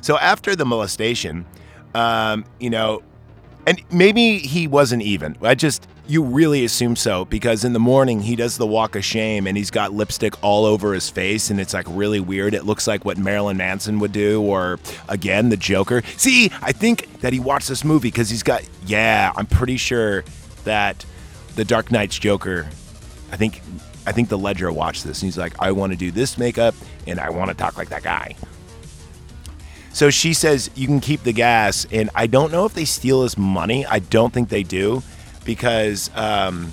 so 0.02 0.18
after 0.18 0.54
the 0.54 0.66
molestation 0.66 1.46
um, 1.94 2.44
you 2.58 2.70
know 2.70 3.02
and 3.66 3.82
maybe 3.92 4.38
he 4.38 4.66
wasn't 4.66 5.02
even. 5.02 5.36
I 5.42 5.54
just 5.54 5.86
you 6.08 6.22
really 6.22 6.64
assume 6.64 6.96
so 6.96 7.24
because 7.24 7.64
in 7.64 7.72
the 7.72 7.78
morning 7.78 8.20
he 8.20 8.34
does 8.34 8.58
the 8.58 8.66
walk 8.66 8.96
of 8.96 9.04
shame 9.04 9.46
and 9.46 9.56
he's 9.56 9.70
got 9.70 9.92
lipstick 9.92 10.42
all 10.42 10.64
over 10.64 10.92
his 10.92 11.08
face 11.08 11.48
and 11.48 11.60
it's 11.60 11.72
like 11.72 11.86
really 11.88 12.18
weird. 12.18 12.54
It 12.54 12.64
looks 12.64 12.86
like 12.86 13.04
what 13.04 13.18
Marilyn 13.18 13.56
Manson 13.56 14.00
would 14.00 14.12
do 14.12 14.42
or 14.42 14.80
again 15.08 15.48
the 15.48 15.56
Joker. 15.56 16.02
See, 16.16 16.50
I 16.60 16.72
think 16.72 17.20
that 17.20 17.32
he 17.32 17.38
watched 17.38 17.68
this 17.68 17.84
movie 17.84 18.08
because 18.08 18.28
he's 18.30 18.42
got 18.42 18.62
yeah, 18.86 19.32
I'm 19.36 19.46
pretty 19.46 19.76
sure 19.76 20.24
that 20.64 21.04
the 21.54 21.64
Dark 21.64 21.92
Knight's 21.92 22.18
Joker 22.18 22.68
I 23.30 23.36
think 23.36 23.62
I 24.06 24.12
think 24.12 24.28
the 24.28 24.38
Ledger 24.38 24.72
watched 24.72 25.04
this 25.04 25.22
and 25.22 25.28
he's 25.28 25.38
like 25.38 25.54
I 25.60 25.72
want 25.72 25.92
to 25.92 25.98
do 25.98 26.10
this 26.10 26.38
makeup 26.38 26.74
and 27.06 27.20
I 27.20 27.30
want 27.30 27.50
to 27.50 27.56
talk 27.56 27.76
like 27.76 27.88
that 27.90 28.02
guy. 28.02 28.36
So 29.92 30.08
she 30.10 30.32
says 30.32 30.70
you 30.74 30.86
can 30.86 31.00
keep 31.00 31.22
the 31.22 31.32
gas, 31.32 31.86
and 31.92 32.08
I 32.14 32.26
don't 32.26 32.50
know 32.50 32.64
if 32.64 32.74
they 32.74 32.86
steal 32.86 33.22
his 33.22 33.36
money. 33.36 33.84
I 33.84 33.98
don't 33.98 34.32
think 34.32 34.48
they 34.48 34.62
do, 34.62 35.02
because 35.44 36.10
um, 36.14 36.72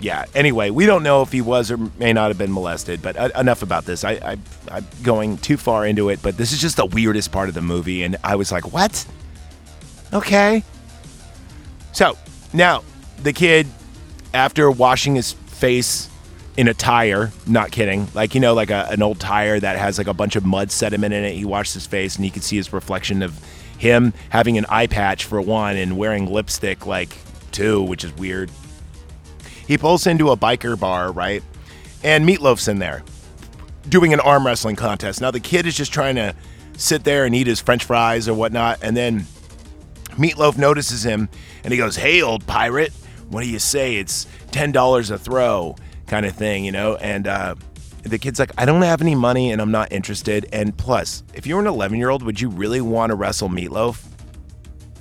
yeah. 0.00 0.24
Anyway, 0.34 0.70
we 0.70 0.86
don't 0.86 1.02
know 1.02 1.22
if 1.22 1.32
he 1.32 1.40
was 1.40 1.70
or 1.70 1.76
may 1.76 2.12
not 2.12 2.28
have 2.28 2.38
been 2.38 2.52
molested. 2.52 3.02
But 3.02 3.16
uh, 3.16 3.30
enough 3.36 3.62
about 3.62 3.86
this. 3.86 4.04
I, 4.04 4.12
I 4.12 4.36
I'm 4.70 4.86
going 5.02 5.36
too 5.38 5.56
far 5.56 5.84
into 5.84 6.08
it, 6.10 6.20
but 6.22 6.36
this 6.36 6.52
is 6.52 6.60
just 6.60 6.76
the 6.76 6.86
weirdest 6.86 7.32
part 7.32 7.48
of 7.48 7.54
the 7.54 7.62
movie, 7.62 8.04
and 8.04 8.16
I 8.22 8.36
was 8.36 8.52
like, 8.52 8.72
what? 8.72 9.04
Okay. 10.12 10.62
So 11.92 12.16
now 12.52 12.84
the 13.22 13.32
kid, 13.32 13.66
after 14.32 14.70
washing 14.70 15.16
his 15.16 15.32
face 15.32 16.08
in 16.56 16.68
a 16.68 16.74
tire, 16.74 17.32
not 17.46 17.72
kidding, 17.72 18.06
like 18.14 18.34
you 18.34 18.40
know, 18.40 18.54
like 18.54 18.70
a, 18.70 18.86
an 18.90 19.02
old 19.02 19.18
tire 19.18 19.58
that 19.58 19.76
has 19.76 19.98
like 19.98 20.06
a 20.06 20.14
bunch 20.14 20.36
of 20.36 20.44
mud 20.44 20.70
sediment 20.70 21.12
in 21.12 21.24
it. 21.24 21.34
He 21.34 21.44
washed 21.44 21.74
his 21.74 21.86
face, 21.86 22.16
and 22.16 22.24
you 22.24 22.30
can 22.30 22.42
see 22.42 22.56
his 22.56 22.72
reflection 22.72 23.22
of 23.22 23.38
him 23.78 24.12
having 24.30 24.56
an 24.56 24.66
eye 24.68 24.86
patch 24.86 25.24
for 25.24 25.40
one, 25.40 25.76
and 25.76 25.96
wearing 25.96 26.30
lipstick 26.30 26.86
like 26.86 27.16
two, 27.50 27.82
which 27.82 28.04
is 28.04 28.12
weird. 28.16 28.50
He 29.66 29.78
pulls 29.78 30.06
into 30.06 30.30
a 30.30 30.36
biker 30.36 30.78
bar, 30.78 31.10
right? 31.10 31.42
And 32.02 32.28
Meatloaf's 32.28 32.68
in 32.68 32.78
there 32.78 33.02
doing 33.88 34.12
an 34.12 34.20
arm 34.20 34.46
wrestling 34.46 34.76
contest. 34.76 35.20
Now 35.20 35.30
the 35.30 35.40
kid 35.40 35.66
is 35.66 35.76
just 35.76 35.92
trying 35.92 36.14
to 36.16 36.34
sit 36.76 37.04
there 37.04 37.24
and 37.24 37.34
eat 37.34 37.46
his 37.46 37.60
French 37.60 37.84
fries 37.84 38.28
or 38.28 38.34
whatnot, 38.34 38.78
and 38.82 38.96
then 38.96 39.26
Meatloaf 40.12 40.56
notices 40.56 41.04
him 41.04 41.28
and 41.64 41.72
he 41.72 41.78
goes, 41.78 41.96
"Hey, 41.96 42.22
old 42.22 42.46
pirate, 42.46 42.92
what 43.28 43.42
do 43.42 43.48
you 43.48 43.58
say? 43.58 43.96
It's 43.96 44.26
ten 44.52 44.70
dollars 44.70 45.10
a 45.10 45.18
throw, 45.18 45.76
kind 46.06 46.26
of 46.26 46.34
thing, 46.34 46.64
you 46.64 46.72
know?" 46.72 46.96
And 46.96 47.26
uh, 47.26 47.54
the 48.02 48.18
kid's 48.18 48.38
like, 48.38 48.52
"I 48.58 48.64
don't 48.64 48.82
have 48.82 49.00
any 49.00 49.14
money 49.14 49.50
and 49.50 49.60
I'm 49.60 49.70
not 49.70 49.92
interested." 49.92 50.46
And 50.52 50.76
plus, 50.76 51.22
if 51.34 51.46
you're 51.46 51.60
an 51.60 51.66
11 51.66 51.98
year 51.98 52.10
old, 52.10 52.22
would 52.22 52.40
you 52.40 52.48
really 52.48 52.80
want 52.80 53.10
to 53.10 53.16
wrestle 53.16 53.48
Meatloaf? 53.48 54.04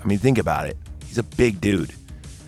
I 0.04 0.08
mean, 0.08 0.20
think 0.20 0.38
about 0.38 0.68
it. 0.68 0.78
He's 1.06 1.18
a 1.18 1.24
big 1.24 1.62
dude. 1.62 1.94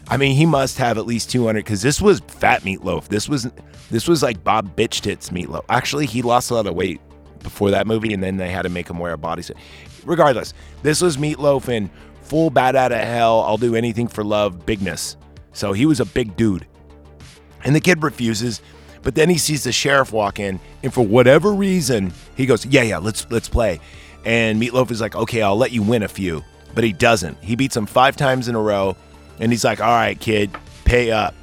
I 0.08 0.18
mean, 0.18 0.36
he 0.36 0.46
must 0.46 0.78
have 0.78 0.98
at 0.98 1.06
least 1.06 1.32
200 1.32 1.64
because 1.64 1.82
this 1.82 2.02
was 2.02 2.20
fat 2.28 2.62
Meatloaf. 2.62 3.08
This 3.08 3.28
was 3.28 3.50
this 3.90 4.08
was 4.08 4.24
like 4.24 4.44
Bob 4.44 4.76
Bitch 4.76 5.02
Tits 5.02 5.30
Meatloaf. 5.30 5.66
Actually, 5.70 6.06
he 6.06 6.22
lost 6.22 6.52
a 6.52 6.56
lot 6.56 6.68
of 6.68 6.76
weight 6.76 7.02
before 7.40 7.72
that 7.72 7.88
movie, 7.88 8.14
and 8.14 8.22
then 8.22 8.38
they 8.38 8.50
had 8.50 8.64
to 8.64 8.70
make 8.70 8.90
him 8.90 9.00
wear 9.00 9.14
a 9.14 9.18
bodysuit. 9.18 9.56
Regardless, 10.04 10.54
this 10.84 11.02
was 11.02 11.18
Meatloaf 11.18 11.70
in 11.70 11.90
full 12.22 12.50
bat 12.50 12.76
out 12.76 12.92
of 12.92 13.00
hell. 13.00 13.42
I'll 13.42 13.58
do 13.58 13.76
anything 13.76 14.08
for 14.08 14.24
love 14.24 14.66
bigness. 14.66 15.18
So 15.54 15.74
he 15.74 15.86
was 15.86 16.00
a 16.00 16.06
big 16.06 16.36
dude, 16.36 16.66
and 17.66 17.76
the 17.76 17.82
kid 17.82 18.02
refuses. 18.02 18.62
But 19.02 19.14
then 19.14 19.30
he 19.30 19.38
sees 19.38 19.64
the 19.66 19.72
sheriff 19.72 20.12
walk 20.12 20.40
in, 20.40 20.60
and 20.82 20.94
for 20.94 21.06
whatever 21.06 21.54
reason, 21.54 22.14
he 22.36 22.46
goes, 22.46 22.66
"Yeah, 22.66 22.82
yeah, 22.84 22.98
let's 22.98 23.28
let's 23.30 23.50
play." 23.50 23.80
And 24.24 24.60
Meatloaf 24.60 24.90
is 24.90 25.02
like, 25.02 25.16
"Okay, 25.16 25.42
I'll 25.42 25.58
let 25.58 25.72
you 25.72 25.84
win 25.84 26.02
a 26.02 26.08
few," 26.08 26.44
but 26.74 26.84
he 26.84 26.92
doesn't. 26.94 27.38
He 27.42 27.56
beats 27.56 27.78
him 27.78 27.86
five 27.86 28.16
times 28.16 28.48
in 28.48 28.56
a 28.56 28.62
row, 28.62 28.96
and 29.40 29.52
he's 29.52 29.64
like, 29.64 29.80
"All 29.80 29.94
right, 29.94 30.20
kid, 30.20 30.50
pay 30.86 31.12
up." 31.12 31.36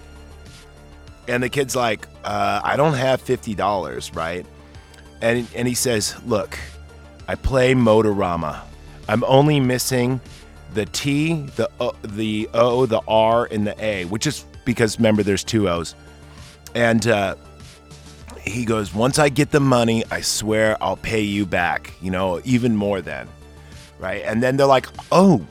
And 1.28 1.40
the 1.40 1.48
kid's 1.48 1.76
like, 1.76 2.08
uh, 2.24 2.60
"I 2.64 2.76
don't 2.76 2.94
have 2.94 3.20
fifty 3.20 3.54
dollars, 3.54 4.12
right?" 4.12 4.44
And 5.20 5.46
and 5.54 5.68
he 5.68 5.74
says, 5.74 6.16
"Look, 6.26 6.58
I 7.28 7.36
play 7.36 7.74
Motorama. 7.74 8.60
I'm 9.08 9.22
only 9.22 9.60
missing 9.60 10.20
the 10.74 10.86
T, 10.86 11.46
the 11.54 11.70
o, 11.78 11.94
the 12.02 12.48
O, 12.54 12.86
the 12.86 13.02
R, 13.06 13.46
and 13.52 13.64
the 13.64 13.84
A, 13.84 14.04
which 14.06 14.26
is 14.26 14.44
because 14.64 14.98
remember 14.98 15.22
there's 15.22 15.44
two 15.44 15.68
O's." 15.68 15.94
And 16.74 17.06
uh, 17.06 17.36
he 18.40 18.64
goes, 18.64 18.94
Once 18.94 19.18
I 19.18 19.28
get 19.28 19.50
the 19.50 19.60
money, 19.60 20.04
I 20.10 20.20
swear 20.20 20.76
I'll 20.80 20.96
pay 20.96 21.22
you 21.22 21.46
back, 21.46 21.92
you 22.00 22.10
know, 22.10 22.40
even 22.44 22.76
more 22.76 23.00
than. 23.00 23.28
Right. 23.98 24.22
And 24.24 24.42
then 24.42 24.56
they're 24.56 24.66
like, 24.66 24.86
Oh, 25.10 25.46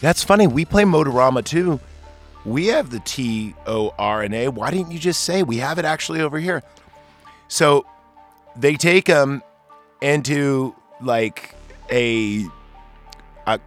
that's 0.00 0.22
funny. 0.22 0.46
We 0.46 0.64
play 0.64 0.84
Motorama 0.84 1.44
too. 1.44 1.80
We 2.44 2.66
have 2.66 2.90
the 2.90 3.00
T 3.00 3.54
O 3.66 3.94
R 3.98 4.22
N 4.22 4.34
A. 4.34 4.48
Why 4.48 4.70
didn't 4.70 4.92
you 4.92 4.98
just 4.98 5.24
say 5.24 5.42
we 5.42 5.56
have 5.58 5.78
it 5.78 5.84
actually 5.84 6.20
over 6.20 6.38
here? 6.38 6.62
So 7.48 7.86
they 8.56 8.76
take 8.76 9.06
him 9.06 9.42
into 10.02 10.74
like 11.00 11.54
a, 11.90 12.44
a 13.46 13.58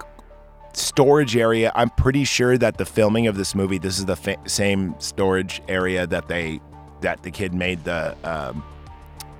storage 0.73 1.35
area. 1.35 1.71
I'm 1.75 1.89
pretty 1.89 2.23
sure 2.23 2.57
that 2.57 2.77
the 2.77 2.85
filming 2.85 3.27
of 3.27 3.35
this 3.35 3.55
movie, 3.55 3.77
this 3.79 3.97
is 3.97 4.05
the 4.05 4.15
fa- 4.15 4.37
same 4.45 4.95
storage 4.99 5.61
area 5.67 6.05
that 6.07 6.27
they 6.27 6.61
that 7.01 7.23
the 7.23 7.31
kid 7.31 7.53
made 7.53 7.83
the 7.83 8.15
um, 8.23 8.63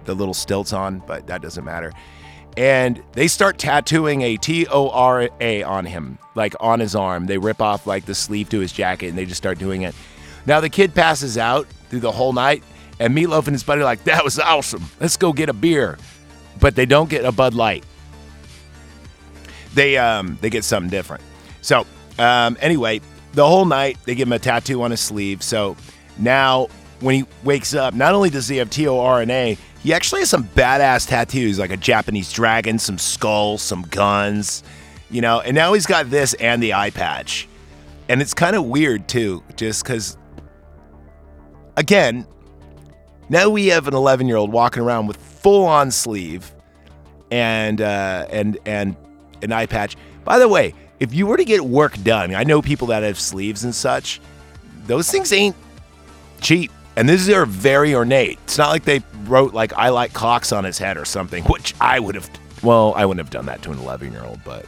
the 0.06 0.14
little 0.14 0.34
stilts 0.34 0.74
on, 0.74 1.00
but 1.00 1.28
that 1.28 1.42
doesn't 1.42 1.66
matter. 1.66 1.92
And 2.56 3.04
they 3.12 3.28
start 3.28 3.60
tattooing 3.60 4.22
a 4.24 4.38
T 4.38 4.66
O 4.68 4.90
R 4.90 5.30
A 5.40 5.64
on 5.64 5.86
him, 5.86 6.18
like 6.34 6.56
on 6.60 6.80
his 6.80 6.96
arm. 6.96 7.28
They 7.28 7.38
rip 7.38 7.62
off 7.62 7.86
like 7.86 8.06
the 8.06 8.16
sleeve 8.16 8.50
to 8.50 8.60
his 8.60 8.72
jacket, 8.72 9.10
and 9.10 9.18
they 9.18 9.26
just 9.26 9.38
start 9.38 9.60
doing 9.60 9.84
it. 9.84 9.94
Now 10.48 10.60
the 10.60 10.70
kid 10.70 10.96
passes 10.96 11.38
out 11.38 11.68
through 11.90 12.00
the 12.00 12.12
whole 12.12 12.34
night, 12.34 12.64
and 13.00 13.16
Meatloaf 13.16 13.46
and 13.46 13.54
his 13.54 13.64
buddy 13.64 13.82
are 13.82 13.86
like, 13.86 14.04
"That 14.06 14.24
was 14.24 14.40
awesome. 14.40 14.86
Let's 15.00 15.18
go 15.18 15.34
get 15.34 15.50
a 15.50 15.54
beer," 15.54 16.00
but 16.60 16.76
they 16.76 16.88
don't 16.88 17.10
get 17.10 17.26
a 17.26 17.32
Bud 17.32 17.54
Light. 17.54 17.84
They 19.76 19.98
um 19.98 20.40
they 20.42 20.50
get 20.50 20.64
something 20.64 20.90
different. 20.90 21.24
So 21.62 21.86
um 22.18 22.58
anyway, 22.60 23.02
the 23.34 23.46
whole 23.46 23.66
night 23.66 24.00
they 24.06 24.16
give 24.16 24.28
him 24.28 24.34
a 24.34 24.40
tattoo 24.40 24.82
on 24.82 24.90
his 24.90 25.02
sleeve. 25.02 25.44
So 25.44 25.78
now 26.18 26.70
when 27.00 27.16
he 27.16 27.26
wakes 27.44 27.74
up, 27.74 27.94
not 27.94 28.14
only 28.14 28.30
does 28.30 28.48
he 28.48 28.58
have 28.58 28.70
T 28.70 28.88
O 28.88 29.00
R 29.00 29.22
N 29.22 29.30
A, 29.30 29.58
he 29.84 29.94
actually 29.94 30.22
has 30.22 30.30
some 30.30 30.44
badass 30.44 31.08
tattoos 31.08 31.60
like 31.60 31.72
a 31.72 31.78
Japanese 31.78 32.32
dragon, 32.32 32.80
some 32.80 32.98
skulls, 32.98 33.62
some 33.62 33.84
guns, 33.84 34.64
you 35.10 35.22
know. 35.22 35.40
And 35.42 35.56
now 35.56 35.74
he's 35.74 35.86
got 35.86 36.10
this 36.10 36.34
and 36.36 36.62
the 36.62 36.74
eye 36.74 36.90
patch, 36.90 37.48
and 38.10 38.22
it's 38.22 38.34
kind 38.34 38.56
of 38.56 38.66
weird 38.66 39.08
too, 39.08 39.44
just 39.56 39.84
because. 39.84 40.18
Again, 41.76 42.26
now 43.30 43.50
we 43.50 43.68
have 43.68 43.88
an 43.88 43.94
11 43.94 44.28
year 44.28 44.38
old 44.38 44.52
walking 44.52 44.82
around 44.82 45.06
with 45.06 45.18
full 45.18 45.66
on 45.66 45.92
sleeve 45.92 46.52
and 47.32 47.82
uh, 47.82 48.26
and 48.30 48.58
and 48.66 48.96
an 49.42 49.52
eye 49.52 49.66
patch. 49.66 49.96
By 50.24 50.40
the 50.40 50.48
way, 50.48 50.74
if 51.00 51.14
you 51.14 51.28
were 51.28 51.38
to 51.38 51.46
get 51.46 51.62
work 51.62 52.02
done, 52.04 52.34
I 52.34 52.44
know 52.44 52.62
people 52.62 52.88
that 52.88 53.04
have 53.04 53.20
sleeves 53.20 53.64
and 53.64 53.76
such. 53.76 54.20
Those 54.86 55.12
things 55.12 55.32
ain't 55.34 55.56
cheap, 56.42 56.72
and 56.98 57.08
these 57.08 57.30
are 57.30 57.46
very 57.46 57.94
ornate. 57.94 58.40
It's 58.46 58.58
not 58.58 58.70
like 58.70 58.84
they 58.84 59.04
wrote 59.26 59.54
like 59.54 59.72
"I 59.74 59.90
like 59.90 60.14
clocks" 60.14 60.52
on 60.52 60.64
his 60.64 60.80
head 60.80 60.98
or 60.98 61.06
something, 61.06 61.44
which 61.46 61.76
I 61.80 62.00
would 62.00 62.16
have. 62.16 62.30
Well, 62.64 62.94
I 62.96 63.06
wouldn't 63.06 63.24
have 63.24 63.32
done 63.32 63.46
that 63.46 63.62
to 63.62 63.72
an 63.72 63.78
11 63.78 64.12
year 64.12 64.24
old, 64.24 64.40
but. 64.44 64.66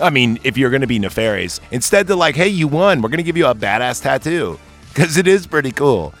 I 0.00 0.08
mean, 0.08 0.40
if 0.42 0.56
you're 0.56 0.70
going 0.70 0.80
to 0.80 0.86
be 0.86 0.98
nefarious, 0.98 1.60
instead 1.70 2.06
they're 2.06 2.16
like, 2.16 2.34
"Hey, 2.34 2.48
you 2.48 2.66
won. 2.66 3.02
We're 3.02 3.10
going 3.10 3.18
to 3.18 3.22
give 3.22 3.36
you 3.36 3.46
a 3.46 3.54
badass 3.54 4.02
tattoo," 4.02 4.58
because 4.88 5.18
it 5.18 5.28
is 5.28 5.46
pretty 5.46 5.72
cool. 5.72 6.14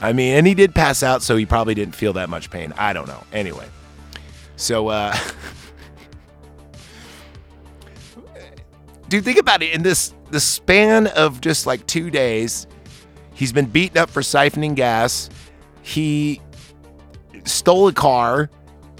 I 0.00 0.12
mean, 0.12 0.36
and 0.36 0.46
he 0.46 0.54
did 0.54 0.72
pass 0.72 1.02
out, 1.02 1.22
so 1.22 1.36
he 1.36 1.44
probably 1.44 1.74
didn't 1.74 1.96
feel 1.96 2.12
that 2.12 2.30
much 2.30 2.48
pain. 2.48 2.72
I 2.78 2.92
don't 2.92 3.08
know. 3.08 3.24
Anyway, 3.32 3.66
so 4.54 4.88
uh, 4.88 5.14
dude, 9.08 9.24
think 9.24 9.38
about 9.38 9.62
it. 9.62 9.74
In 9.74 9.82
this 9.82 10.14
the 10.30 10.40
span 10.40 11.08
of 11.08 11.40
just 11.40 11.66
like 11.66 11.84
two 11.88 12.08
days, 12.08 12.68
he's 13.36 13.52
been 13.52 13.66
beaten 13.66 13.98
up 13.98 14.10
for 14.10 14.22
siphoning 14.22 14.74
gas. 14.74 15.30
He 15.82 16.40
stole 17.44 17.86
a 17.86 17.92
car, 17.92 18.50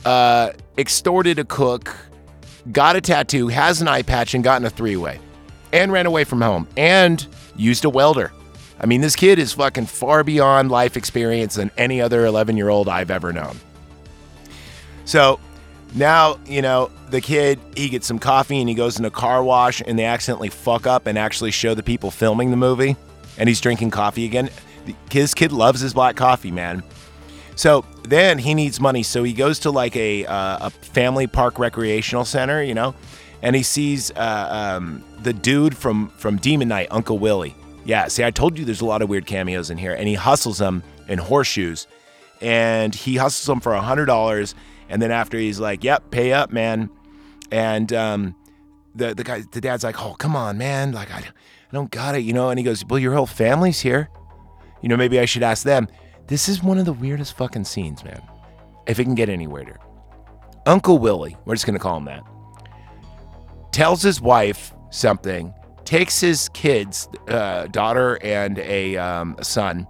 uh, 0.05 0.53
extorted 0.79 1.41
a 1.41 1.45
cook, 1.45 1.97
got 2.71 2.95
a 2.95 3.01
tattoo, 3.01 3.49
has 3.49 3.81
an 3.81 3.89
eye 3.89 4.03
patch, 4.03 4.35
and 4.35 4.45
got 4.45 4.61
in 4.61 4.67
a 4.67 4.71
three 4.71 4.97
way, 4.97 5.19
and 5.73 5.91
ran 5.91 6.07
away 6.07 6.23
from 6.23 6.41
home, 6.41 6.69
and 6.77 7.27
used 7.57 7.85
a 7.85 7.91
welder. 7.91 8.33
I 8.79 8.87
mean, 8.87 9.01
this 9.01 9.17
kid 9.17 9.39
is 9.39 9.55
fucking 9.55 9.87
far 9.87 10.23
beyond 10.23 10.71
life 10.71 10.97
experience 10.97 11.55
than 11.55 11.71
any 11.79 12.01
other 12.01 12.27
11 12.27 12.59
year 12.59 12.69
old 12.69 12.89
I've 12.89 13.11
ever 13.11 13.33
known. 13.33 13.59
So 15.07 15.41
now, 15.95 16.39
you 16.45 16.61
know, 16.61 16.91
the 17.09 17.23
kid, 17.23 17.59
he 17.75 17.89
gets 17.89 18.07
some 18.07 18.19
coffee 18.19 18.61
and 18.61 18.69
he 18.69 18.75
goes 18.75 18.99
in 18.99 19.05
a 19.07 19.11
car 19.11 19.43
wash 19.43 19.81
and 19.81 19.99
they 19.99 20.05
accidentally 20.05 20.51
fuck 20.51 20.87
up 20.87 21.07
and 21.07 21.17
actually 21.17 21.53
show 21.53 21.73
the 21.73 21.83
people 21.83 22.11
filming 22.11 22.51
the 22.51 22.57
movie 22.59 22.97
and 23.39 23.49
he's 23.49 23.61
drinking 23.61 23.91
coffee 23.91 24.25
again. 24.25 24.51
His 25.11 25.35
kid 25.35 25.53
loves 25.53 25.81
his 25.81 25.95
black 25.95 26.17
coffee, 26.17 26.51
man. 26.51 26.83
So 27.57 27.85
then 28.05 28.39
he 28.39 28.55
needs 28.55 28.81
money. 28.81 29.03
So 29.03 29.23
he 29.23 29.33
goes 29.33 29.59
to 29.61 29.71
like 29.71 29.97
a, 29.97 30.27
uh, 30.27 30.67
a 30.67 30.71
family 30.71 31.27
park 31.27 31.59
recreational 31.59 32.25
center, 32.25 32.63
you 32.63 32.75
know, 32.75 32.95
and 33.43 33.57
he 33.57 33.63
sees 33.63 34.11
uh, 34.13 34.77
um, 34.77 35.05
the 35.23 35.33
dude 35.33 35.77
from, 35.77 36.09
from 36.11 36.37
Demon 36.37 36.69
Knight, 36.69 36.89
Uncle 36.91 37.19
Willie. 37.19 37.55
Yeah, 37.85 38.09
see, 38.09 38.25
I 38.25 38.31
told 38.31 38.59
you 38.59 38.65
there's 38.65 38.81
a 38.81 38.87
lot 38.87 39.03
of 39.03 39.09
weird 39.09 39.27
cameos 39.27 39.71
in 39.71 39.79
here. 39.79 39.95
And 39.95 40.09
he 40.09 40.15
hustles 40.15 40.59
them 40.59 40.83
in 41.09 41.19
horseshoes. 41.19 41.87
And 42.41 42.95
he 42.95 43.17
hustles 43.17 43.47
them 43.47 43.61
for 43.61 43.75
a 43.75 43.81
$100 43.81 44.55
and 44.89 45.03
then 45.03 45.11
after 45.11 45.39
he's 45.39 45.59
like, 45.59 45.83
"Yep, 45.85 46.11
pay 46.11 46.33
up, 46.33 46.53
man," 46.53 46.91
and 47.51 47.93
um, 47.93 48.35
the 48.95 49.15
the 49.15 49.25
guy, 49.25 49.43
the 49.51 49.61
dad's 49.61 49.85
like, 49.85 50.01
"Oh, 50.03 50.15
come 50.15 50.37
on, 50.37 50.59
man! 50.59 50.93
Like, 50.93 51.11
I, 51.11 51.25
I 51.71 51.75
don't 51.75 51.91
got 51.91 52.15
it, 52.15 52.21
you 52.21 52.33
know." 52.33 52.51
And 52.51 52.59
he 52.59 52.65
goes, 52.65 52.85
"Well, 52.85 52.99
your 52.99 53.15
whole 53.15 53.27
family's 53.27 53.81
here. 53.81 54.09
You 54.83 54.89
know, 54.89 54.97
maybe 54.97 55.19
I 55.21 55.25
should 55.25 55.43
ask 55.43 55.65
them." 55.65 55.89
This 56.27 56.49
is 56.49 56.63
one 56.63 56.79
of 56.79 56.87
the 56.87 56.93
weirdest 56.93 57.37
fucking 57.37 57.65
scenes, 57.65 58.03
man. 58.03 58.21
If 58.87 58.99
it 58.99 59.05
can 59.05 59.15
get 59.15 59.29
any 59.29 59.47
weirder. 59.47 59.79
Uncle 60.67 60.99
Willie, 60.99 61.37
we're 61.45 61.55
just 61.55 61.67
going 61.67 61.79
to 61.79 61.83
call 61.83 61.97
him 61.97 62.07
that, 62.07 62.25
tells 63.71 64.03
his 64.03 64.21
wife 64.21 64.75
something, 64.91 65.55
takes 65.85 66.21
his 66.21 66.49
kids, 66.49 67.09
uh, 67.29 67.69
daughter 67.69 68.19
and 68.23 68.59
a, 68.59 68.97
um, 68.97 69.37
a 69.39 69.45
son, 69.45 69.87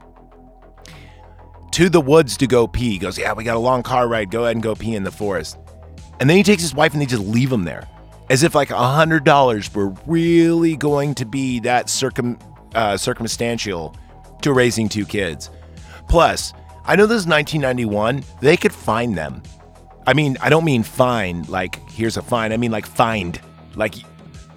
to 1.72 1.88
the 1.88 2.00
woods 2.00 2.36
to 2.36 2.46
go 2.46 2.66
pee. 2.66 2.90
He 2.90 2.98
goes, 2.98 3.18
Yeah, 3.18 3.32
we 3.32 3.44
got 3.44 3.56
a 3.56 3.60
long 3.60 3.82
car 3.82 4.06
ride. 4.06 4.30
Go 4.30 4.44
ahead 4.44 4.56
and 4.56 4.62
go 4.62 4.74
pee 4.74 4.94
in 4.94 5.02
the 5.02 5.10
forest. 5.10 5.58
And 6.20 6.28
then 6.28 6.36
he 6.36 6.42
takes 6.42 6.62
his 6.62 6.74
wife 6.74 6.92
and 6.92 7.00
they 7.00 7.06
just 7.06 7.22
leave 7.22 7.50
him 7.50 7.64
there. 7.64 7.88
As 8.28 8.42
if 8.42 8.54
like 8.54 8.70
a 8.70 8.76
hundred 8.76 9.24
dollars 9.24 9.72
were 9.74 9.90
really 10.06 10.76
going 10.76 11.14
to 11.16 11.24
be 11.24 11.60
that 11.60 11.88
circum 11.88 12.38
uh, 12.74 12.96
circumstantial 12.96 13.94
to 14.42 14.52
raising 14.52 14.88
two 14.88 15.06
kids. 15.06 15.50
Plus, 16.08 16.52
I 16.84 16.96
know 16.96 17.06
this 17.06 17.22
is 17.22 17.26
1991. 17.26 18.24
They 18.40 18.56
could 18.56 18.72
find 18.72 19.16
them. 19.16 19.42
I 20.06 20.14
mean, 20.14 20.36
I 20.40 20.50
don't 20.50 20.64
mean 20.64 20.82
fine, 20.82 21.42
like 21.44 21.80
here's 21.90 22.16
a 22.16 22.22
fine. 22.22 22.52
I 22.52 22.56
mean 22.56 22.70
like 22.70 22.86
find. 22.86 23.40
Like 23.74 23.96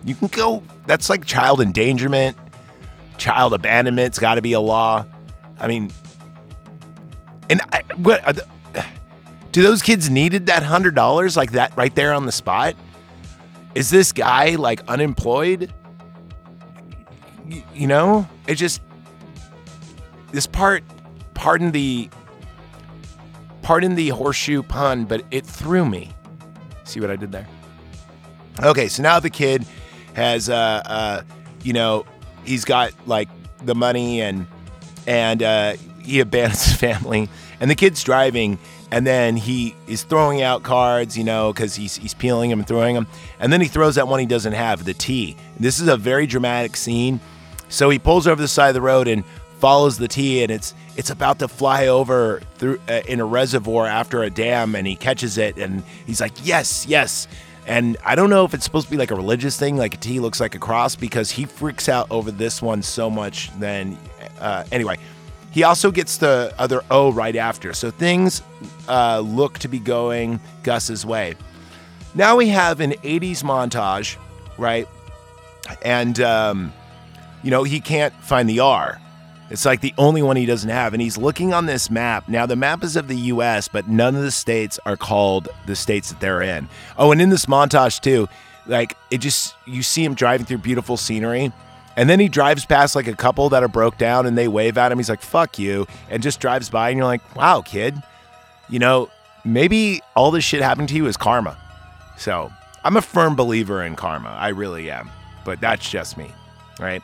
you 0.05 0.15
can 0.15 0.27
go, 0.27 0.63
that's 0.85 1.09
like 1.09 1.25
child 1.25 1.59
endangerment, 1.59 2.37
child 3.17 3.53
abandonment's 3.53 4.19
got 4.19 4.35
to 4.35 4.41
be 4.41 4.53
a 4.53 4.59
law. 4.59 5.05
I 5.59 5.67
mean, 5.67 5.91
and 7.49 7.61
I, 7.73 7.81
what, 7.97 8.39
do 9.51 9.63
those 9.63 9.81
kids 9.81 10.09
needed 10.09 10.45
that 10.45 10.63
hundred 10.63 10.95
dollars 10.95 11.35
like 11.35 11.53
that 11.53 11.75
right 11.75 11.93
there 11.95 12.13
on 12.13 12.25
the 12.25 12.31
spot? 12.31 12.75
Is 13.79 13.89
this 13.89 14.11
guy 14.11 14.55
like 14.55 14.81
unemployed? 14.89 15.73
Y- 17.49 17.63
You 17.73 17.87
know, 17.87 18.27
it 18.45 18.55
just 18.55 18.81
this 20.33 20.45
part. 20.45 20.83
Pardon 21.33 21.71
the 21.71 22.09
pardon 23.61 23.95
the 23.95 24.09
horseshoe 24.09 24.61
pun, 24.61 25.05
but 25.05 25.23
it 25.31 25.45
threw 25.45 25.85
me. 25.85 26.11
See 26.83 26.99
what 26.99 27.09
I 27.09 27.15
did 27.15 27.31
there? 27.31 27.47
Okay, 28.61 28.89
so 28.89 29.01
now 29.01 29.21
the 29.21 29.29
kid 29.29 29.65
has, 30.15 30.49
uh, 30.49 30.81
uh, 30.85 31.21
you 31.63 31.71
know, 31.71 32.05
he's 32.43 32.65
got 32.65 32.91
like 33.07 33.29
the 33.63 33.73
money 33.75 34.19
and 34.21 34.45
and 35.07 35.41
uh, 35.41 35.73
he 36.01 36.19
abandons 36.19 36.65
his 36.65 36.75
family, 36.75 37.29
and 37.61 37.71
the 37.71 37.75
kid's 37.75 38.03
driving, 38.03 38.59
and 38.91 39.05
then 39.05 39.37
he 39.37 39.75
is 39.87 40.03
throwing 40.03 40.41
out 40.41 40.63
cards, 40.63 41.17
you 41.17 41.23
know, 41.23 41.53
because 41.53 41.75
he's 41.75 41.95
he's 41.95 42.13
peeling 42.13 42.49
them 42.49 42.59
and 42.59 42.67
throwing 42.67 42.95
them, 42.95 43.07
and 43.39 43.51
then 43.51 43.61
he 43.61 43.67
throws 43.67 43.95
that 43.95 44.07
one 44.07 44.19
he 44.19 44.25
doesn't 44.25 44.53
have, 44.53 44.85
the 44.85 44.93
T. 44.93 45.35
This 45.59 45.79
is 45.79 45.87
a 45.87 45.97
very 45.97 46.25
dramatic 46.25 46.75
scene, 46.75 47.19
so 47.67 47.89
he 47.89 47.99
pulls 47.99 48.27
over 48.27 48.41
the 48.41 48.47
side 48.47 48.69
of 48.69 48.73
the 48.73 48.81
road 48.81 49.07
and 49.07 49.23
follows 49.59 49.97
the 49.97 50.07
T, 50.07 50.41
and 50.43 50.51
it's 50.51 50.73
it's 50.95 51.09
about 51.09 51.39
to 51.39 51.47
fly 51.47 51.87
over 51.87 52.41
through 52.55 52.79
uh, 52.87 53.01
in 53.07 53.19
a 53.19 53.25
reservoir 53.25 53.85
after 53.85 54.23
a 54.23 54.29
dam, 54.29 54.75
and 54.75 54.87
he 54.87 54.95
catches 54.95 55.37
it, 55.37 55.57
and 55.57 55.83
he's 56.05 56.19
like, 56.21 56.33
yes, 56.43 56.85
yes. 56.87 57.27
And 57.67 57.97
I 58.03 58.15
don't 58.15 58.31
know 58.31 58.45
if 58.45 58.55
it's 58.55 58.63
supposed 58.63 58.87
to 58.87 58.91
be 58.91 58.97
like 58.97 59.11
a 59.11 59.15
religious 59.15 59.59
thing, 59.59 59.77
like 59.77 59.93
a 59.93 59.97
T 59.97 60.19
looks 60.19 60.39
like 60.39 60.55
a 60.55 60.59
cross, 60.59 60.95
because 60.95 61.29
he 61.29 61.45
freaks 61.45 61.87
out 61.87 62.07
over 62.09 62.31
this 62.31 62.61
one 62.61 62.81
so 62.81 63.11
much. 63.11 63.51
Then, 63.59 63.97
uh, 64.39 64.63
anyway, 64.71 64.97
he 65.51 65.63
also 65.63 65.91
gets 65.91 66.17
the 66.17 66.53
other 66.57 66.83
O 66.91 67.11
right 67.11 67.35
after. 67.35 67.73
So 67.73 67.91
things 67.91 68.41
uh, 68.87 69.19
look 69.19 69.59
to 69.59 69.67
be 69.67 69.79
going 69.79 70.39
Gus's 70.63 71.05
way. 71.05 71.35
Now 72.15 72.35
we 72.35 72.49
have 72.49 72.79
an 72.79 72.91
80s 72.91 73.43
montage, 73.43 74.17
right? 74.57 74.87
And, 75.83 76.19
um, 76.19 76.73
you 77.43 77.51
know, 77.51 77.63
he 77.63 77.79
can't 77.79 78.13
find 78.15 78.49
the 78.49 78.59
R. 78.59 78.99
It's 79.49 79.65
like 79.65 79.81
the 79.81 79.93
only 79.97 80.21
one 80.21 80.35
he 80.35 80.45
doesn't 80.45 80.69
have. 80.69 80.93
And 80.93 81.01
he's 81.01 81.17
looking 81.17 81.53
on 81.53 81.65
this 81.65 81.89
map. 81.89 82.27
Now, 82.27 82.45
the 82.45 82.55
map 82.55 82.83
is 82.83 82.95
of 82.95 83.07
the 83.07 83.17
US, 83.17 83.67
but 83.67 83.87
none 83.87 84.15
of 84.15 84.21
the 84.21 84.31
states 84.31 84.79
are 84.85 84.97
called 84.97 85.49
the 85.65 85.75
states 85.75 86.09
that 86.09 86.19
they're 86.19 86.41
in. 86.41 86.69
Oh, 86.97 87.11
and 87.11 87.21
in 87.21 87.29
this 87.29 87.47
montage, 87.47 87.99
too, 87.99 88.27
like 88.67 88.95
it 89.09 89.19
just, 89.19 89.55
you 89.65 89.81
see 89.81 90.03
him 90.03 90.13
driving 90.13 90.45
through 90.45 90.59
beautiful 90.59 90.97
scenery. 90.97 91.51
And 91.99 92.09
then 92.09 92.21
he 92.21 92.29
drives 92.29 92.65
past 92.65 92.95
like 92.95 93.07
a 93.07 93.13
couple 93.15 93.49
that 93.49 93.61
are 93.61 93.67
broke 93.67 93.97
down 93.97 94.25
and 94.25 94.37
they 94.37 94.47
wave 94.47 94.77
at 94.77 94.89
him. 94.89 94.97
He's 94.97 95.09
like, 95.09 95.21
fuck 95.21 95.59
you. 95.59 95.85
And 96.09 96.23
just 96.23 96.39
drives 96.39 96.69
by. 96.69 96.91
And 96.91 96.97
you're 96.97 97.05
like, 97.05 97.35
wow, 97.35 97.61
kid, 97.61 98.01
you 98.69 98.79
know, 98.79 99.09
maybe 99.43 100.01
all 100.15 100.31
this 100.31 100.45
shit 100.45 100.61
happened 100.61 100.87
to 100.89 100.95
you 100.95 101.07
is 101.07 101.17
karma. 101.17 101.57
So 102.17 102.49
I'm 102.85 102.95
a 102.95 103.01
firm 103.01 103.35
believer 103.35 103.83
in 103.83 103.97
karma. 103.97 104.29
I 104.29 104.47
really 104.47 104.89
am. 104.89 105.09
But 105.43 105.59
that's 105.59 105.89
just 105.89 106.17
me, 106.17 106.31
right? 106.79 107.01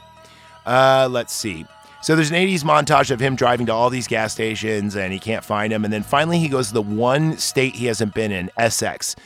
Uh, 0.65 1.09
let's 1.11 1.33
see. 1.33 1.65
So 2.01 2.15
there's 2.15 2.31
an 2.31 2.37
80s 2.37 2.63
montage 2.63 3.11
of 3.11 3.19
him 3.19 3.35
driving 3.35 3.65
to 3.65 3.73
all 3.73 3.89
these 3.89 4.07
gas 4.07 4.31
stations 4.31 4.95
and 4.95 5.11
he 5.11 5.19
can't 5.19 5.43
find 5.43 5.73
them. 5.73 5.83
And 5.83 5.91
then 5.91 6.03
finally 6.03 6.39
he 6.39 6.47
goes 6.47 6.69
to 6.69 6.73
the 6.73 6.81
one 6.81 7.37
state 7.37 7.75
he 7.75 7.87
hasn't 7.87 8.13
been 8.13 8.31
in, 8.31 8.49
Essex. 8.55 9.17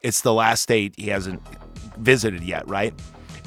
It's 0.00 0.22
the 0.22 0.34
last 0.34 0.62
state 0.62 0.94
he 0.96 1.10
hasn't 1.10 1.40
visited 1.96 2.42
yet, 2.42 2.66
right? 2.66 2.92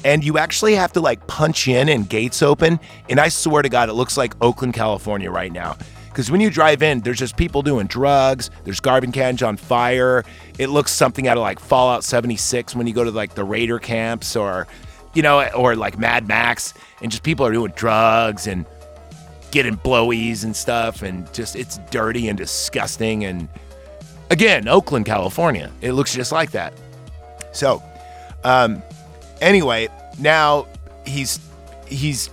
And 0.06 0.22
you 0.22 0.38
actually 0.38 0.76
have 0.76 0.92
to 0.92 1.00
like 1.00 1.26
punch 1.26 1.66
in 1.66 1.88
and 1.88 2.08
gates 2.08 2.40
open. 2.40 2.78
And 3.10 3.18
I 3.18 3.28
swear 3.28 3.62
to 3.62 3.68
God, 3.68 3.88
it 3.88 3.94
looks 3.94 4.16
like 4.16 4.40
Oakland, 4.40 4.72
California 4.72 5.32
right 5.32 5.50
now. 5.50 5.76
Because 6.06 6.30
when 6.30 6.40
you 6.40 6.48
drive 6.48 6.80
in, 6.80 7.00
there's 7.00 7.18
just 7.18 7.36
people 7.36 7.60
doing 7.60 7.88
drugs. 7.88 8.52
There's 8.62 8.78
garbage 8.78 9.12
cans 9.12 9.42
on 9.42 9.56
fire. 9.56 10.24
It 10.60 10.68
looks 10.68 10.92
something 10.92 11.26
out 11.26 11.36
of 11.36 11.40
like 11.40 11.58
Fallout 11.58 12.04
76 12.04 12.76
when 12.76 12.86
you 12.86 12.94
go 12.94 13.02
to 13.02 13.10
like 13.10 13.34
the 13.34 13.42
Raider 13.42 13.80
camps 13.80 14.36
or, 14.36 14.68
you 15.12 15.22
know, 15.22 15.44
or 15.48 15.74
like 15.74 15.98
Mad 15.98 16.28
Max. 16.28 16.72
And 17.02 17.10
just 17.10 17.24
people 17.24 17.44
are 17.44 17.52
doing 17.52 17.72
drugs 17.74 18.46
and 18.46 18.64
getting 19.50 19.76
blowies 19.76 20.44
and 20.44 20.54
stuff. 20.54 21.02
And 21.02 21.30
just 21.34 21.56
it's 21.56 21.78
dirty 21.90 22.28
and 22.28 22.38
disgusting. 22.38 23.24
And 23.24 23.48
again, 24.30 24.68
Oakland, 24.68 25.04
California. 25.04 25.72
It 25.80 25.94
looks 25.94 26.14
just 26.14 26.30
like 26.30 26.52
that. 26.52 26.74
So, 27.50 27.82
um, 28.44 28.84
anyway, 29.40 29.88
now 30.18 30.66
he's 31.04 31.40
he's 31.86 32.30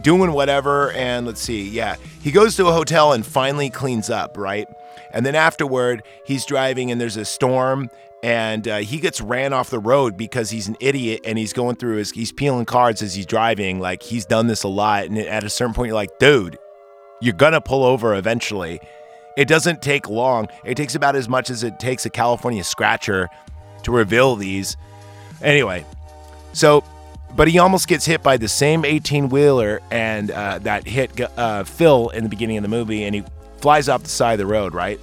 doing 0.00 0.32
whatever 0.32 0.92
and 0.92 1.26
let's 1.26 1.40
see 1.40 1.68
yeah. 1.68 1.96
He 2.22 2.30
goes 2.30 2.56
to 2.56 2.66
a 2.66 2.72
hotel 2.72 3.12
and 3.12 3.24
finally 3.24 3.70
cleans 3.70 4.10
up 4.10 4.36
right? 4.36 4.68
And 5.12 5.24
then 5.24 5.34
afterward 5.34 6.02
he's 6.24 6.44
driving 6.44 6.90
and 6.90 7.00
there's 7.00 7.16
a 7.16 7.24
storm 7.24 7.90
and 8.22 8.66
uh, 8.66 8.78
he 8.78 8.98
gets 8.98 9.20
ran 9.20 9.52
off 9.52 9.70
the 9.70 9.78
road 9.78 10.16
because 10.16 10.50
he's 10.50 10.68
an 10.68 10.76
idiot 10.80 11.20
and 11.24 11.38
he's 11.38 11.52
going 11.52 11.76
through 11.76 11.96
his 11.96 12.10
he's 12.10 12.32
peeling 12.32 12.64
cards 12.64 13.02
as 13.02 13.14
he's 13.14 13.26
driving 13.26 13.80
like 13.80 14.02
he's 14.02 14.24
done 14.24 14.46
this 14.46 14.62
a 14.62 14.68
lot 14.68 15.04
and 15.06 15.18
at 15.18 15.44
a 15.44 15.50
certain 15.50 15.74
point 15.74 15.88
you're 15.88 15.94
like 15.94 16.18
dude 16.18 16.58
you're 17.20 17.34
gonna 17.34 17.60
pull 17.60 17.84
over 17.84 18.14
eventually. 18.14 18.80
It 19.36 19.48
doesn't 19.48 19.82
take 19.82 20.08
long. 20.08 20.48
It 20.64 20.76
takes 20.76 20.94
about 20.94 21.14
as 21.16 21.28
much 21.28 21.50
as 21.50 21.62
it 21.62 21.80
takes 21.80 22.06
a 22.06 22.10
california 22.10 22.62
scratcher 22.62 23.28
to 23.82 23.90
reveal 23.90 24.36
these. 24.36 24.76
Anyway 25.42 25.84
so, 26.52 26.84
but 27.36 27.48
he 27.48 27.58
almost 27.58 27.88
gets 27.88 28.04
hit 28.04 28.22
by 28.22 28.36
the 28.36 28.48
same 28.48 28.84
18 28.84 29.28
wheeler 29.28 29.80
and 29.90 30.30
uh, 30.30 30.58
that 30.60 30.86
hit 30.86 31.20
uh, 31.36 31.64
Phil 31.64 32.08
in 32.10 32.24
the 32.24 32.30
beginning 32.30 32.56
of 32.56 32.62
the 32.62 32.68
movie, 32.68 33.04
and 33.04 33.14
he 33.14 33.24
flies 33.58 33.88
off 33.88 34.02
the 34.02 34.08
side 34.08 34.32
of 34.34 34.38
the 34.38 34.46
road, 34.46 34.74
right? 34.74 34.98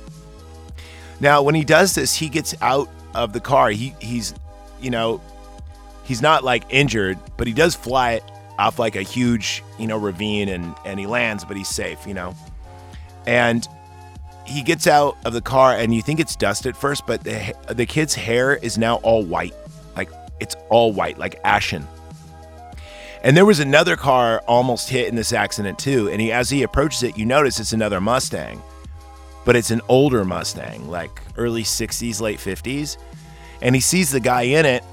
Now, 1.20 1.42
when 1.42 1.56
he 1.56 1.64
does 1.64 1.96
this, 1.96 2.16
he 2.16 2.30
gets 2.30 2.56
out 2.62 2.90
of 3.14 3.34
the 3.34 3.40
car. 3.40 3.70
He 3.70 3.96
he's, 4.00 4.34
you 4.82 4.90
know, 4.90 5.22
he's 6.04 6.22
not 6.22 6.44
like 6.44 6.64
injured, 6.70 7.18
but 7.38 7.48
he 7.48 7.54
does 7.54 7.76
fly 7.76 8.22
off 8.58 8.80
like 8.80 8.96
a 8.96 9.02
huge, 9.02 9.64
you 9.80 9.88
know, 9.88 9.98
ravine, 9.98 10.50
and 10.50 10.76
and 10.86 11.00
he 11.00 11.08
lands, 11.08 11.46
but 11.46 11.58
he's 11.58 11.70
safe, 11.70 12.06
you 12.06 12.14
know, 12.14 12.36
and 13.26 13.68
he 14.46 14.62
gets 14.62 14.88
out 14.88 15.18
of 15.26 15.34
the 15.34 15.42
car, 15.42 15.74
and 15.74 15.94
you 15.94 16.02
think 16.02 16.20
it's 16.20 16.36
dust 16.36 16.66
at 16.66 16.76
first, 16.76 17.08
but 17.08 17.24
the 17.24 17.56
the 17.70 17.86
kid's 17.86 18.14
hair 18.14 18.56
is 18.56 18.78
now 18.78 18.96
all 18.98 19.24
white, 19.24 19.56
it's 20.40 20.56
all 20.70 20.92
white, 20.92 21.18
like 21.18 21.40
ashen. 21.44 21.88
And 23.24 23.36
there 23.36 23.46
was 23.46 23.60
another 23.60 23.96
car 23.96 24.44
almost 24.48 24.90
hit 24.90 25.08
in 25.08 25.16
this 25.16 25.34
accident 25.34 25.80
too. 25.80 26.10
And 26.10 26.22
he, 26.22 26.32
as 26.32 26.50
he 26.50 26.62
approaches 26.62 27.02
it, 27.02 27.18
you 27.18 27.26
notice 27.26 27.60
it's 27.60 27.74
another 27.74 28.00
Mustang, 28.00 28.62
but 29.46 29.56
it's 29.56 29.72
an 29.72 29.82
older 29.90 30.24
Mustang, 30.24 30.88
like 30.88 31.22
early 31.36 31.64
60s, 31.64 32.22
late 32.22 32.38
50s. 32.38 32.98
And 33.62 33.74
he 33.74 33.82
sees 33.82 34.12
the 34.12 34.20
guy 34.20 34.44
in 34.44 34.66
it, 34.66 34.84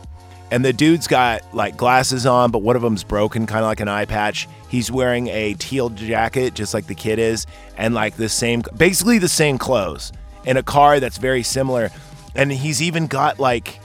and 0.50 0.64
the 0.64 0.72
dude's 0.72 1.06
got 1.06 1.42
like 1.54 1.76
glasses 1.76 2.24
on, 2.24 2.50
but 2.50 2.60
one 2.60 2.74
of 2.74 2.82
them's 2.82 3.04
broken, 3.04 3.44
kind 3.44 3.64
of 3.64 3.66
like 3.66 3.80
an 3.80 3.88
eye 3.88 4.06
patch. 4.06 4.48
He's 4.68 4.90
wearing 4.90 5.28
a 5.28 5.52
teal 5.54 5.90
jacket, 5.90 6.54
just 6.54 6.72
like 6.72 6.86
the 6.86 6.94
kid 6.94 7.18
is, 7.18 7.46
and 7.76 7.92
like 7.92 8.16
the 8.16 8.30
same, 8.30 8.62
basically 8.76 9.18
the 9.18 9.28
same 9.28 9.58
clothes, 9.58 10.10
in 10.46 10.56
a 10.56 10.62
car 10.62 11.00
that's 11.00 11.18
very 11.18 11.42
similar. 11.42 11.90
And 12.34 12.50
he's 12.50 12.80
even 12.80 13.08
got 13.08 13.38
like 13.38 13.78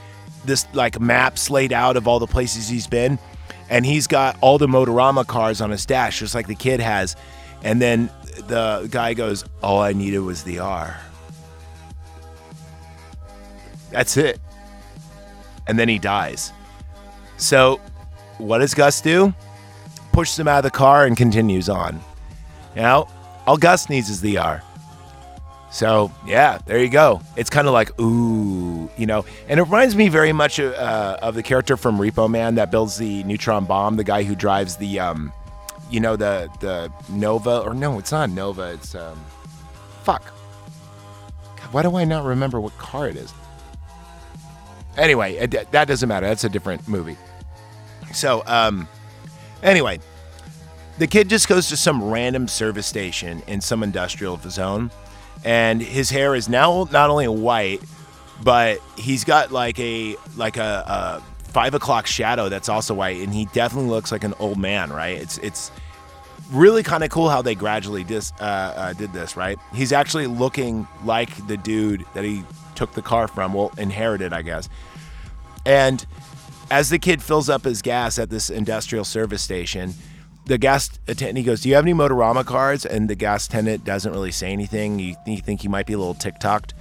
this 0.48 0.66
like 0.74 0.98
maps 1.00 1.50
laid 1.50 1.72
out 1.72 1.96
of 1.96 2.08
all 2.08 2.18
the 2.18 2.26
places 2.26 2.68
he's 2.68 2.86
been 2.86 3.18
and 3.70 3.86
he's 3.86 4.06
got 4.06 4.36
all 4.40 4.58
the 4.58 4.66
motorama 4.66 5.26
cars 5.26 5.60
on 5.60 5.70
his 5.70 5.86
dash 5.86 6.18
just 6.18 6.34
like 6.34 6.46
the 6.46 6.54
kid 6.54 6.80
has. 6.80 7.16
And 7.62 7.80
then 7.80 8.10
the 8.46 8.88
guy 8.90 9.14
goes 9.14 9.44
all 9.62 9.80
i 9.80 9.92
needed 9.92 10.20
was 10.20 10.42
the 10.42 10.58
r. 10.58 10.98
That's 13.90 14.16
it. 14.16 14.40
And 15.66 15.78
then 15.78 15.88
he 15.88 15.98
dies. 15.98 16.52
So 17.36 17.80
what 18.38 18.58
does 18.58 18.74
gus 18.74 19.00
do? 19.00 19.34
Pushes 20.12 20.38
him 20.38 20.48
out 20.48 20.58
of 20.58 20.64
the 20.64 20.70
car 20.70 21.04
and 21.06 21.16
continues 21.16 21.68
on. 21.68 22.00
Now 22.74 23.08
all 23.46 23.56
gus 23.56 23.88
needs 23.88 24.08
is 24.08 24.20
the 24.20 24.38
r 24.38 24.62
So 25.70 26.10
yeah, 26.26 26.58
there 26.64 26.78
you 26.78 26.88
go. 26.88 27.20
It's 27.36 27.50
kind 27.50 27.66
of 27.66 27.74
like 27.74 27.98
ooh, 28.00 28.90
you 28.96 29.06
know, 29.06 29.24
and 29.48 29.60
it 29.60 29.62
reminds 29.64 29.94
me 29.94 30.08
very 30.08 30.32
much 30.32 30.58
uh, 30.58 31.18
of 31.20 31.34
the 31.34 31.42
character 31.42 31.76
from 31.76 31.98
Repo 31.98 32.28
Man 32.30 32.54
that 32.54 32.70
builds 32.70 32.96
the 32.96 33.22
neutron 33.24 33.64
bomb, 33.64 33.96
the 33.96 34.04
guy 34.04 34.22
who 34.22 34.34
drives 34.34 34.76
the, 34.76 34.98
um, 34.98 35.32
you 35.90 36.00
know, 36.00 36.16
the 36.16 36.50
the 36.60 36.92
Nova 37.10 37.60
or 37.60 37.74
no, 37.74 37.98
it's 37.98 38.12
not 38.12 38.30
Nova. 38.30 38.72
It's 38.72 38.94
um, 38.94 39.22
fuck. 40.04 40.32
God, 41.56 41.72
why 41.72 41.82
do 41.82 41.96
I 41.96 42.04
not 42.04 42.24
remember 42.24 42.60
what 42.60 42.76
car 42.78 43.08
it 43.08 43.16
is? 43.16 43.32
Anyway, 44.96 45.34
it, 45.36 45.70
that 45.70 45.86
doesn't 45.86 46.08
matter. 46.08 46.26
That's 46.26 46.44
a 46.44 46.48
different 46.48 46.88
movie. 46.88 47.16
So 48.12 48.42
um, 48.46 48.88
anyway, 49.62 50.00
the 50.96 51.06
kid 51.06 51.28
just 51.28 51.46
goes 51.46 51.68
to 51.68 51.76
some 51.76 52.02
random 52.02 52.48
service 52.48 52.86
station 52.86 53.42
in 53.46 53.60
some 53.60 53.82
industrial 53.82 54.38
zone 54.38 54.90
and 55.44 55.80
his 55.80 56.10
hair 56.10 56.34
is 56.34 56.48
now 56.48 56.88
not 56.90 57.10
only 57.10 57.28
white, 57.28 57.82
but 58.42 58.80
he's 58.96 59.24
got 59.24 59.52
like 59.52 59.78
a 59.78 60.16
like 60.36 60.56
a, 60.56 60.84
a 60.86 61.22
five 61.50 61.74
o'clock 61.74 62.06
shadow 62.06 62.48
that's 62.48 62.68
also 62.68 62.94
white, 62.94 63.18
and 63.18 63.32
he 63.32 63.46
definitely 63.46 63.90
looks 63.90 64.12
like 64.12 64.24
an 64.24 64.34
old 64.38 64.58
man, 64.58 64.90
right? 64.90 65.16
It's 65.16 65.38
it's 65.38 65.70
really 66.50 66.82
kind 66.82 67.04
of 67.04 67.10
cool 67.10 67.28
how 67.28 67.42
they 67.42 67.54
gradually 67.54 68.04
dis, 68.04 68.32
uh, 68.40 68.44
uh, 68.44 68.92
did 68.94 69.12
this, 69.12 69.36
right? 69.36 69.58
He's 69.74 69.92
actually 69.92 70.26
looking 70.26 70.86
like 71.04 71.46
the 71.46 71.56
dude 71.56 72.04
that 72.14 72.24
he 72.24 72.42
took 72.74 72.92
the 72.92 73.02
car 73.02 73.28
from, 73.28 73.52
well, 73.52 73.72
inherited, 73.76 74.32
I 74.32 74.42
guess. 74.42 74.68
And 75.66 76.04
as 76.70 76.90
the 76.90 76.98
kid 76.98 77.22
fills 77.22 77.48
up 77.48 77.64
his 77.64 77.82
gas 77.82 78.18
at 78.18 78.30
this 78.30 78.50
industrial 78.50 79.04
service 79.04 79.42
station, 79.42 79.94
the 80.48 80.58
gas 80.58 80.90
attendant 81.06 81.38
he 81.38 81.44
goes, 81.44 81.60
"Do 81.60 81.68
you 81.68 81.74
have 81.76 81.84
any 81.84 81.94
Motorama 81.94 82.44
cards?" 82.44 82.84
And 82.84 83.08
the 83.08 83.14
gas 83.14 83.46
attendant 83.46 83.84
doesn't 83.84 84.10
really 84.10 84.32
say 84.32 84.52
anything. 84.52 84.98
You, 84.98 85.14
you 85.26 85.38
think 85.38 85.60
he 85.60 85.68
might 85.68 85.86
be 85.86 85.92
a 85.92 85.98
little 85.98 86.14
tick-tocked. 86.14 86.74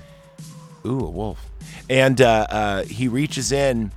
Ooh, 0.85 0.99
a 0.99 1.09
wolf. 1.09 1.49
And 1.89 2.21
uh, 2.21 2.47
uh, 2.49 2.83
he 2.83 3.07
reaches 3.07 3.51
in 3.51 3.91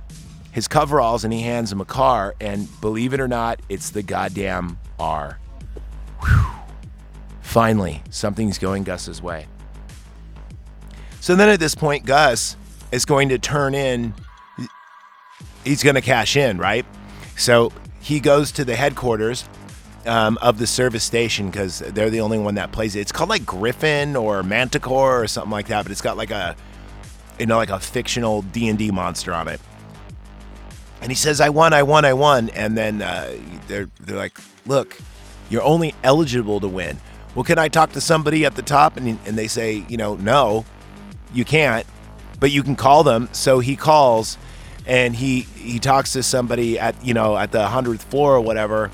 his 0.51 0.67
coveralls 0.67 1.23
and 1.23 1.33
he 1.33 1.41
hands 1.41 1.71
him 1.71 1.79
a 1.79 1.85
car. 1.85 2.35
And 2.41 2.67
believe 2.81 3.13
it 3.13 3.19
or 3.19 3.27
not, 3.27 3.61
it's 3.69 3.89
the 3.89 4.03
goddamn 4.03 4.77
R. 4.99 5.39
Whew. 6.21 6.45
Finally, 7.41 8.03
something's 8.09 8.57
going 8.57 8.83
Gus's 8.83 9.21
way. 9.21 9.47
So 11.21 11.35
then 11.35 11.49
at 11.49 11.59
this 11.59 11.75
point, 11.75 12.05
Gus 12.05 12.57
is 12.91 13.05
going 13.05 13.29
to 13.29 13.39
turn 13.39 13.73
in. 13.73 14.13
He's 15.63 15.83
going 15.83 15.95
to 15.95 16.01
cash 16.01 16.35
in, 16.35 16.57
right? 16.57 16.85
So 17.37 17.71
he 18.01 18.19
goes 18.19 18.51
to 18.53 18.65
the 18.65 18.75
headquarters 18.75 19.45
um, 20.05 20.37
of 20.41 20.57
the 20.57 20.67
service 20.67 21.03
station 21.03 21.49
because 21.49 21.79
they're 21.79 22.09
the 22.09 22.21
only 22.21 22.39
one 22.39 22.55
that 22.55 22.71
plays 22.71 22.95
it. 22.95 23.01
It's 23.01 23.11
called 23.11 23.29
like 23.29 23.45
Griffin 23.45 24.15
or 24.15 24.43
Manticore 24.43 25.21
or 25.21 25.27
something 25.27 25.51
like 25.51 25.67
that, 25.67 25.83
but 25.83 25.91
it's 25.91 26.01
got 26.01 26.17
like 26.17 26.31
a 26.31 26.55
you 27.39 27.45
know 27.45 27.57
like 27.57 27.69
a 27.69 27.79
fictional 27.79 28.41
D 28.41 28.67
and 28.69 28.77
D 28.77 28.91
monster 28.91 29.33
on 29.33 29.47
it. 29.47 29.59
And 31.01 31.11
he 31.11 31.15
says, 31.15 31.41
"I 31.41 31.49
won, 31.49 31.73
I 31.73 31.83
won, 31.83 32.05
I 32.05 32.13
won," 32.13 32.49
and 32.49 32.77
then 32.77 33.01
uh, 33.01 33.35
they're 33.67 33.89
they're 33.99 34.17
like, 34.17 34.37
"Look, 34.65 34.97
you're 35.49 35.63
only 35.63 35.95
eligible 36.03 36.59
to 36.59 36.67
win." 36.67 36.99
Well, 37.33 37.43
can 37.43 37.57
I 37.57 37.69
talk 37.69 37.93
to 37.93 38.01
somebody 38.01 38.45
at 38.45 38.55
the 38.55 38.61
top? 38.61 38.97
And 38.97 39.19
and 39.25 39.37
they 39.37 39.47
say, 39.47 39.85
you 39.87 39.97
know, 39.97 40.15
no, 40.15 40.65
you 41.33 41.45
can't, 41.45 41.87
but 42.39 42.51
you 42.51 42.61
can 42.61 42.75
call 42.75 43.03
them. 43.03 43.29
So 43.31 43.59
he 43.59 43.75
calls, 43.75 44.37
and 44.85 45.15
he 45.15 45.41
he 45.41 45.79
talks 45.79 46.13
to 46.13 46.23
somebody 46.23 46.77
at 46.77 47.03
you 47.03 47.13
know 47.13 47.37
at 47.37 47.51
the 47.51 47.67
hundredth 47.67 48.03
floor 48.03 48.35
or 48.35 48.41
whatever 48.41 48.91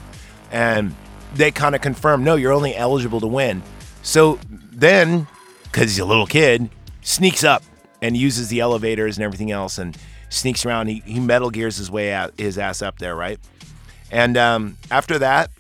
and 0.52 0.96
they 1.34 1.52
kind 1.52 1.76
of 1.76 1.82
confirm, 1.82 2.24
no, 2.24 2.36
you're 2.36 2.54
only 2.54 2.76
eligible 2.76 3.20
to 3.22 3.28
win. 3.28 3.64
So 4.02 4.40
then, 4.72 5.28
because 5.64 5.92
he's 5.92 6.00
a 6.00 6.06
little 6.06 6.28
kid, 6.28 6.70
sneaks 7.02 7.44
up 7.44 7.64
and 8.02 8.16
uses 8.16 8.50
the 8.50 8.60
elevators 8.60 9.18
and 9.18 9.24
everything 9.24 9.52
else, 9.52 9.78
and 9.78 9.98
sneaks 10.30 10.66
around. 10.66 10.88
He, 10.88 11.02
he 11.06 11.20
metal 11.20 11.50
gears 11.50 11.78
his 11.78 11.90
way 11.90 12.14
out, 12.14 12.34
his 12.38 12.58
ass 12.58 12.82
up 12.82 13.00
there, 13.00 13.16
right? 13.16 13.40
And 14.12 14.38
um, 14.38 14.78
after 14.92 15.20
that, 15.20 15.52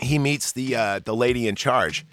he 0.00 0.18
meets 0.18 0.52
the 0.52 0.76
uh, 0.76 1.00
the 1.04 1.14
lady 1.14 1.48
in 1.48 1.54
charge 1.54 2.04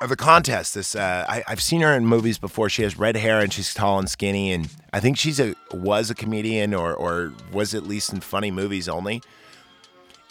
of 0.00 0.08
the 0.08 0.16
contest. 0.16 0.74
This 0.74 0.96
uh, 0.96 1.24
I, 1.28 1.42
I've 1.46 1.62
seen 1.62 1.82
her 1.82 1.92
in 1.94 2.06
movies 2.06 2.38
before. 2.38 2.68
She 2.68 2.82
has 2.82 2.98
red 2.98 3.16
hair 3.16 3.40
and 3.40 3.52
she's 3.52 3.74
tall 3.74 3.98
and 3.98 4.08
skinny, 4.08 4.52
and 4.52 4.68
I 4.92 5.00
think 5.00 5.18
she's 5.18 5.38
a 5.38 5.54
was 5.72 6.10
a 6.10 6.14
comedian 6.14 6.74
or 6.74 6.94
or 6.94 7.32
was 7.52 7.74
at 7.74 7.84
least 7.84 8.12
in 8.12 8.20
funny 8.20 8.50
movies 8.50 8.88
only. 8.88 9.22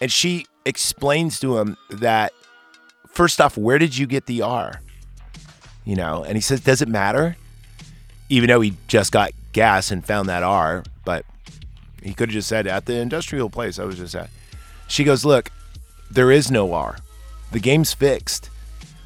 And 0.02 0.12
she 0.12 0.46
explains 0.66 1.40
to 1.40 1.58
him 1.58 1.78
that, 1.90 2.34
first 3.10 3.42
off, 3.42 3.58
where 3.58 3.80
did 3.80 3.98
you 3.98 4.06
get 4.08 4.26
the 4.26 4.42
R? 4.42 4.82
You 5.86 5.96
know, 5.96 6.24
and 6.24 6.36
he 6.36 6.42
says, 6.42 6.62
does 6.62 6.82
it 6.82 6.88
matter? 6.88 7.38
Even 8.30 8.50
though 8.50 8.62
he 8.62 8.74
just 8.88 9.12
got 9.12 9.32
gas 9.54 9.90
and 9.90 10.06
found 10.06 10.30
that 10.30 10.44
R, 10.44 10.84
but 11.06 11.26
he 12.04 12.14
could 12.14 12.30
have 12.30 12.34
just 12.34 12.48
said, 12.48 12.68
at 12.68 12.86
the 12.86 12.96
industrial 12.96 13.50
place 13.50 13.80
I 13.80 13.86
was 13.86 13.98
just 13.98 14.14
at. 14.14 14.30
She 14.88 15.04
goes, 15.04 15.26
look, 15.26 15.52
there 16.12 16.32
is 16.32 16.52
no 16.52 16.74
R. 16.74 16.98
The 17.52 17.60
game's 17.60 17.94
fixed. 17.94 18.50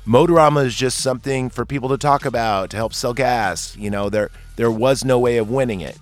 Motorama 0.06 0.66
is 0.66 0.76
just 0.76 0.98
something 1.00 1.50
for 1.50 1.66
people 1.66 1.90
to 1.90 1.98
talk 1.98 2.26
about 2.26 2.72
to 2.72 2.78
help 2.78 2.94
sell 2.94 3.14
gas. 3.14 3.76
You 3.78 3.92
know, 3.92 4.10
there 4.10 4.32
there 4.56 4.72
was 4.72 5.06
no 5.06 5.20
way 5.20 5.38
of 5.38 5.50
winning 5.50 5.82
it. 5.82 5.98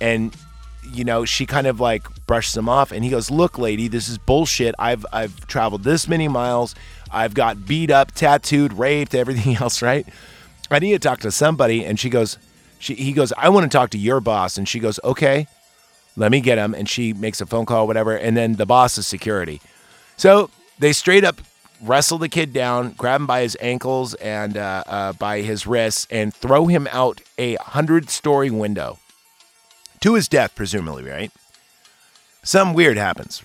And 0.00 0.36
you 0.84 1.04
know, 1.04 1.24
she 1.24 1.46
kind 1.46 1.66
of 1.66 1.80
like 1.80 2.26
brushes 2.26 2.56
him 2.56 2.68
off 2.68 2.92
and 2.92 3.04
he 3.04 3.10
goes, 3.10 3.30
"Look, 3.30 3.58
lady, 3.58 3.88
this 3.88 4.08
is 4.08 4.18
bullshit. 4.18 4.74
I've 4.78 5.04
I've 5.12 5.46
traveled 5.46 5.84
this 5.84 6.08
many 6.08 6.28
miles. 6.28 6.74
I've 7.10 7.34
got 7.34 7.66
beat 7.66 7.90
up, 7.90 8.12
tattooed, 8.12 8.72
raped, 8.72 9.14
everything 9.14 9.56
else, 9.60 9.82
right? 9.82 10.06
I 10.70 10.78
need 10.78 10.92
to 10.92 10.98
talk 10.98 11.20
to 11.20 11.30
somebody." 11.30 11.84
And 11.84 11.98
she 11.98 12.10
goes, 12.10 12.38
she 12.78 12.94
he 12.94 13.12
goes, 13.12 13.32
"I 13.36 13.48
want 13.48 13.70
to 13.70 13.76
talk 13.76 13.90
to 13.90 13.98
your 13.98 14.20
boss." 14.20 14.58
And 14.58 14.68
she 14.68 14.78
goes, 14.78 15.00
"Okay. 15.02 15.46
Let 16.16 16.30
me 16.30 16.40
get 16.40 16.58
him." 16.58 16.74
And 16.74 16.88
she 16.88 17.12
makes 17.12 17.40
a 17.40 17.46
phone 17.46 17.66
call 17.66 17.86
whatever, 17.86 18.16
and 18.16 18.36
then 18.36 18.54
the 18.54 18.66
boss 18.66 18.98
is 18.98 19.06
security. 19.06 19.60
So, 20.16 20.50
they 20.78 20.92
straight 20.92 21.24
up 21.24 21.40
wrestle 21.82 22.18
the 22.18 22.28
kid 22.28 22.52
down, 22.52 22.92
grab 22.92 23.20
him 23.20 23.26
by 23.26 23.42
his 23.42 23.56
ankles 23.60 24.14
and 24.14 24.56
uh, 24.56 24.84
uh, 24.86 25.12
by 25.14 25.40
his 25.40 25.66
wrists, 25.66 26.06
and 26.10 26.32
throw 26.32 26.66
him 26.66 26.88
out 26.92 27.20
a 27.36 27.56
hundred 27.56 28.10
story 28.10 28.50
window 28.50 28.98
to 30.04 30.12
his 30.12 30.28
death, 30.28 30.54
presumably, 30.54 31.02
right? 31.02 31.32
Some 32.42 32.74
weird 32.74 32.98
happens. 32.98 33.42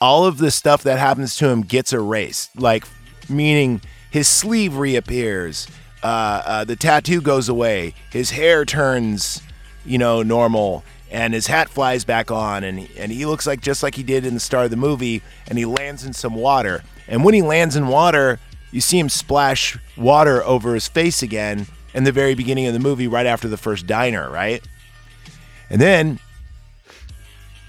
All 0.00 0.26
of 0.26 0.38
the 0.38 0.50
stuff 0.50 0.82
that 0.82 0.98
happens 0.98 1.36
to 1.36 1.48
him 1.48 1.62
gets 1.62 1.92
erased, 1.92 2.50
like 2.60 2.84
meaning 3.28 3.80
his 4.10 4.26
sleeve 4.26 4.74
reappears, 4.74 5.68
uh, 6.02 6.42
uh, 6.44 6.64
the 6.64 6.74
tattoo 6.74 7.20
goes 7.20 7.48
away, 7.48 7.94
his 8.10 8.30
hair 8.30 8.64
turns, 8.64 9.40
you 9.86 9.98
know, 9.98 10.24
normal, 10.24 10.82
and 11.12 11.32
his 11.32 11.46
hat 11.46 11.68
flies 11.68 12.04
back 12.04 12.32
on, 12.32 12.64
and 12.64 12.88
and 12.98 13.12
he 13.12 13.24
looks 13.24 13.46
like 13.46 13.60
just 13.60 13.84
like 13.84 13.94
he 13.94 14.02
did 14.02 14.26
in 14.26 14.34
the 14.34 14.40
start 14.40 14.64
of 14.64 14.72
the 14.72 14.76
movie, 14.76 15.22
and 15.46 15.58
he 15.58 15.64
lands 15.64 16.04
in 16.04 16.12
some 16.12 16.34
water, 16.34 16.82
and 17.06 17.22
when 17.22 17.34
he 17.34 17.42
lands 17.42 17.76
in 17.76 17.86
water, 17.86 18.40
you 18.72 18.80
see 18.80 18.98
him 18.98 19.08
splash 19.08 19.78
water 19.96 20.42
over 20.42 20.74
his 20.74 20.88
face 20.88 21.22
again 21.22 21.68
in 21.94 22.02
the 22.02 22.10
very 22.10 22.34
beginning 22.34 22.66
of 22.66 22.72
the 22.72 22.80
movie, 22.80 23.06
right 23.06 23.26
after 23.26 23.46
the 23.46 23.56
first 23.56 23.86
diner, 23.86 24.28
right? 24.28 24.60
And 25.70 25.80
then 25.80 26.18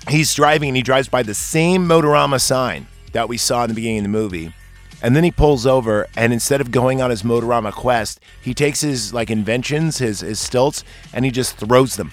he's 0.08 0.34
driving 0.34 0.70
and 0.70 0.78
he 0.78 0.84
drives 0.84 1.10
by 1.10 1.24
the 1.24 1.34
same 1.34 1.88
Motorama 1.88 2.39
sign 2.39 2.88
that 3.14 3.30
we 3.30 3.38
saw 3.38 3.64
in 3.64 3.70
the 3.70 3.74
beginning 3.74 4.00
of 4.00 4.04
the 4.04 4.10
movie. 4.10 4.54
And 5.02 5.16
then 5.16 5.24
he 5.24 5.32
pulls 5.32 5.66
over 5.66 6.08
and 6.18 6.34
instead 6.34 6.60
of 6.62 6.72
going 6.72 7.02
on 7.02 7.10
his 7.10 7.24
Motorama 7.24 7.72
quest, 7.72 8.20
he 8.41 8.54
takes 8.54 8.82
his 8.82 9.14
like 9.14 9.30
inventions, 9.30 9.97
his 10.00 10.20
his 10.20 10.39
stilts, 10.39 10.84
and 11.14 11.24
he 11.24 11.32
just 11.32 11.58
throws 11.58 11.95
them. 11.95 12.12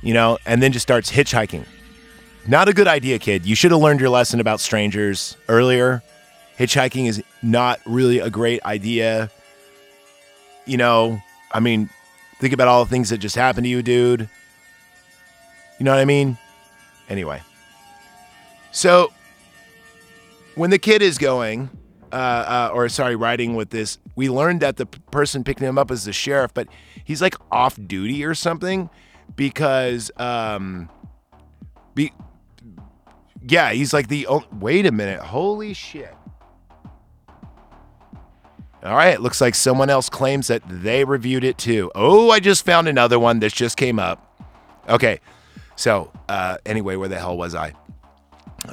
You 0.00 0.14
know, 0.14 0.38
and 0.46 0.62
then 0.62 0.72
just 0.72 0.84
starts 0.84 1.10
hitchhiking. 1.10 1.66
Not 2.46 2.68
a 2.68 2.72
good 2.72 2.88
idea, 2.88 3.18
kid. 3.18 3.44
You 3.44 3.54
should 3.54 3.72
have 3.72 3.80
learned 3.80 4.00
your 4.00 4.08
lesson 4.08 4.40
about 4.40 4.60
strangers 4.60 5.36
earlier. 5.48 6.02
Hitchhiking 6.58 7.06
is 7.06 7.22
not 7.42 7.80
really 7.84 8.20
a 8.20 8.30
great 8.30 8.62
idea. 8.64 9.30
You 10.64 10.76
know, 10.78 11.20
I 11.52 11.60
mean, 11.60 11.90
think 12.40 12.54
about 12.54 12.68
all 12.68 12.84
the 12.84 12.90
things 12.90 13.10
that 13.10 13.18
just 13.18 13.36
happened 13.36 13.64
to 13.64 13.68
you, 13.68 13.82
dude. 13.82 14.30
You 15.78 15.84
know 15.84 15.92
what 15.92 16.00
I 16.00 16.04
mean? 16.04 16.36
Anyway. 17.08 17.42
So 18.72 19.12
when 20.54 20.70
the 20.70 20.78
kid 20.78 21.02
is 21.02 21.18
going, 21.18 21.70
uh, 22.12 22.14
uh, 22.14 22.70
or 22.74 22.88
sorry, 22.88 23.16
riding 23.16 23.54
with 23.54 23.70
this, 23.70 23.98
we 24.16 24.28
learned 24.28 24.60
that 24.60 24.76
the 24.76 24.86
p- 24.86 25.00
person 25.10 25.44
picking 25.44 25.66
him 25.66 25.78
up 25.78 25.90
is 25.90 26.04
the 26.04 26.12
sheriff, 26.12 26.52
but 26.52 26.68
he's 27.04 27.22
like 27.22 27.34
off 27.50 27.78
duty 27.86 28.24
or 28.24 28.34
something 28.34 28.90
because, 29.36 30.10
um, 30.16 30.88
be, 31.94 32.12
yeah, 33.46 33.72
he's 33.72 33.92
like 33.92 34.08
the. 34.08 34.26
Oh, 34.26 34.44
wait 34.52 34.86
a 34.86 34.92
minute. 34.92 35.20
Holy 35.20 35.72
shit. 35.74 36.14
All 38.82 38.94
right, 38.94 39.20
looks 39.20 39.40
like 39.40 39.54
someone 39.54 39.90
else 39.90 40.08
claims 40.08 40.46
that 40.48 40.62
they 40.68 41.04
reviewed 41.04 41.42
it 41.42 41.58
too. 41.58 41.90
Oh, 41.94 42.30
I 42.30 42.38
just 42.38 42.64
found 42.64 42.86
another 42.86 43.18
one 43.18 43.40
that 43.40 43.52
just 43.52 43.76
came 43.76 43.98
up. 43.98 44.24
Okay, 44.88 45.20
so 45.78 46.10
uh, 46.28 46.58
anyway, 46.66 46.96
where 46.96 47.08
the 47.08 47.20
hell 47.20 47.36
was 47.36 47.54
I? 47.54 47.72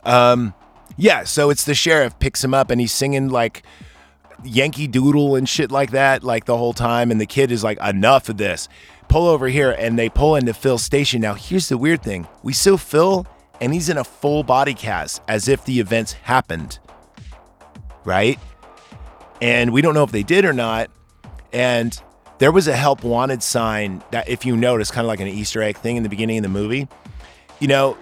Um, 0.03 0.55
yeah, 0.97 1.23
so 1.23 1.51
it's 1.51 1.63
the 1.63 1.75
sheriff 1.75 2.17
picks 2.17 2.43
him 2.43 2.55
up 2.55 2.71
and 2.71 2.81
he's 2.81 2.91
singing 2.91 3.29
like 3.29 3.61
Yankee 4.43 4.87
Doodle 4.87 5.35
and 5.35 5.47
shit 5.47 5.71
like 5.71 5.91
that, 5.91 6.23
like 6.23 6.45
the 6.45 6.57
whole 6.57 6.73
time. 6.73 7.11
And 7.11 7.21
the 7.21 7.27
kid 7.27 7.51
is 7.51 7.63
like, 7.63 7.79
enough 7.79 8.27
of 8.27 8.37
this. 8.37 8.67
Pull 9.07 9.27
over 9.27 9.47
here. 9.47 9.75
And 9.77 9.99
they 9.99 10.09
pull 10.09 10.35
into 10.35 10.51
Phil's 10.51 10.81
station. 10.81 11.21
Now, 11.21 11.35
here's 11.35 11.69
the 11.69 11.77
weird 11.77 12.01
thing 12.01 12.27
we 12.41 12.53
see 12.53 12.75
Phil, 12.75 13.27
and 13.61 13.71
he's 13.71 13.87
in 13.87 13.97
a 13.97 14.03
full 14.03 14.41
body 14.41 14.73
cast 14.73 15.21
as 15.27 15.47
if 15.47 15.63
the 15.63 15.79
events 15.79 16.13
happened. 16.13 16.79
Right? 18.03 18.39
And 19.43 19.71
we 19.71 19.83
don't 19.83 19.93
know 19.93 20.03
if 20.03 20.11
they 20.11 20.23
did 20.23 20.43
or 20.43 20.53
not. 20.53 20.89
And 21.53 22.01
there 22.37 22.51
was 22.51 22.67
a 22.67 22.75
help 22.75 23.03
wanted 23.03 23.41
sign 23.41 24.03
that, 24.11 24.27
if 24.27 24.45
you 24.45 24.57
notice, 24.57 24.91
kind 24.91 25.05
of 25.05 25.07
like 25.07 25.19
an 25.19 25.27
Easter 25.27 25.61
egg 25.61 25.77
thing 25.77 25.95
in 25.95 26.03
the 26.03 26.09
beginning 26.09 26.37
of 26.37 26.43
the 26.43 26.49
movie. 26.49 26.87
You 27.59 27.67
know, 27.67 27.97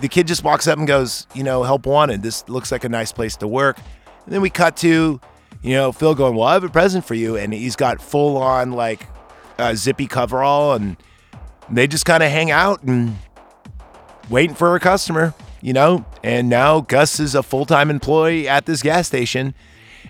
the 0.00 0.08
kid 0.08 0.26
just 0.26 0.42
walks 0.42 0.66
up 0.66 0.78
and 0.78 0.86
goes, 0.86 1.26
you 1.34 1.44
know, 1.44 1.62
help 1.62 1.86
wanted. 1.86 2.22
This 2.22 2.48
looks 2.48 2.72
like 2.72 2.84
a 2.84 2.88
nice 2.88 3.12
place 3.12 3.36
to 3.36 3.46
work. 3.46 3.76
And 4.24 4.32
then 4.32 4.40
we 4.40 4.50
cut 4.50 4.76
to, 4.78 5.20
you 5.62 5.74
know, 5.74 5.92
Phil 5.92 6.14
going, 6.14 6.34
well, 6.34 6.48
I 6.48 6.54
have 6.54 6.64
a 6.64 6.68
present 6.68 7.04
for 7.04 7.14
you. 7.14 7.36
And 7.36 7.52
he's 7.52 7.76
got 7.76 8.00
full 8.00 8.36
on 8.38 8.72
like 8.72 9.06
a 9.58 9.76
zippy 9.76 10.06
coverall 10.06 10.74
and 10.74 10.96
they 11.70 11.86
just 11.86 12.04
kind 12.04 12.22
of 12.22 12.30
hang 12.30 12.50
out 12.50 12.82
and 12.82 13.16
waiting 14.28 14.54
for 14.54 14.74
a 14.74 14.80
customer, 14.80 15.34
you 15.60 15.72
know? 15.72 16.04
And 16.22 16.48
now 16.48 16.80
Gus 16.80 17.20
is 17.20 17.34
a 17.34 17.42
full 17.42 17.66
time 17.66 17.90
employee 17.90 18.48
at 18.48 18.66
this 18.66 18.82
gas 18.82 19.06
station. 19.06 19.54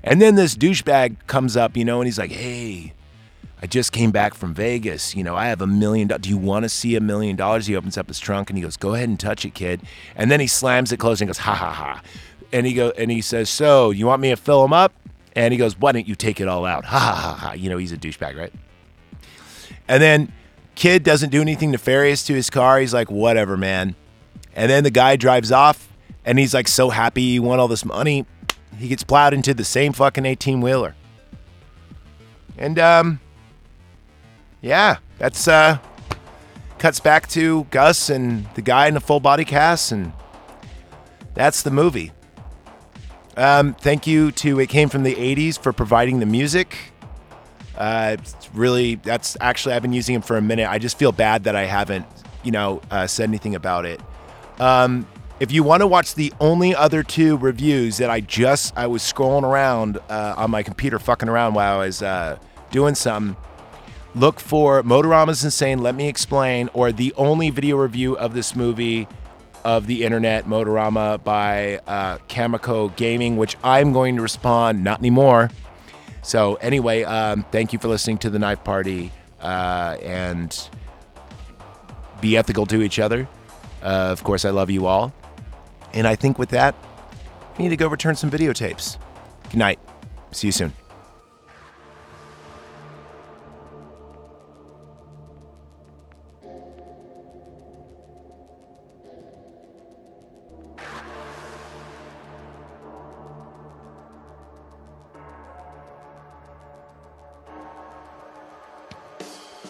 And 0.03 0.20
then 0.20 0.35
this 0.35 0.55
douchebag 0.55 1.27
comes 1.27 1.57
up, 1.57 1.77
you 1.77 1.85
know, 1.85 2.01
and 2.01 2.07
he's 2.07 2.18
like, 2.18 2.33
hey, 2.33 2.93
I 3.65 3.67
just 3.67 3.93
came 3.93 4.11
back 4.11 4.35
from 4.35 4.53
Vegas. 4.53 5.17
You 5.17 5.25
know, 5.25 5.37
I 5.37 5.47
have 5.47 5.62
a 5.62 5.67
million. 5.67 6.09
Do 6.09 6.29
you 6.29 6.37
want 6.37 6.65
to 6.65 6.69
see 6.69 6.97
a 6.97 7.01
million 7.01 7.35
dollars? 7.35 7.67
He 7.67 7.75
opens 7.75 7.97
up 7.97 8.09
his 8.09 8.19
trunk 8.19 8.51
and 8.51 8.59
he 8.59 8.62
goes, 8.62 8.77
"Go 8.77 8.93
ahead 8.93 9.09
and 9.09 9.19
touch 9.19 9.47
it, 9.47 9.55
kid." 9.55 9.81
And 10.15 10.31
then 10.31 10.39
he 10.39 10.47
slams 10.47 10.93
it 10.93 10.99
closed 10.99 11.23
and 11.23 11.31
goes, 11.31 11.39
"Ha 11.39 11.55
ha 11.55 11.73
ha!" 11.73 12.03
And 12.53 12.67
he 12.67 12.75
go 12.75 12.91
and 12.99 13.11
he 13.11 13.23
says, 13.23 13.49
"So 13.49 13.91
you 13.91 14.07
want 14.07 14.21
me 14.21 14.29
to 14.29 14.37
fill 14.37 14.62
him 14.67 14.75
up?" 14.75 14.93
And 15.35 15.51
he 15.51 15.57
goes, 15.57 15.79
"Why 15.79 15.93
don't 15.93 16.07
you 16.07 16.15
take 16.15 16.43
it 16.43 16.47
all 16.47 16.67
out?" 16.67 16.85
Ha 16.85 16.99
ha 16.99 17.15
ha 17.15 17.35
ha! 17.37 17.53
You 17.55 17.71
know, 17.71 17.79
he's 17.79 17.91
a 17.91 17.97
douchebag, 17.97 18.37
right? 18.37 18.53
And 19.89 20.03
then 20.03 20.31
kid 20.75 21.03
doesn't 21.03 21.31
do 21.31 21.41
anything 21.41 21.71
nefarious 21.71 22.23
to 22.25 22.35
his 22.35 22.51
car. 22.51 22.81
He's 22.81 22.93
like, 22.93 23.11
"Whatever, 23.11 23.57
man." 23.57 23.95
And 24.55 24.71
then 24.71 24.85
the 24.85 24.91
guy 24.91 25.17
drives 25.17 25.51
off 25.51 25.89
and 26.27 26.39
he's 26.39 26.53
like 26.53 26.69
so 26.69 26.91
happy 26.91 27.31
he 27.31 27.41
won 27.41 27.61
all 27.61 27.69
this 27.69 27.87
money. 27.87 28.27
He 28.77 28.89
gets 28.89 29.05
plowed 29.05 29.33
into 29.33 29.55
the 29.55 29.65
same 29.65 29.95
fucking 29.95 30.27
18 30.27 30.61
wheeler. 30.61 30.95
And 32.59 32.79
um 32.79 33.21
yeah, 34.65 34.97
that's 35.19 35.47
uh 35.47 35.79
cuts 36.79 36.99
back 36.99 37.29
to 37.29 37.65
Gus 37.71 38.11
and 38.11 38.47
the 38.55 38.62
guy 38.62 38.89
in 38.89 38.95
the 38.95 39.01
full 39.01 39.21
body 39.21 39.45
cast, 39.45 39.93
and 39.93 40.12
that's 41.35 41.62
the 41.62 41.71
movie. 41.71 42.12
Um, 43.37 43.75
thank 43.75 44.07
you 44.07 44.31
to 44.33 44.61
It 44.61 44.69
Came 44.69 44.89
from 44.89 45.03
the 45.03 45.15
80s 45.15 45.59
for 45.59 45.73
providing 45.73 46.21
the 46.21 46.27
music. 46.27 46.77
Uh, 47.77 48.17
it's 48.19 48.49
really, 48.55 48.95
that's 48.97 49.37
actually, 49.41 49.75
I've 49.75 49.83
been 49.83 49.93
using 49.93 50.15
him 50.15 50.23
for 50.23 50.37
a 50.37 50.43
minute. 50.43 50.69
I 50.69 50.79
just 50.79 50.97
feel 50.97 51.11
bad 51.11 51.45
that 51.45 51.57
I 51.57 51.65
haven't, 51.65 52.07
you 52.45 52.53
know, 52.53 52.81
uh, 52.91 53.09
said 53.09 53.29
anything 53.29 53.57
about 53.57 53.87
it. 53.87 54.01
Um, 54.61 55.09
if 55.41 55.51
you 55.51 55.65
want 55.65 55.81
to 55.81 55.89
watch 55.89 56.15
the 56.15 56.33
only 56.39 56.77
other 56.77 57.03
two 57.03 57.37
reviews 57.37 57.97
that 57.97 58.09
I 58.09 58.21
just, 58.21 58.77
I 58.77 58.87
was 58.87 59.03
scrolling 59.03 59.43
around 59.43 59.99
uh, 60.09 60.35
on 60.37 60.53
my 60.53 60.62
computer, 60.62 61.01
fucking 61.01 61.29
around 61.29 61.55
while 61.55 61.81
I 61.81 61.87
was 61.87 62.03
uh, 62.03 62.39
doing 62.71 62.95
something 62.95 63.37
look 64.15 64.41
for 64.41 64.83
Motorama's 64.83 65.45
Insane, 65.45 65.79
Let 65.79 65.95
Me 65.95 66.09
Explain, 66.09 66.71
or 66.73 66.93
the 66.93 67.12
only 67.17 67.51
video 67.51 67.77
review 67.77 68.17
of 68.17 68.35
this 68.35 68.55
movie 68.55 69.09
of 69.65 69.87
the 69.87 70.05
internet, 70.05 70.47
Motorama 70.47 71.23
by 71.25 71.81
uh, 71.87 72.19
Kamiko 72.29 72.95
Gaming, 72.97 73.37
which 73.37 73.57
I'm 73.65 73.93
going 73.93 74.17
to 74.17 74.23
respond, 74.23 74.85
not 74.85 74.99
anymore. 74.99 75.51
So, 76.23 76.55
anyway, 76.57 77.03
um, 77.03 77.45
thank 77.51 77.73
you 77.73 77.79
for 77.79 77.89
listening 77.89 78.19
to 78.19 78.31
the 78.31 78.39
Knife 78.39 78.62
Party 78.65 79.11
uh, 79.41 79.97
and 80.03 80.69
be 82.21 82.37
ethical 82.37 82.67
to 82.67 82.83
each 82.83 82.99
other. 82.99 83.29
Uh, 83.83 84.09
of 84.12 84.25
course, 84.25 84.45
I 84.45 84.51
love 84.51 84.71
you 84.71 84.87
all. 84.87 85.12
And 85.93 86.07
I 86.07 86.15
think 86.15 86.39
with 86.39 86.51
that, 86.51 86.75
we 87.59 87.65
need 87.65 87.71
to 87.71 87.77
go 87.77 87.89
return 87.89 88.17
some 88.17 88.31
videotapes. 88.31 88.99
Good 89.45 89.59
night. 89.59 89.79
See 90.33 90.49
you 90.49 90.53
soon. 90.53 90.73